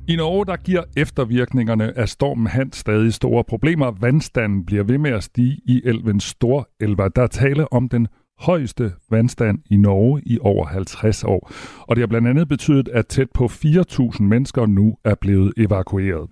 I 0.08 0.16
Norge 0.16 0.46
der 0.46 0.56
giver 0.56 0.82
eftervirkningerne 0.96 1.98
af 1.98 2.08
stormen 2.08 2.46
Hans 2.46 2.76
stadig 2.76 3.14
store 3.14 3.44
problemer. 3.44 3.90
Vandstanden 3.90 4.66
bliver 4.66 4.84
ved 4.84 4.98
med 4.98 5.10
at 5.10 5.24
stige 5.24 5.60
i 5.66 5.82
elven 5.84 6.20
Storelva. 6.20 7.08
Der 7.16 7.26
tale 7.26 7.72
om 7.72 7.88
den 7.88 8.08
højeste 8.40 8.92
vandstand 9.10 9.58
i 9.70 9.76
Norge 9.76 10.22
i 10.26 10.38
over 10.40 10.66
50 10.66 11.24
år. 11.24 11.50
Og 11.80 11.96
det 11.96 12.02
har 12.02 12.06
blandt 12.06 12.28
andet 12.28 12.48
betydet, 12.48 12.88
at 12.88 13.06
tæt 13.06 13.30
på 13.34 13.44
4.000 13.44 14.22
mennesker 14.22 14.66
nu 14.66 14.96
er 15.04 15.14
blevet 15.14 15.52
evakueret. 15.56 16.30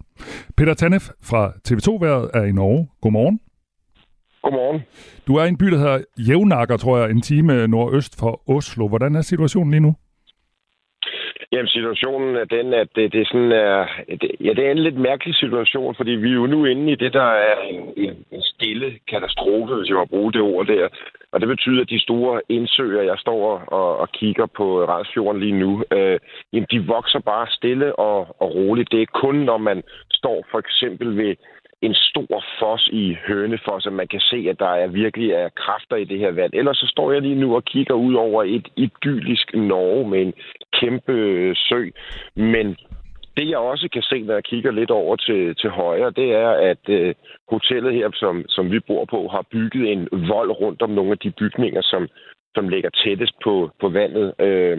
Peter 0.57 0.75
Tanef 0.75 1.09
fra 1.23 1.53
TV2-været 1.69 2.31
er 2.35 2.43
i 2.43 2.53
Norge. 2.53 2.89
Godmorgen. 3.01 3.41
Godmorgen. 4.43 4.81
Du 5.27 5.37
er 5.37 5.45
i 5.45 5.49
en 5.49 5.57
by, 5.57 5.67
der 5.67 5.79
hedder 5.79 5.99
Jævnakker, 6.19 6.77
tror 6.77 6.99
jeg, 6.99 7.11
en 7.11 7.23
time 7.23 7.69
nordøst 7.69 8.19
for 8.19 8.51
Oslo. 8.51 8.89
Hvordan 8.89 9.15
er 9.15 9.23
situationen 9.23 9.71
lige 9.71 9.81
nu? 9.81 9.95
Jamen, 11.53 11.69
situationen 11.69 12.37
er 12.37 12.45
den, 12.45 12.75
at 12.75 12.89
det, 12.97 13.13
det 13.13 13.21
er 13.21 13.25
sådan, 13.25 13.53
uh, 13.53 14.17
det, 14.21 14.31
ja, 14.41 14.53
det 14.53 14.67
er 14.67 14.71
en 14.71 14.87
lidt 14.87 14.99
mærkelig 14.99 15.35
situation, 15.35 15.95
fordi 15.95 16.11
vi 16.11 16.29
er 16.31 16.35
jo 16.35 16.47
nu 16.47 16.65
inde 16.65 16.93
i 16.93 16.95
det, 16.95 17.13
der 17.13 17.31
er 17.51 17.61
en, 17.61 17.93
en, 17.97 18.25
en 18.33 18.43
stille 18.43 18.99
katastrofe, 19.09 19.75
hvis 19.75 19.89
jeg 19.89 19.97
må 19.97 20.05
bruge 20.05 20.33
det 20.33 20.41
ord 20.41 20.67
der. 20.67 20.89
Og 21.33 21.41
det 21.41 21.49
betyder, 21.49 21.83
at 21.83 21.91
de 21.91 22.01
store 22.01 22.41
indsøer, 22.49 23.03
jeg 23.03 23.19
står 23.19 23.59
og, 23.59 23.97
og 23.97 24.13
kigger 24.13 24.47
på 24.47 24.85
Radsfjorden 24.85 25.41
lige 25.41 25.59
nu, 25.59 25.85
øh, 25.93 26.19
jamen 26.53 26.67
de 26.71 26.87
vokser 26.87 27.19
bare 27.19 27.47
stille 27.51 27.99
og, 27.99 28.19
og 28.43 28.55
roligt. 28.55 28.93
Det 28.93 29.03
er 29.03 29.07
kun, 29.07 29.35
når 29.35 29.59
man 29.59 29.83
står 30.13 30.47
for 30.51 30.59
eksempel 30.59 31.17
ved 31.17 31.37
en 31.83 31.95
stor 31.95 32.45
fos 32.59 32.89
i 32.93 33.17
Hønefoss, 33.29 33.87
at 33.87 33.93
man 33.93 34.09
kan 34.09 34.21
se, 34.21 34.47
at 34.51 34.59
der 34.59 34.69
er 34.69 34.87
virkelig 34.87 35.31
er 35.31 35.49
kræfter 35.49 35.97
i 35.97 36.05
det 36.05 36.19
her 36.19 36.31
vand. 36.31 36.53
Ellers 36.55 36.77
så 36.77 36.87
står 36.87 37.13
jeg 37.13 37.23
lige 37.23 37.35
nu 37.35 37.57
og 37.57 37.65
kigger 37.65 37.95
ud 37.95 38.15
over 38.15 38.45
et 38.45 38.69
idyllisk 38.77 39.55
Norge 39.55 40.09
med 40.11 40.23
en 40.23 40.35
kæmpe 40.81 41.12
øh, 41.12 41.57
sø. 41.57 41.91
Men 42.37 42.76
det 43.37 43.49
jeg 43.49 43.59
også 43.59 43.89
kan 43.93 44.03
se, 44.03 44.22
når 44.22 44.35
jeg 44.35 44.45
kigger 44.45 44.70
lidt 44.70 44.91
over 44.91 45.16
til, 45.16 45.57
til 45.57 45.70
højre, 45.70 46.11
det 46.11 46.29
er, 46.35 46.49
at 46.49 46.85
øh, 46.89 47.14
hotellet 47.49 47.95
her, 47.95 48.11
som, 48.14 48.45
som 48.49 48.72
vi 48.72 48.81
bor 48.81 49.05
på, 49.05 49.29
har 49.29 49.45
bygget 49.51 49.93
en 49.93 50.09
vold 50.12 50.51
rundt 50.51 50.83
om 50.83 50.91
nogle 50.91 51.11
af 51.11 51.18
de 51.18 51.31
bygninger, 51.31 51.83
som, 51.83 52.09
som 52.55 52.68
ligger 52.68 52.91
tættest 52.91 53.35
på, 53.45 53.70
på 53.81 53.89
vandet. 53.89 54.35
Øh, 54.41 54.79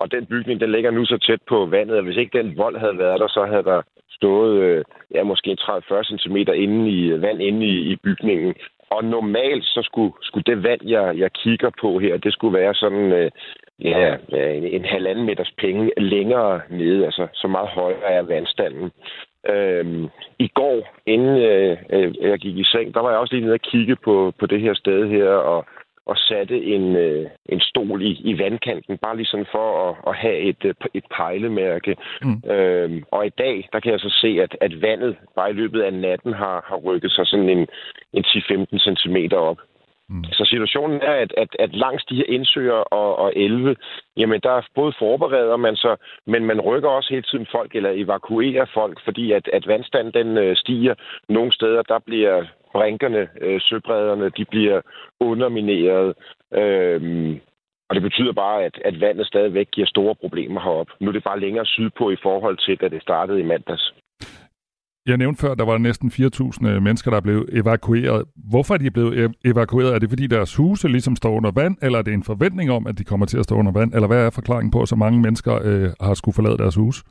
og 0.00 0.12
den 0.12 0.26
bygning, 0.26 0.60
den 0.60 0.72
ligger 0.72 0.90
nu 0.90 1.04
så 1.04 1.18
tæt 1.18 1.42
på 1.48 1.66
vandet, 1.66 1.96
at 1.96 2.04
hvis 2.04 2.16
ikke 2.16 2.38
den 2.38 2.56
vold 2.56 2.76
havde 2.78 2.98
været 2.98 3.20
der, 3.20 3.28
så 3.28 3.44
havde 3.44 3.62
der 3.62 3.82
stået 4.10 4.62
øh, 4.62 4.84
ja, 5.14 5.22
måske 5.22 5.56
30-40 5.60 6.18
cm 6.18 6.36
inde 6.36 6.90
i, 6.90 7.12
øh, 7.12 7.22
vand 7.22 7.42
inde 7.42 7.66
i, 7.66 7.92
i 7.92 7.96
bygningen. 7.96 8.54
Og 8.90 9.04
normalt 9.04 9.64
så 9.64 9.80
skulle, 9.82 10.12
skulle 10.22 10.44
det 10.44 10.62
vand, 10.62 10.80
jeg, 10.84 11.18
jeg 11.18 11.32
kigger 11.32 11.70
på 11.80 11.98
her, 11.98 12.16
det 12.16 12.32
skulle 12.32 12.58
være 12.58 12.74
sådan 12.74 13.12
øh, 13.12 13.30
ja, 13.80 14.16
en, 14.32 14.64
en 14.64 14.84
halvanden 14.84 15.24
meters 15.24 15.52
penge 15.58 15.90
længere 15.96 16.60
nede. 16.70 17.04
Altså 17.04 17.26
så 17.34 17.48
meget 17.48 17.68
højere 17.68 18.12
er 18.12 18.22
vandstanden. 18.22 18.90
Øhm, 19.48 20.08
I 20.38 20.48
går, 20.48 21.00
inden 21.06 21.36
øh, 21.36 21.76
øh 21.90 22.14
jeg 22.20 22.38
gik 22.38 22.56
i 22.56 22.64
seng, 22.64 22.94
der 22.94 23.00
var 23.00 23.10
jeg 23.10 23.18
også 23.18 23.34
lige 23.34 23.44
nede 23.44 23.54
og 23.54 23.60
kigge 23.60 23.96
på, 23.96 24.32
på 24.38 24.46
det 24.46 24.60
her 24.60 24.74
sted 24.74 25.08
her, 25.08 25.28
og 25.28 25.66
og 26.06 26.16
satte 26.16 26.64
en, 26.64 26.96
øh, 26.96 27.30
en 27.46 27.60
stol 27.60 28.02
i, 28.02 28.12
i 28.30 28.38
vandkanten, 28.38 28.98
bare 28.98 29.16
lige 29.16 29.26
sådan 29.26 29.46
for 29.52 29.88
at, 29.88 29.96
at 30.06 30.14
have 30.16 30.38
et, 30.38 30.64
øh, 30.64 30.74
et 30.94 31.04
pejlemærke. 31.16 31.96
Mm. 32.22 32.50
Øhm, 32.50 33.04
og 33.10 33.26
i 33.26 33.30
dag, 33.38 33.68
der 33.72 33.80
kan 33.80 33.92
jeg 33.92 34.00
så 34.00 34.18
se, 34.20 34.28
at, 34.42 34.56
at 34.60 34.82
vandet 34.82 35.16
bare 35.36 35.50
i 35.50 35.52
løbet 35.52 35.82
af 35.82 35.92
natten 35.94 36.32
har, 36.32 36.64
har 36.68 36.76
rykket 36.76 37.12
sig 37.12 37.26
sådan 37.26 37.48
en, 37.48 37.66
en 38.12 38.24
10-15 38.24 38.78
cm 38.78 39.34
op. 39.34 39.58
Mm. 40.10 40.24
Så 40.24 40.44
situationen 40.44 41.00
er, 41.02 41.12
at, 41.12 41.34
at, 41.36 41.56
at 41.58 41.74
langs 41.74 42.04
de 42.04 42.16
her 42.16 42.28
indsøger 42.28 42.80
og, 43.00 43.18
og 43.18 43.32
elve, 43.36 43.76
jamen 44.16 44.40
der 44.40 44.50
er 44.50 44.62
både 44.74 44.92
forbereder 44.98 45.56
man 45.56 45.76
sig, 45.76 45.96
men 46.26 46.44
man 46.44 46.60
rykker 46.60 46.88
også 46.88 47.10
hele 47.10 47.22
tiden 47.22 47.46
folk, 47.52 47.74
eller 47.74 47.90
evakuerer 47.94 48.66
folk, 48.74 49.00
fordi 49.04 49.32
at, 49.32 49.48
at 49.52 49.66
vandstanden 49.66 50.12
den 50.14 50.38
øh, 50.38 50.56
stiger. 50.56 50.94
Nogle 51.28 51.52
steder, 51.52 51.82
der 51.82 51.98
bliver 51.98 52.44
brinkerne, 52.72 53.28
øh, 53.40 53.60
søbredderne, 53.60 54.30
de 54.36 54.44
bliver 54.44 54.80
undermineret. 55.20 56.14
Øhm, 56.54 57.40
og 57.88 57.94
det 57.94 58.02
betyder 58.02 58.32
bare, 58.32 58.64
at, 58.64 58.78
at 58.84 59.00
vandet 59.00 59.26
stadigvæk 59.26 59.70
giver 59.70 59.86
store 59.86 60.14
problemer 60.14 60.60
heroppe. 60.60 60.92
Nu 61.00 61.08
er 61.08 61.12
det 61.12 61.24
bare 61.24 61.40
længere 61.40 61.66
sydpå 61.66 62.10
i 62.10 62.16
forhold 62.22 62.56
til, 62.56 62.80
da 62.80 62.88
det 62.88 63.02
startede 63.02 63.40
i 63.40 63.42
mandags. 63.42 63.94
Jeg 65.10 65.18
nævnte 65.18 65.40
før, 65.40 65.52
at 65.52 65.58
der 65.58 65.64
var 65.64 65.78
næsten 65.78 66.10
4.000 66.14 66.66
øh, 66.66 66.82
mennesker, 66.82 67.10
der 67.10 67.20
blev 67.20 67.48
evakueret. 67.52 68.24
Hvorfor 68.36 68.74
er 68.74 68.78
de 68.78 68.90
blevet 68.90 69.34
evakueret? 69.44 69.94
Er 69.94 69.98
det 69.98 70.08
fordi 70.08 70.26
deres 70.26 70.56
huse 70.56 70.88
ligesom 70.88 71.16
står 71.16 71.36
under 71.36 71.50
vand, 71.50 71.76
eller 71.82 71.98
er 71.98 72.02
det 72.02 72.14
en 72.14 72.22
forventning 72.22 72.70
om, 72.70 72.86
at 72.86 72.98
de 72.98 73.04
kommer 73.04 73.26
til 73.26 73.38
at 73.38 73.44
stå 73.44 73.54
under 73.54 73.72
vand? 73.72 73.94
Eller 73.94 74.06
hvad 74.06 74.26
er 74.26 74.30
forklaringen 74.30 74.70
på, 74.70 74.82
at 74.82 74.88
så 74.88 74.96
mange 74.96 75.20
mennesker 75.20 75.58
øh, 75.62 75.90
har 76.00 76.14
skulle 76.14 76.34
forlade 76.34 76.58
deres 76.58 76.74
hus? 76.74 77.04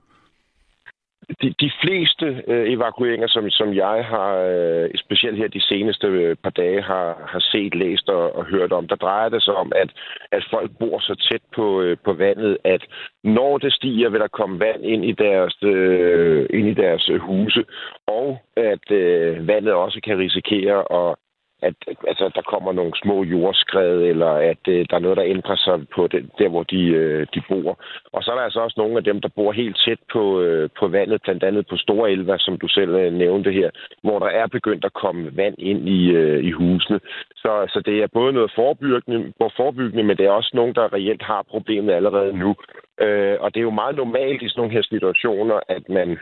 De, 1.41 1.53
de 1.59 1.71
fleste 1.81 2.43
øh, 2.47 2.71
evakueringer, 2.73 3.27
som, 3.27 3.49
som 3.49 3.73
jeg 3.73 4.05
har, 4.05 4.35
øh, 4.35 4.89
specielt 4.95 5.37
her 5.37 5.47
de 5.47 5.61
seneste 5.61 6.07
øh, 6.07 6.35
par 6.43 6.49
dage, 6.49 6.81
har, 6.81 7.25
har 7.27 7.39
set, 7.39 7.75
læst 7.75 8.09
og, 8.09 8.35
og 8.35 8.45
hørt 8.45 8.71
om, 8.71 8.87
der 8.87 8.95
drejer 8.95 9.29
det 9.29 9.43
sig 9.43 9.53
om, 9.53 9.71
at, 9.75 9.89
at 10.31 10.43
folk 10.51 10.71
bor 10.79 10.99
så 10.99 11.15
tæt 11.29 11.41
på, 11.55 11.81
øh, 11.81 11.97
på 12.05 12.13
vandet, 12.13 12.57
at 12.63 12.81
når 13.23 13.57
det 13.57 13.73
stiger, 13.73 14.09
vil 14.09 14.19
der 14.19 14.27
komme 14.27 14.59
vand 14.59 14.85
ind 14.85 15.05
i 15.05 15.11
deres, 15.11 15.63
øh, 15.63 16.45
ind 16.53 16.67
i 16.67 16.73
deres 16.73 17.11
huse, 17.19 17.65
og 18.07 18.39
at 18.57 18.91
øh, 18.91 19.47
vandet 19.47 19.73
også 19.73 19.99
kan 20.03 20.17
risikere 20.17 20.79
at 21.01 21.15
at 21.61 21.73
altså, 22.07 22.31
der 22.35 22.41
kommer 22.41 22.71
nogle 22.71 22.93
små 23.03 23.23
jordskred, 23.23 24.01
eller 24.01 24.31
at 24.51 24.63
øh, 24.67 24.85
der 24.89 24.95
er 24.95 25.05
noget, 25.05 25.17
der 25.17 25.31
ændrer 25.35 25.55
sig 25.55 25.87
på 25.95 26.07
det, 26.07 26.29
der, 26.39 26.49
hvor 26.49 26.63
de, 26.63 26.81
øh, 26.85 27.27
de 27.33 27.41
bor. 27.49 27.79
Og 28.13 28.23
så 28.23 28.31
er 28.31 28.35
der 28.35 28.43
altså 28.43 28.59
også 28.59 28.75
nogle 28.77 28.97
af 28.97 29.03
dem, 29.03 29.21
der 29.21 29.29
bor 29.35 29.51
helt 29.51 29.77
tæt 29.85 29.99
på, 30.13 30.41
øh, 30.41 30.69
på 30.79 30.87
vandet, 30.87 31.21
blandt 31.21 31.43
andet 31.43 31.67
på 31.67 31.77
Store 31.77 32.11
Elva, 32.11 32.37
som 32.37 32.57
du 32.57 32.67
selv 32.67 32.95
øh, 32.95 33.13
nævnte 33.13 33.51
her, 33.51 33.69
hvor 34.03 34.19
der 34.19 34.27
er 34.27 34.47
begyndt 34.47 34.85
at 34.85 34.93
komme 34.93 35.37
vand 35.37 35.55
ind 35.57 35.89
i, 35.89 36.11
øh, 36.11 36.43
i 36.43 36.51
husene. 36.51 36.99
Så, 37.35 37.51
så 37.73 37.81
det 37.85 38.03
er 38.03 38.07
både 38.13 38.33
noget 38.33 38.51
forebyggende, 38.55 39.33
forebyggende, 39.57 40.03
men 40.03 40.17
det 40.17 40.25
er 40.25 40.31
også 40.31 40.51
nogen, 40.53 40.75
der 40.75 40.93
reelt 40.93 41.21
har 41.21 41.45
problemet 41.49 41.93
allerede 41.93 42.37
nu. 42.37 42.55
Øh, 43.01 43.37
og 43.39 43.53
det 43.53 43.59
er 43.59 43.69
jo 43.69 43.81
meget 43.81 43.95
normalt 43.95 44.41
i 44.41 44.49
sådan 44.49 44.59
nogle 44.59 44.73
her 44.73 44.81
situationer, 44.81 45.59
at 45.67 45.89
man 45.89 46.19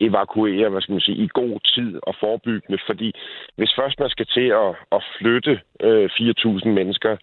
evakuere, 0.00 0.68
hvad 0.68 0.80
skal 0.80 0.92
man 0.92 1.00
sige, 1.00 1.24
i 1.24 1.28
god 1.32 1.60
tid 1.74 1.98
og 2.02 2.14
forebyggende, 2.20 2.78
fordi 2.86 3.14
hvis 3.56 3.72
først 3.78 4.00
man 4.00 4.10
skal 4.10 4.26
til 4.26 4.48
at, 4.64 4.70
at 4.92 5.04
flytte 5.18 5.60
øh, 5.80 6.10
4.000 6.12 6.68
mennesker 6.68 7.16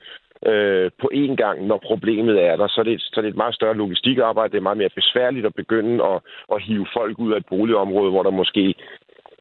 øh, 0.45 0.91
på 1.01 1.09
én 1.13 1.35
gang, 1.35 1.67
når 1.67 1.77
problemet 1.77 2.43
er 2.43 2.55
der, 2.55 2.67
så 2.67 2.81
er, 2.81 2.83
det, 2.83 3.01
så 3.01 3.13
er 3.17 3.21
det 3.21 3.29
et 3.29 3.43
meget 3.43 3.55
større 3.55 3.77
logistikarbejde. 3.77 4.51
Det 4.51 4.57
er 4.57 4.69
meget 4.69 4.77
mere 4.77 4.89
besværligt 4.95 5.45
at 5.45 5.55
begynde 5.55 6.03
at, 6.03 6.19
at 6.53 6.63
hive 6.63 6.87
folk 6.93 7.19
ud 7.19 7.33
af 7.33 7.37
et 7.37 7.45
boligområde, 7.45 8.11
hvor 8.11 8.23
der 8.23 8.29
måske 8.29 8.75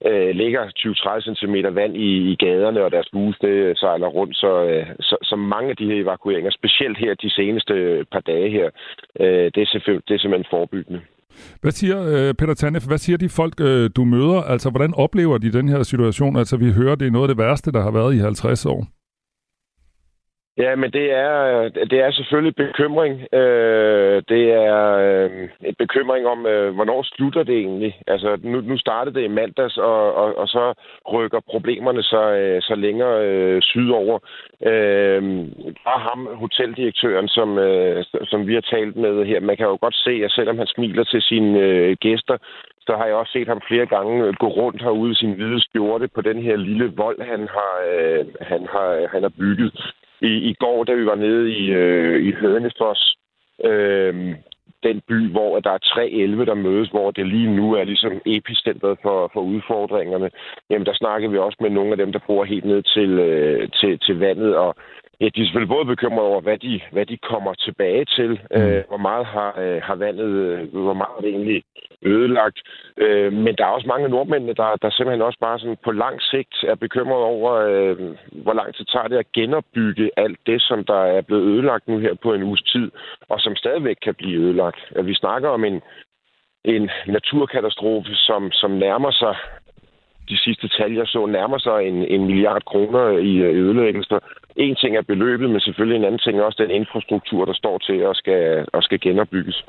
øh, 0.04 0.30
ligger 0.34 0.62
20-30 0.78 1.34
cm 1.34 1.74
vand 1.74 1.96
i, 1.96 2.30
i 2.32 2.36
gaderne, 2.36 2.84
og 2.84 2.92
deres 2.92 3.08
hus 3.12 3.38
det 3.40 3.48
øh, 3.48 3.76
sejler 3.76 4.06
rundt. 4.06 4.36
Så, 4.36 4.64
øh, 4.64 4.86
så, 5.00 5.16
så 5.22 5.36
mange 5.36 5.70
af 5.70 5.76
de 5.76 5.86
her 5.86 6.02
evakueringer, 6.02 6.50
specielt 6.50 6.98
her 6.98 7.14
de 7.14 7.30
seneste 7.30 7.74
øh, 7.74 8.04
par 8.04 8.20
dage 8.20 8.50
her, 8.50 8.70
øh, 9.20 9.50
det, 9.54 9.58
er 9.58 10.00
det 10.08 10.14
er 10.14 10.18
simpelthen 10.18 10.50
forebyggende. 10.50 11.00
Hvad 11.60 11.72
siger, 11.72 12.02
øh, 12.02 12.34
Peter 12.34 12.54
Tanef, 12.54 12.86
hvad 12.86 12.98
siger 12.98 13.16
de 13.16 13.28
folk, 13.28 13.60
øh, 13.60 13.90
du 13.96 14.04
møder? 14.04 14.42
Altså, 14.42 14.70
hvordan 14.70 14.94
oplever 14.94 15.38
de 15.38 15.52
den 15.52 15.68
her 15.68 15.82
situation? 15.82 16.36
Altså, 16.36 16.56
vi 16.56 16.72
hører, 16.72 16.94
det 16.94 17.06
er 17.06 17.10
noget 17.10 17.28
af 17.28 17.36
det 17.36 17.44
værste, 17.44 17.72
der 17.72 17.82
har 17.82 17.90
været 17.90 18.14
i 18.14 18.18
50 18.18 18.66
år. 18.66 18.86
Ja, 20.58 20.76
men 20.76 20.90
det 20.92 21.12
er, 21.12 21.60
øh, 21.60 21.70
det 21.90 22.00
er 22.00 22.10
selvfølgelig 22.10 22.56
bekymring. 22.56 23.34
Øh, 23.34 24.22
det 24.28 24.52
er 24.52 24.82
øh, 25.06 25.48
en 25.60 25.74
bekymring 25.78 26.26
om, 26.26 26.46
øh, 26.46 26.74
hvornår 26.74 27.02
slutter 27.02 27.42
det 27.42 27.56
egentlig. 27.58 28.00
Altså, 28.06 28.38
nu, 28.42 28.60
nu 28.60 28.78
startede 28.78 29.14
det 29.14 29.24
i 29.24 29.36
mandags, 29.38 29.76
og, 29.76 30.14
og, 30.14 30.38
og 30.38 30.48
så 30.48 30.74
rykker 31.12 31.40
problemerne 31.50 32.02
så, 32.02 32.22
øh, 32.30 32.62
så 32.62 32.74
længere 32.74 33.26
øh, 33.26 33.62
sydover. 33.62 34.18
Øh, 34.66 35.22
bare 35.84 36.00
ham, 36.08 36.28
hoteldirektøren, 36.34 37.28
som, 37.28 37.58
øh, 37.58 38.04
som 38.24 38.46
vi 38.46 38.54
har 38.54 38.60
talt 38.60 38.96
med 38.96 39.24
her, 39.24 39.40
man 39.40 39.56
kan 39.56 39.66
jo 39.66 39.78
godt 39.80 39.96
se, 39.96 40.10
at 40.24 40.30
selvom 40.30 40.58
han 40.58 40.66
smiler 40.66 41.04
til 41.04 41.22
sine 41.22 41.60
øh, 41.60 41.96
gæster, 42.00 42.36
så 42.86 42.96
har 42.96 43.06
jeg 43.06 43.14
også 43.14 43.32
set 43.32 43.48
ham 43.48 43.60
flere 43.68 43.86
gange 43.86 44.24
øh, 44.24 44.34
gå 44.34 44.48
rundt 44.48 44.82
herude 44.82 45.12
i 45.12 45.14
sin 45.14 45.32
hvide 45.32 45.60
skjorte 45.60 46.08
på 46.08 46.20
den 46.20 46.42
her 46.42 46.56
lille 46.56 46.92
vold, 46.96 47.20
han 47.22 47.48
har, 47.56 47.72
øh, 47.92 48.26
han 48.40 48.66
har, 48.72 49.08
han 49.12 49.22
har 49.22 49.32
bygget 49.38 49.72
i, 50.20 50.32
i 50.50 50.54
går, 50.54 50.84
da 50.84 50.94
vi 50.94 51.06
var 51.06 51.14
nede 51.14 51.52
i, 51.52 51.70
øh, 51.70 52.26
i 52.28 52.32
Hønefoss, 52.32 53.16
øh, 53.64 54.34
den 54.82 55.00
by, 55.08 55.30
hvor 55.30 55.60
der 55.60 55.70
er 55.70 55.78
tre 55.78 56.10
elve, 56.10 56.44
der 56.44 56.54
mødes, 56.54 56.88
hvor 56.88 57.10
det 57.10 57.26
lige 57.26 57.56
nu 57.56 57.74
er 57.74 57.84
ligesom 57.84 58.12
epicentret 58.26 58.98
for, 59.02 59.30
for 59.32 59.40
udfordringerne. 59.40 60.30
Jamen, 60.70 60.86
der 60.86 60.94
snakker 60.94 61.28
vi 61.28 61.38
også 61.38 61.58
med 61.60 61.70
nogle 61.70 61.90
af 61.90 61.96
dem, 61.96 62.12
der 62.12 62.20
bor 62.26 62.44
helt 62.44 62.64
ned 62.64 62.82
til, 62.82 63.10
øh, 63.18 63.68
til, 63.80 63.98
til 63.98 64.18
vandet, 64.18 64.56
og 64.56 64.74
Ja, 65.20 65.24
de 65.24 65.40
er 65.40 65.44
selvfølgelig 65.44 65.76
både 65.76 65.84
bekymrede 65.84 66.28
over, 66.28 66.40
hvad 66.40 66.58
de, 66.58 66.80
hvad 66.92 67.06
de 67.06 67.16
kommer 67.16 67.54
tilbage 67.54 68.04
til. 68.04 68.30
Mm. 68.50 68.60
Øh, 68.60 68.84
hvor 68.88 68.96
meget 68.96 69.26
har, 69.26 69.60
øh, 69.60 69.82
har 69.82 69.94
vandet, 69.94 70.28
øh, 70.28 70.72
hvor 70.72 70.92
meget 70.92 71.16
er 71.16 71.20
det 71.20 71.30
egentlig 71.30 71.62
ødelagt. 72.02 72.58
Øh, 72.96 73.32
men 73.32 73.56
der 73.56 73.64
er 73.64 73.76
også 73.76 73.88
mange 73.88 74.08
nordmænd, 74.08 74.46
der, 74.46 74.76
der 74.82 74.90
simpelthen 74.90 75.22
også 75.22 75.38
bare 75.38 75.58
sådan 75.58 75.76
på 75.84 75.92
lang 75.92 76.22
sigt 76.22 76.54
er 76.64 76.74
bekymret 76.74 77.22
over, 77.22 77.52
øh, 77.52 77.96
hvor 78.44 78.52
lang 78.52 78.74
tid 78.74 78.84
tager 78.84 79.08
det 79.08 79.16
at 79.16 79.32
genopbygge 79.32 80.10
alt 80.16 80.38
det, 80.46 80.62
som 80.62 80.84
der 80.84 81.00
er 81.16 81.20
blevet 81.20 81.44
ødelagt 81.52 81.88
nu 81.88 81.98
her 81.98 82.14
på 82.14 82.34
en 82.34 82.42
uges 82.42 82.62
tid, 82.62 82.90
og 83.28 83.40
som 83.40 83.56
stadigvæk 83.56 83.96
kan 84.02 84.14
blive 84.14 84.40
ødelagt. 84.42 84.80
Vi 85.04 85.14
snakker 85.14 85.48
om 85.48 85.64
en, 85.64 85.80
en 86.64 86.90
naturkatastrofe, 87.06 88.14
som, 88.14 88.52
som 88.52 88.70
nærmer 88.70 89.10
sig 89.10 89.36
de 90.28 90.38
sidste 90.38 90.68
tal, 90.68 90.92
jeg 90.92 91.06
så, 91.06 91.26
nærmer 91.26 91.58
sig 91.58 91.78
en, 91.88 91.94
en 92.14 92.26
milliard 92.26 92.64
kroner 92.64 93.04
øh, 93.04 93.24
i 93.24 93.42
ødelæggelser. 93.42 94.18
En 94.56 94.76
ting 94.76 94.96
er 94.96 95.02
beløbet, 95.02 95.50
men 95.50 95.60
selvfølgelig 95.60 95.96
en 95.96 96.04
anden 96.04 96.18
ting 96.18 96.38
er 96.38 96.42
også 96.42 96.62
den 96.62 96.70
infrastruktur, 96.70 97.44
der 97.44 97.54
står 97.54 97.78
til 97.78 97.98
at 98.10 98.16
skal, 98.16 98.66
at 98.74 98.84
skal 98.84 99.00
genopbygges. 99.00 99.64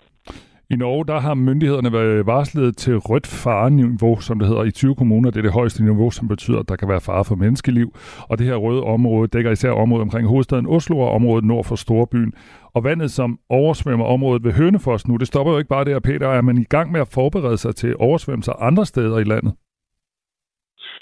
I 0.70 0.76
Norge 0.76 1.05
der 1.05 1.20
har 1.20 1.34
myndighederne 1.34 1.93
været 1.93 2.26
varslet 2.26 2.78
til 2.78 2.97
rødt 2.97 3.28
fareniveau, 3.28 4.20
som 4.20 4.39
det 4.39 4.47
hedder, 4.47 4.64
i 4.64 4.72
20 4.72 4.95
kommuner. 4.95 5.32
Det 5.32 5.38
er 5.38 5.41
det 5.41 5.51
højeste 5.51 5.84
niveau, 5.84 6.12
som 6.12 6.28
betyder, 6.28 6.60
at 6.60 6.70
der 6.70 6.76
kan 6.76 6.89
være 6.89 7.01
fare 7.01 7.26
for 7.26 7.36
menneskeliv. 7.36 7.93
Og 8.30 8.38
det 8.38 8.47
her 8.47 8.55
røde 8.55 8.84
område 8.84 9.28
dækker 9.28 9.51
især 9.51 9.72
området 9.72 10.01
omkring 10.01 10.28
hovedstaden 10.28 10.68
Oslo 10.68 10.99
og 10.99 11.12
området 11.12 11.45
nord 11.45 11.66
for 11.66 11.76
Storbyen. 11.76 12.34
Og 12.74 12.84
vandet, 12.84 13.12
som 13.12 13.39
oversvømmer 13.49 14.05
området 14.05 14.43
ved 14.43 14.53
Hønefoss 14.53 15.08
nu, 15.08 15.18
det 15.18 15.28
stopper 15.28 15.51
jo 15.51 15.58
ikke 15.58 15.70
bare 15.70 15.86
der, 15.86 15.99
Peter. 15.99 16.28
Er 16.28 16.41
man 16.41 16.58
i 16.58 16.64
gang 16.64 16.91
med 16.91 17.01
at 17.01 17.08
forberede 17.14 17.58
sig 17.58 17.76
til 17.76 17.95
oversvømmelser 17.99 18.53
andre 18.53 18.86
steder 18.86 19.18
i 19.18 19.24
landet? 19.24 19.53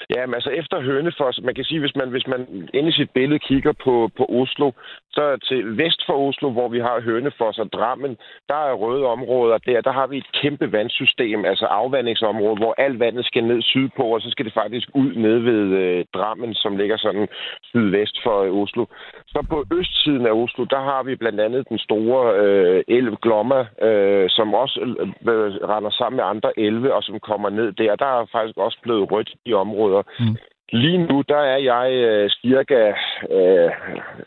Ja, 0.10 0.26
men 0.26 0.34
altså 0.34 0.50
efter 0.50 0.82
Hønefoss, 0.82 1.42
man 1.44 1.56
kan 1.56 1.66
sige, 1.66 1.80
hvis 1.80 1.96
man, 1.96 2.10
hvis 2.10 2.28
man 2.28 2.70
inde 2.74 2.90
i 2.90 2.92
sit 2.92 3.10
billede 3.10 3.40
kigger 3.40 3.74
på, 3.84 4.10
på 4.18 4.26
Oslo, 4.30 4.72
så 5.12 5.38
til 5.48 5.78
vest 5.78 6.02
for 6.06 6.28
Oslo, 6.28 6.50
hvor 6.50 6.68
vi 6.68 6.80
har 6.80 7.02
Hønefoss 7.02 7.60
og 7.60 7.74
Drammen, 7.74 8.18
der 8.50 8.60
er 8.70 8.74
røde 8.74 9.06
områder 9.06 9.58
der. 9.58 9.82
Der 9.82 9.92
har 9.92 10.08
vi 10.08 10.18
et 10.18 10.32
kæmpe 10.42 10.72
vandsystem, 10.72 11.46
altså 11.46 11.66
afvandingsområde, 11.66 12.56
hvor 12.56 12.74
alt 12.78 13.00
vandet 13.00 13.26
skal 13.26 13.44
ned 13.44 13.62
sydpå, 13.62 14.04
og 14.04 14.22
så 14.22 14.30
skal 14.30 14.46
det 14.46 14.54
faktisk 14.54 14.90
ud 14.94 15.12
ned 15.16 15.40
ved 15.40 15.62
øh, 15.82 16.06
Drammen, 16.14 16.54
som 16.54 16.78
ligger 16.78 16.98
sådan 16.98 17.28
sydvest 17.64 18.24
for 18.24 18.38
øh, 18.42 18.62
Oslo. 18.62 18.86
Så 19.28 19.46
på 19.50 19.66
østsiden 19.80 20.26
af 20.26 20.32
Oslo, 20.32 20.64
der 20.64 20.82
har 20.90 21.04
vi 21.04 21.16
blandt 21.16 21.40
andet 21.40 21.70
den 21.70 21.80
store 21.80 22.36
øh, 22.44 22.84
elv 22.88 23.16
Glomma, 23.22 23.66
øh, 23.82 24.30
som 24.30 24.54
også 24.54 24.80
øh, 24.80 25.08
øh 25.34 25.52
render 25.72 25.90
sammen 25.90 26.18
med 26.18 26.26
andre 26.26 26.60
elve, 26.60 26.94
og 26.94 27.04
som 27.04 27.20
kommer 27.20 27.50
ned 27.50 27.72
der. 27.72 27.96
Der 27.96 28.06
er 28.06 28.26
faktisk 28.32 28.58
også 28.58 28.78
blevet 28.84 29.12
rødt 29.12 29.32
i 29.46 29.54
området 29.54 29.85
områder. 29.86 30.04
Mm. 30.20 30.38
Lige 30.72 30.98
nu, 30.98 31.24
der 31.30 31.38
er 31.38 31.58
jeg 31.58 31.92
øh, 31.94 32.30
cirka 32.30 32.94
øh, 33.32 33.72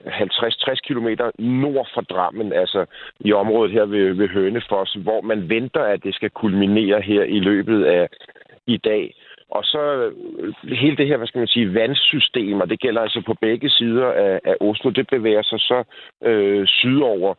50-60 0.06 0.74
km 0.88 1.08
nord 1.38 1.88
for 1.94 2.00
Drammen, 2.00 2.52
altså 2.52 2.86
i 3.20 3.32
området 3.32 3.72
her 3.72 3.84
ved, 3.84 4.12
ved 4.12 4.28
Hønefoss, 4.28 4.94
hvor 4.94 5.20
man 5.20 5.48
venter, 5.48 5.82
at 5.82 6.04
det 6.04 6.14
skal 6.14 6.30
kulminere 6.30 7.00
her 7.00 7.22
i 7.22 7.40
løbet 7.40 7.84
af 7.84 8.08
i 8.66 8.76
dag. 8.76 9.14
Og 9.50 9.64
så 9.64 10.12
øh, 10.38 10.54
hele 10.76 10.96
det 10.96 11.06
her, 11.06 11.16
hvad 11.16 11.26
skal 11.26 11.38
man 11.38 11.48
sige, 11.48 11.74
vandsystem, 11.74 12.60
og 12.60 12.70
det 12.70 12.80
gælder 12.80 13.00
altså 13.00 13.22
på 13.26 13.34
begge 13.40 13.70
sider 13.70 14.06
af, 14.06 14.40
af 14.44 14.56
Oslo, 14.60 14.90
det 14.90 15.06
bevæger 15.10 15.42
sig 15.42 15.60
så 15.60 15.84
øh, 16.24 16.66
sydover. 16.66 17.34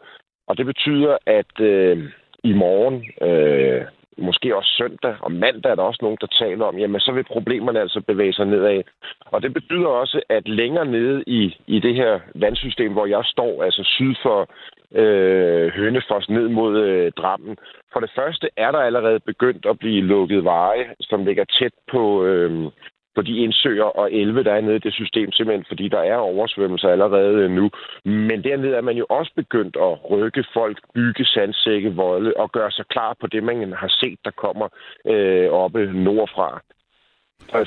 Og 0.47 0.57
det 0.57 0.65
betyder, 0.65 1.17
at 1.25 1.61
øh, 1.61 1.97
i 2.43 2.53
morgen, 2.53 3.05
øh, 3.21 3.81
måske 4.21 4.55
også 4.55 4.71
søndag 4.77 5.15
og 5.21 5.31
mandag 5.31 5.71
er 5.71 5.75
der 5.75 5.83
også 5.83 5.99
nogen, 6.01 6.17
der 6.21 6.27
taler 6.27 6.65
om, 6.65 6.77
jamen 6.77 6.99
så 6.99 7.11
vil 7.11 7.23
problemerne 7.23 7.79
altså 7.79 8.01
bevæge 8.01 8.33
sig 8.33 8.45
nedad. 8.45 8.83
Og 9.25 9.41
det 9.41 9.53
betyder 9.53 9.87
også, 9.87 10.21
at 10.29 10.47
længere 10.47 10.85
nede 10.85 11.23
i, 11.27 11.55
i 11.67 11.79
det 11.79 11.95
her 11.95 12.19
vandsystem, 12.35 12.91
hvor 12.93 13.05
jeg 13.05 13.23
står, 13.25 13.63
altså 13.63 13.83
syd 13.83 14.15
for 14.23 14.49
øh, 14.95 15.71
Hønefoss 15.71 16.29
ned 16.29 16.47
mod 16.47 16.77
øh, 16.77 17.11
Drammen, 17.11 17.57
for 17.93 17.99
det 17.99 18.11
første 18.15 18.49
er 18.57 18.71
der 18.71 18.79
allerede 18.79 19.19
begyndt 19.19 19.65
at 19.65 19.79
blive 19.79 20.01
lukket 20.01 20.43
veje, 20.43 20.85
som 20.99 21.25
ligger 21.25 21.45
tæt 21.59 21.73
på, 21.91 22.25
øh, 22.25 22.71
på 23.19 23.23
de 23.23 23.37
indsøer 23.45 23.89
og 24.01 24.13
elve, 24.13 24.43
der 24.43 24.53
er 24.53 24.61
nede 24.61 24.75
i 24.75 24.85
det 24.87 24.93
system, 24.93 25.31
simpelthen 25.31 25.65
fordi 25.67 25.87
der 25.87 26.03
er 26.11 26.15
oversvømmelser 26.15 26.89
allerede 26.89 27.49
nu. 27.49 27.69
Men 28.05 28.43
dernede 28.43 28.75
er 28.75 28.81
man 28.81 28.97
jo 28.97 29.05
også 29.09 29.31
begyndt 29.35 29.75
at 29.87 30.11
rykke 30.11 30.43
folk, 30.53 30.77
bygge 30.95 31.25
sandsække, 31.25 31.95
volde 31.95 32.33
og 32.37 32.51
gøre 32.51 32.71
sig 32.71 32.85
klar 32.85 33.15
på 33.21 33.27
det, 33.27 33.43
man 33.43 33.73
har 33.73 33.91
set, 34.01 34.19
der 34.25 34.31
kommer 34.31 34.67
øh, 35.05 35.49
oppe 35.51 35.81
nordfra. 35.93 36.61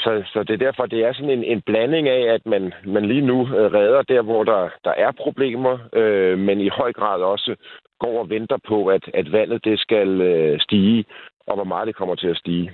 Så, 0.05 0.22
så 0.32 0.38
det 0.42 0.55
er 0.55 0.64
derfor, 0.66 0.86
det 0.86 1.05
er 1.05 1.12
sådan 1.12 1.30
en, 1.38 1.44
en 1.44 1.61
blanding 1.61 2.09
af, 2.09 2.34
at 2.34 2.46
man, 2.46 2.72
man 2.84 3.05
lige 3.05 3.26
nu 3.26 3.40
øh, 3.40 3.72
redder 3.78 4.03
der, 4.03 4.22
hvor 4.22 4.44
der, 4.44 4.68
der 4.84 4.90
er 4.90 5.12
problemer, 5.12 5.78
øh, 5.92 6.38
men 6.38 6.61
i 6.61 6.68
høj 6.68 6.92
grad 6.92 7.20
også 7.22 7.57
går 8.05 8.14
og 8.22 8.30
venter 8.34 8.59
på, 8.70 8.78
at, 8.86 9.05
at 9.14 9.26
vandet 9.32 9.64
det 9.64 9.76
skal 9.80 10.09
øh, 10.20 10.61
stige, 10.61 11.05
og 11.48 11.55
hvor 11.57 11.68
meget 11.72 11.86
det 11.86 11.96
kommer 11.96 12.14
til 12.14 12.28
at 12.34 12.36
stige. 12.36 12.66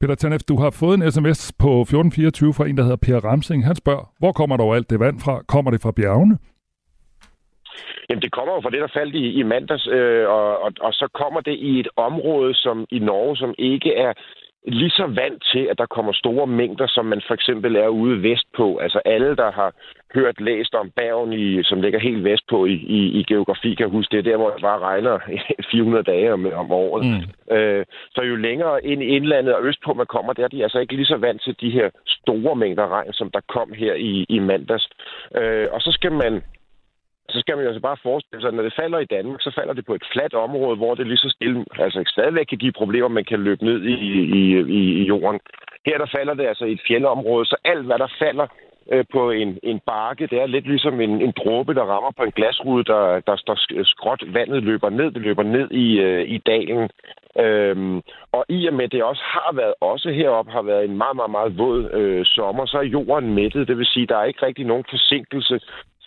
Peter 0.00 0.14
Tanef, 0.14 0.42
du 0.48 0.56
har 0.64 0.70
fået 0.80 0.94
en 0.94 1.10
sms 1.12 1.40
på 1.64 1.70
1424 1.80 2.54
fra 2.54 2.66
en, 2.68 2.76
der 2.76 2.82
hedder 2.82 3.04
Per 3.06 3.20
Ramsing. 3.28 3.66
Han 3.66 3.76
spørger, 3.82 4.04
hvor 4.18 4.32
kommer 4.32 4.56
der 4.56 4.74
alt 4.74 4.90
det 4.90 5.00
vand 5.00 5.18
fra? 5.24 5.34
Kommer 5.52 5.70
det 5.70 5.80
fra 5.82 5.92
bjergene? 6.00 6.36
Jamen, 8.08 8.22
det 8.22 8.32
kommer 8.32 8.52
jo 8.54 8.60
fra 8.60 8.70
det, 8.70 8.80
der 8.80 8.96
faldt 8.98 9.14
i, 9.14 9.26
i 9.40 9.42
mandags, 9.42 9.86
øh, 9.86 10.28
og, 10.28 10.62
og, 10.64 10.70
og 10.80 10.92
så 10.92 11.06
kommer 11.20 11.40
det 11.40 11.56
i 11.70 11.80
et 11.80 11.88
område 11.96 12.54
som 12.54 12.86
i 12.90 12.98
Norge, 12.98 13.36
som 13.36 13.54
ikke 13.58 13.94
er 13.94 14.12
lige 14.64 14.90
så 14.90 15.06
vant 15.06 15.42
til, 15.52 15.66
at 15.70 15.78
der 15.78 15.86
kommer 15.86 16.12
store 16.12 16.46
mængder, 16.46 16.86
som 16.86 17.06
man 17.06 17.22
for 17.26 17.34
eksempel 17.34 17.76
er 17.76 17.88
ude 17.88 18.22
vestpå. 18.22 18.76
Altså 18.76 19.00
alle, 19.04 19.36
der 19.36 19.52
har 19.52 19.72
hørt, 20.14 20.40
læst 20.40 20.74
om 20.74 20.90
Bergen, 20.96 21.32
i, 21.32 21.62
som 21.62 21.80
ligger 21.80 21.98
helt 21.98 22.24
vestpå 22.24 22.66
i, 22.66 22.72
i, 22.72 23.00
i 23.20 23.24
geografi, 23.28 23.74
kan 23.74 23.90
huske, 23.90 24.10
det 24.12 24.18
er 24.18 24.30
der, 24.30 24.36
hvor 24.36 24.50
det 24.50 24.62
bare 24.62 24.78
regner 24.78 25.18
400 25.72 26.04
dage 26.04 26.32
om, 26.32 26.46
om 26.54 26.72
året. 26.72 27.06
Mm. 27.06 27.56
Øh, 27.56 27.84
så 28.14 28.22
jo 28.22 28.36
længere 28.36 28.86
ind 28.86 29.02
i 29.02 29.06
indlandet 29.06 29.54
og 29.54 29.64
østpå 29.64 29.94
man 29.94 30.06
kommer, 30.06 30.32
der 30.32 30.44
er 30.44 30.48
de 30.48 30.62
altså 30.62 30.78
ikke 30.78 30.96
lige 30.96 31.06
så 31.06 31.16
vant 31.16 31.42
til 31.42 31.56
de 31.60 31.70
her 31.70 31.90
store 32.06 32.56
mængder 32.56 32.88
regn, 32.88 33.12
som 33.12 33.30
der 33.30 33.40
kom 33.48 33.72
her 33.72 33.94
i, 33.94 34.26
i 34.28 34.38
mandags. 34.38 34.88
Øh, 35.36 35.68
og 35.72 35.80
så 35.80 35.92
skal 35.92 36.12
man 36.12 36.42
så 37.30 37.40
skal 37.40 37.56
man 37.56 37.64
jo 37.64 37.70
altså 37.70 37.82
bare 37.88 38.02
forestille 38.02 38.40
sig, 38.40 38.48
at 38.48 38.54
når 38.54 38.62
det 38.62 38.78
falder 38.82 38.98
i 38.98 39.12
Danmark, 39.16 39.40
så 39.42 39.50
falder 39.58 39.74
det 39.74 39.86
på 39.86 39.94
et 39.94 40.06
fladt 40.12 40.34
område, 40.34 40.76
hvor 40.76 40.94
det 40.94 41.06
lige 41.06 41.24
så 41.26 41.30
stille, 41.36 41.64
altså 41.78 42.02
stadigvæk 42.06 42.46
kan 42.46 42.58
give 42.58 42.72
problemer, 42.72 43.08
man 43.08 43.24
kan 43.24 43.40
løbe 43.40 43.64
ned 43.64 43.82
i, 43.82 43.94
i, 44.40 44.42
i, 44.78 44.80
i 45.00 45.04
jorden. 45.04 45.40
Her 45.86 45.98
der 45.98 46.06
falder 46.16 46.34
det 46.34 46.46
altså 46.46 46.64
i 46.64 46.72
et 46.72 46.86
fjeldområde, 46.88 47.46
så 47.46 47.56
alt 47.64 47.86
hvad 47.86 47.98
der 47.98 48.10
falder 48.18 48.46
øh, 48.92 49.04
på 49.12 49.30
en, 49.30 49.58
en 49.62 49.80
bakke, 49.86 50.26
det 50.26 50.38
er 50.40 50.46
lidt 50.46 50.66
ligesom 50.66 51.00
en, 51.00 51.22
en 51.22 51.32
dråbe, 51.36 51.74
der 51.74 51.82
rammer 51.82 52.10
på 52.16 52.22
en 52.22 52.30
glasrude, 52.30 52.84
der, 52.84 53.20
der 53.20 53.36
står 53.36 53.84
skråt. 53.84 54.22
Vandet 54.26 54.62
løber 54.62 54.90
ned, 54.90 55.10
det 55.10 55.22
løber 55.22 55.42
ned 55.42 55.70
i, 55.70 56.00
øh, 56.00 56.28
i 56.28 56.38
dalen. 56.38 56.90
Øhm, 57.38 58.02
og 58.32 58.44
i 58.48 58.66
og 58.66 58.74
med 58.74 58.88
det 58.88 59.02
også 59.02 59.22
har 59.24 59.52
været, 59.54 59.74
også 59.80 60.10
heroppe 60.10 60.50
har 60.52 60.62
været 60.62 60.84
en 60.84 60.96
meget, 60.96 61.16
meget, 61.16 61.30
meget 61.30 61.58
våd 61.58 61.90
øh, 61.92 62.24
sommer, 62.24 62.66
så 62.66 62.78
er 62.78 62.82
jorden 62.82 63.34
mættet. 63.34 63.68
Det 63.68 63.78
vil 63.78 63.86
sige, 63.86 64.06
der 64.06 64.16
er 64.16 64.24
ikke 64.24 64.46
rigtig 64.46 64.66
nogen 64.66 64.84
forsinkelse 64.90 65.60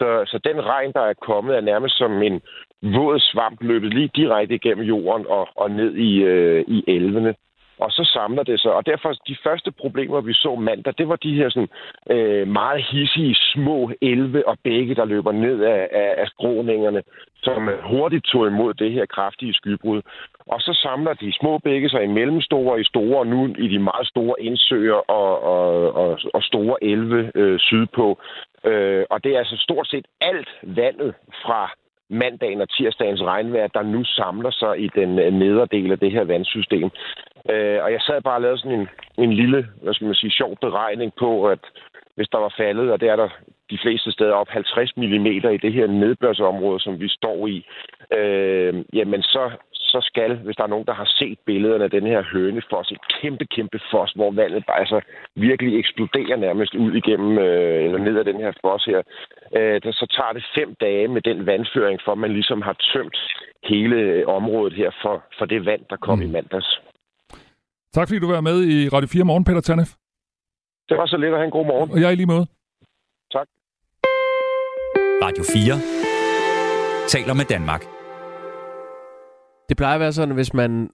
så, 0.03 0.11
så 0.31 0.37
den 0.49 0.65
regn, 0.65 0.91
der 0.93 1.01
er 1.01 1.23
kommet, 1.29 1.55
er 1.55 1.61
nærmest 1.61 1.97
som 1.97 2.21
en 2.21 2.41
våd 2.81 3.19
svamp 3.19 3.57
løbet 3.61 3.93
lige 3.93 4.15
direkte 4.15 4.55
igennem 4.55 4.85
jorden 4.85 5.25
og, 5.27 5.47
og 5.55 5.71
ned 5.71 5.91
i, 5.95 6.11
øh, 6.23 6.63
i 6.67 6.83
elvene. 6.87 7.35
Og 7.79 7.91
så 7.91 8.09
samler 8.13 8.43
det 8.43 8.59
sig. 8.59 8.73
Og 8.73 8.85
derfor, 8.85 9.13
de 9.27 9.37
første 9.43 9.71
problemer, 9.71 10.21
vi 10.21 10.33
så 10.33 10.55
mandag, 10.55 10.93
det 10.97 11.07
var 11.07 11.15
de 11.15 11.33
her 11.33 11.49
sådan, 11.49 11.69
øh, 12.09 12.47
meget 12.47 12.85
hissige 12.91 13.35
små 13.35 13.91
elve 14.01 14.47
og 14.47 14.57
bække, 14.63 14.95
der 14.95 15.05
løber 15.05 15.31
ned 15.31 15.61
af, 15.63 15.89
af, 15.91 16.13
af 16.17 16.27
skråningerne, 16.27 17.03
som 17.43 17.69
hurtigt 17.83 18.25
tog 18.25 18.47
imod 18.47 18.73
det 18.73 18.91
her 18.91 19.05
kraftige 19.05 19.53
skybrud. 19.53 20.01
Og 20.47 20.61
så 20.61 20.79
samler 20.83 21.13
de 21.13 21.33
små 21.39 21.57
bække 21.57 21.89
sig 21.89 22.03
i 22.03 22.07
mellemstore, 22.07 22.81
i 22.81 22.83
store, 22.83 23.19
og 23.19 23.27
nu 23.27 23.55
i 23.57 23.67
de 23.67 23.79
meget 23.79 24.07
store 24.07 24.41
indsøer 24.41 25.11
og, 25.11 25.43
og, 25.43 25.95
og, 25.95 26.19
og 26.33 26.43
store 26.43 26.83
elve 26.83 27.31
øh, 27.35 27.59
sydpå. 27.59 28.19
Øh, 28.65 29.03
og 29.09 29.23
det 29.23 29.33
er 29.33 29.39
altså 29.39 29.57
stort 29.57 29.87
set 29.87 30.05
alt 30.21 30.49
vandet 30.63 31.13
fra 31.43 31.71
mandagen 32.13 32.61
og 32.61 32.69
tirsdagens 32.69 33.21
regnvejr, 33.21 33.67
der 33.67 33.83
nu 33.83 34.03
samler 34.03 34.51
sig 34.51 34.79
i 34.79 34.87
den 34.95 35.19
øh, 35.19 35.33
nedre 35.33 35.53
nederdel 35.53 35.91
af 35.91 35.99
det 35.99 36.11
her 36.11 36.23
vandsystem. 36.23 36.89
Øh, 37.49 37.79
og 37.83 37.91
jeg 37.91 38.01
sad 38.01 38.21
bare 38.21 38.35
og 38.35 38.41
lavede 38.41 38.57
sådan 38.57 38.79
en, 38.79 38.87
en 39.17 39.33
lille, 39.33 39.67
hvad 39.81 39.93
skal 39.93 40.05
man 40.05 40.15
sige, 40.15 40.31
sjov 40.31 40.57
beregning 40.61 41.11
på, 41.19 41.47
at 41.47 41.59
hvis 42.15 42.27
der 42.27 42.37
var 42.37 42.53
faldet, 42.57 42.91
og 42.91 43.01
det 43.01 43.09
er 43.09 43.15
der 43.15 43.29
de 43.71 43.77
fleste 43.81 44.11
steder 44.11 44.33
op 44.33 44.49
50 44.49 44.97
mm 44.97 45.25
i 45.25 45.57
det 45.65 45.73
her 45.73 45.87
nedbørsområde, 45.87 46.79
som 46.79 46.99
vi 46.99 47.07
står 47.07 47.47
i, 47.47 47.65
øh, 48.17 48.73
jamen 48.93 49.21
så, 49.21 49.51
så 49.71 49.99
skal, 50.01 50.35
hvis 50.35 50.55
der 50.55 50.63
er 50.63 50.73
nogen, 50.73 50.85
der 50.85 50.93
har 50.93 51.09
set 51.19 51.39
billederne 51.45 51.83
af 51.83 51.91
den 51.91 52.05
her 52.07 52.21
hønefoss, 52.33 52.91
et 52.91 53.07
kæmpe, 53.21 53.45
kæmpe 53.45 53.79
foss, 53.91 54.11
hvor 54.13 54.31
vandet 54.31 54.65
bare 54.65 54.79
altså 54.79 55.01
virkelig 55.35 55.79
eksploderer 55.79 56.35
nærmest 56.35 56.75
ud 56.75 56.91
igennem, 56.91 57.37
øh, 57.37 57.83
eller 57.85 57.97
ned 57.97 58.17
ad 58.19 58.25
den 58.25 58.39
her 58.41 58.51
foss 58.61 58.85
her, 58.85 59.01
øh, 59.57 59.81
så 59.99 60.05
tager 60.15 60.33
det 60.37 60.45
fem 60.57 60.75
dage 60.85 61.07
med 61.07 61.21
den 61.21 61.45
vandføring, 61.45 61.99
for 62.05 62.15
man 62.15 62.31
ligesom 62.33 62.61
har 62.61 62.75
tømt 62.93 63.17
hele 63.63 64.27
området 64.27 64.73
her 64.73 64.91
for, 65.01 65.23
for 65.37 65.45
det 65.45 65.65
vand, 65.65 65.81
der 65.89 65.97
kom 65.97 66.19
mm. 66.19 66.25
i 66.25 66.27
mandags. 66.27 66.79
Tak 67.93 68.07
fordi 68.07 68.19
du 68.19 68.31
var 68.31 68.41
med 68.41 68.57
i 68.73 68.89
Radio 68.89 69.07
4 69.07 69.23
Morgen, 69.23 69.43
Peter 69.43 69.61
Tanef. 69.61 69.89
Det 70.89 70.97
var 70.97 71.05
så 71.05 71.17
lidt 71.17 71.33
at 71.33 71.39
have 71.39 71.45
en 71.45 71.51
god 71.51 71.65
morgen. 71.65 71.91
Og 71.91 71.97
jeg 72.01 72.07
er 72.07 72.11
i 72.11 72.15
lige 72.15 72.33
måde. 72.35 72.45
Tak. 73.31 73.47
Radio 75.25 75.43
4 75.43 76.03
taler 77.07 77.33
med 77.33 77.45
Danmark. 77.45 77.83
Det 79.69 79.77
plejer 79.77 79.95
at 79.95 79.99
være 79.99 80.13
sådan, 80.13 80.29
at 80.29 80.37
hvis 80.37 80.53
man 80.53 80.89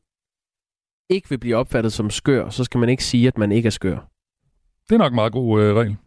ikke 1.10 1.30
vil 1.30 1.40
blive 1.40 1.56
opfattet 1.56 1.94
som 1.94 2.10
skør, 2.10 2.50
så 2.50 2.64
skal 2.64 2.80
man 2.80 2.90
ikke 2.90 3.04
sige, 3.04 3.28
at 3.28 3.38
man 3.38 3.52
ikke 3.52 3.68
er 3.68 3.72
skør. 3.80 3.98
Det 4.90 4.96
er 4.96 4.98
nok 4.98 5.12
en 5.12 5.16
meget 5.16 5.34
god 5.34 5.62
øh, 5.62 5.76
regel. 5.76 5.98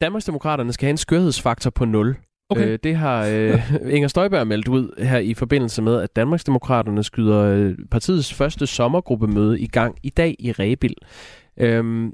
Danmarksdemokraterne 0.00 0.72
skal 0.72 0.86
have 0.86 0.90
en 0.90 0.96
skørhedsfaktor 0.96 1.70
på 1.70 1.84
0. 1.84 2.16
Okay. 2.48 2.68
Øh, 2.68 2.78
det 2.82 2.96
har 2.96 3.26
øh, 3.26 3.72
Inger 3.94 4.08
Støjberg 4.08 4.46
meldt 4.46 4.68
ud 4.68 5.04
her 5.04 5.18
i 5.18 5.34
forbindelse 5.34 5.82
med, 5.82 6.00
at 6.00 6.16
Danmarksdemokraterne 6.16 7.02
skyder 7.02 7.40
øh, 7.40 7.74
partiets 7.90 8.34
første 8.34 8.66
sommergruppemøde 8.66 9.60
i 9.60 9.66
gang 9.66 9.96
i 10.02 10.10
dag 10.10 10.36
i 10.38 10.52
Rebil. 10.52 10.94
Øhm, 11.56 12.12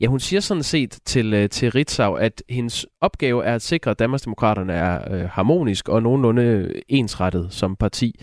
Ja, 0.00 0.06
hun 0.06 0.20
siger 0.20 0.40
sådan 0.40 0.62
set 0.62 0.98
til, 1.04 1.34
øh, 1.34 1.48
til 1.48 1.70
Ritzau, 1.70 2.14
at 2.14 2.42
hendes 2.48 2.86
opgave 3.00 3.44
er 3.44 3.54
at 3.54 3.62
sikre, 3.62 3.90
at 3.90 3.98
Danmarksdemokraterne 3.98 4.72
er 4.72 5.14
øh, 5.14 5.28
harmonisk 5.28 5.88
og 5.88 6.02
nogenlunde 6.02 6.72
ensrettet 6.88 7.48
som 7.50 7.76
parti. 7.76 8.20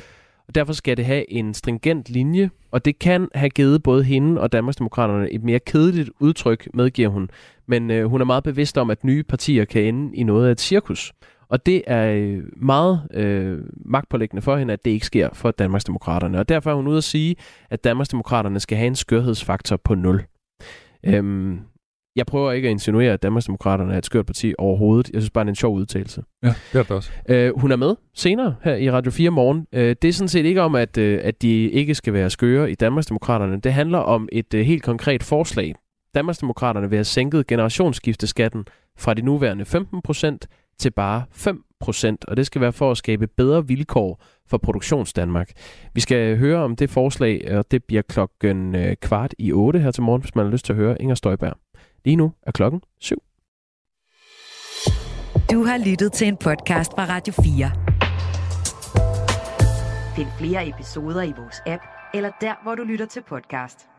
Og 0.47 0.55
derfor 0.55 0.73
skal 0.73 0.97
det 0.97 1.05
have 1.05 1.31
en 1.31 1.53
stringent 1.53 2.09
linje, 2.09 2.49
og 2.71 2.85
det 2.85 2.99
kan 2.99 3.27
have 3.35 3.49
givet 3.49 3.83
både 3.83 4.03
hende 4.03 4.41
og 4.41 4.51
Danmarksdemokraterne 4.51 5.31
et 5.31 5.43
mere 5.43 5.59
kedeligt 5.59 6.09
udtryk, 6.19 6.69
medgiver 6.73 7.09
hun. 7.09 7.29
Men 7.67 7.91
øh, 7.91 8.05
hun 8.05 8.21
er 8.21 8.25
meget 8.25 8.43
bevidst 8.43 8.77
om, 8.77 8.89
at 8.89 9.03
nye 9.03 9.23
partier 9.23 9.65
kan 9.65 9.83
ende 9.83 10.15
i 10.15 10.23
noget 10.23 10.47
af 10.47 10.51
et 10.51 10.61
cirkus. 10.61 11.13
Og 11.49 11.65
det 11.65 11.83
er 11.87 12.11
øh, 12.11 12.43
meget 12.55 13.07
øh, 13.13 13.59
magtpålæggende 13.85 14.41
for 14.41 14.57
hende, 14.57 14.73
at 14.73 14.85
det 14.85 14.91
ikke 14.91 15.05
sker 15.05 15.29
for 15.33 15.51
Danmarksdemokraterne. 15.51 16.39
Og 16.39 16.49
derfor 16.49 16.71
er 16.71 16.75
hun 16.75 16.87
ude 16.87 16.97
at 16.97 17.03
sige, 17.03 17.35
at 17.69 17.83
Danmarksdemokraterne 17.83 18.59
skal 18.59 18.77
have 18.77 18.87
en 18.87 18.95
skørhedsfaktor 18.95 19.77
på 19.77 19.95
0. 19.95 20.23
Øhm, 21.03 21.59
jeg 22.15 22.25
prøver 22.25 22.51
ikke 22.51 22.67
at 22.67 22.71
insinuere, 22.71 23.13
at 23.13 23.23
Danmarksdemokraterne 23.23 23.93
er 23.93 23.97
et 23.97 24.05
skørt 24.05 24.25
parti 24.25 24.53
overhovedet. 24.57 25.09
Jeg 25.13 25.21
synes 25.21 25.29
bare, 25.29 25.43
det 25.43 25.47
er 25.47 25.51
en 25.51 25.55
sjov 25.55 25.75
udtalelse. 25.75 26.23
Ja, 26.43 26.47
det 26.73 26.79
er 26.79 26.83
det 26.83 26.91
også. 26.91 27.11
Øh, 27.29 27.59
hun 27.59 27.71
er 27.71 27.75
med 27.75 27.95
senere 28.13 28.55
her 28.63 28.75
i 28.75 28.91
Radio 28.91 29.11
4 29.11 29.29
morgen. 29.29 29.67
Øh, 29.73 29.95
det 30.01 30.07
er 30.07 30.13
sådan 30.13 30.29
set 30.29 30.45
ikke 30.45 30.61
om, 30.61 30.75
at, 30.75 30.97
øh, 30.97 31.19
at 31.23 31.41
de 31.41 31.69
ikke 31.69 31.95
skal 31.95 32.13
være 32.13 32.29
skøre 32.29 32.71
i 32.71 32.75
Danmarksdemokraterne. 32.75 33.59
Det 33.59 33.73
handler 33.73 33.97
om 33.97 34.29
et 34.31 34.53
øh, 34.53 34.65
helt 34.65 34.83
konkret 34.83 35.23
forslag. 35.23 35.75
Danmarksdemokraterne 36.15 36.89
vil 36.89 36.97
have 36.97 37.03
sænket 37.03 37.47
generationsskifteskatten 37.47 38.65
fra 38.97 39.13
de 39.13 39.21
nuværende 39.21 39.65
15 39.65 40.01
procent 40.01 40.47
til 40.79 40.91
bare 40.91 41.23
5 41.31 41.63
procent, 41.79 42.25
og 42.25 42.37
det 42.37 42.45
skal 42.45 42.61
være 42.61 42.73
for 42.73 42.91
at 42.91 42.97
skabe 42.97 43.27
bedre 43.27 43.67
vilkår 43.67 44.23
for 44.49 44.57
Produktionsdanmark. 44.57 45.51
Vi 45.93 46.01
skal 46.01 46.37
høre 46.37 46.63
om 46.63 46.75
det 46.75 46.89
forslag, 46.89 47.57
og 47.57 47.71
det 47.71 47.83
bliver 47.83 48.01
klokken 48.01 48.75
øh, 48.75 48.95
kvart 48.95 49.33
i 49.39 49.51
8 49.51 49.79
her 49.79 49.91
til 49.91 50.03
morgen, 50.03 50.21
hvis 50.21 50.35
man 50.35 50.45
har 50.45 50.51
lyst 50.51 50.65
til 50.65 50.73
at 50.73 50.77
høre 50.77 51.01
Inger 51.01 51.15
Støjberg. 51.15 51.57
Lige 52.05 52.15
nu 52.15 52.33
er 52.41 52.51
klokken 52.51 52.81
7. 52.99 53.23
Du 55.51 55.63
har 55.63 55.89
lyttet 55.89 56.13
til 56.13 56.27
en 56.27 56.37
podcast 56.37 56.91
fra 56.91 57.05
Radio 57.05 57.33
4. 57.33 57.71
Find 60.15 60.27
flere 60.39 60.67
episoder 60.69 61.21
i 61.23 61.33
vores 61.37 61.61
app, 61.65 61.83
eller 62.13 62.31
der, 62.41 62.63
hvor 62.63 62.75
du 62.75 62.83
lytter 62.83 63.05
til 63.05 63.23
podcast. 63.27 63.89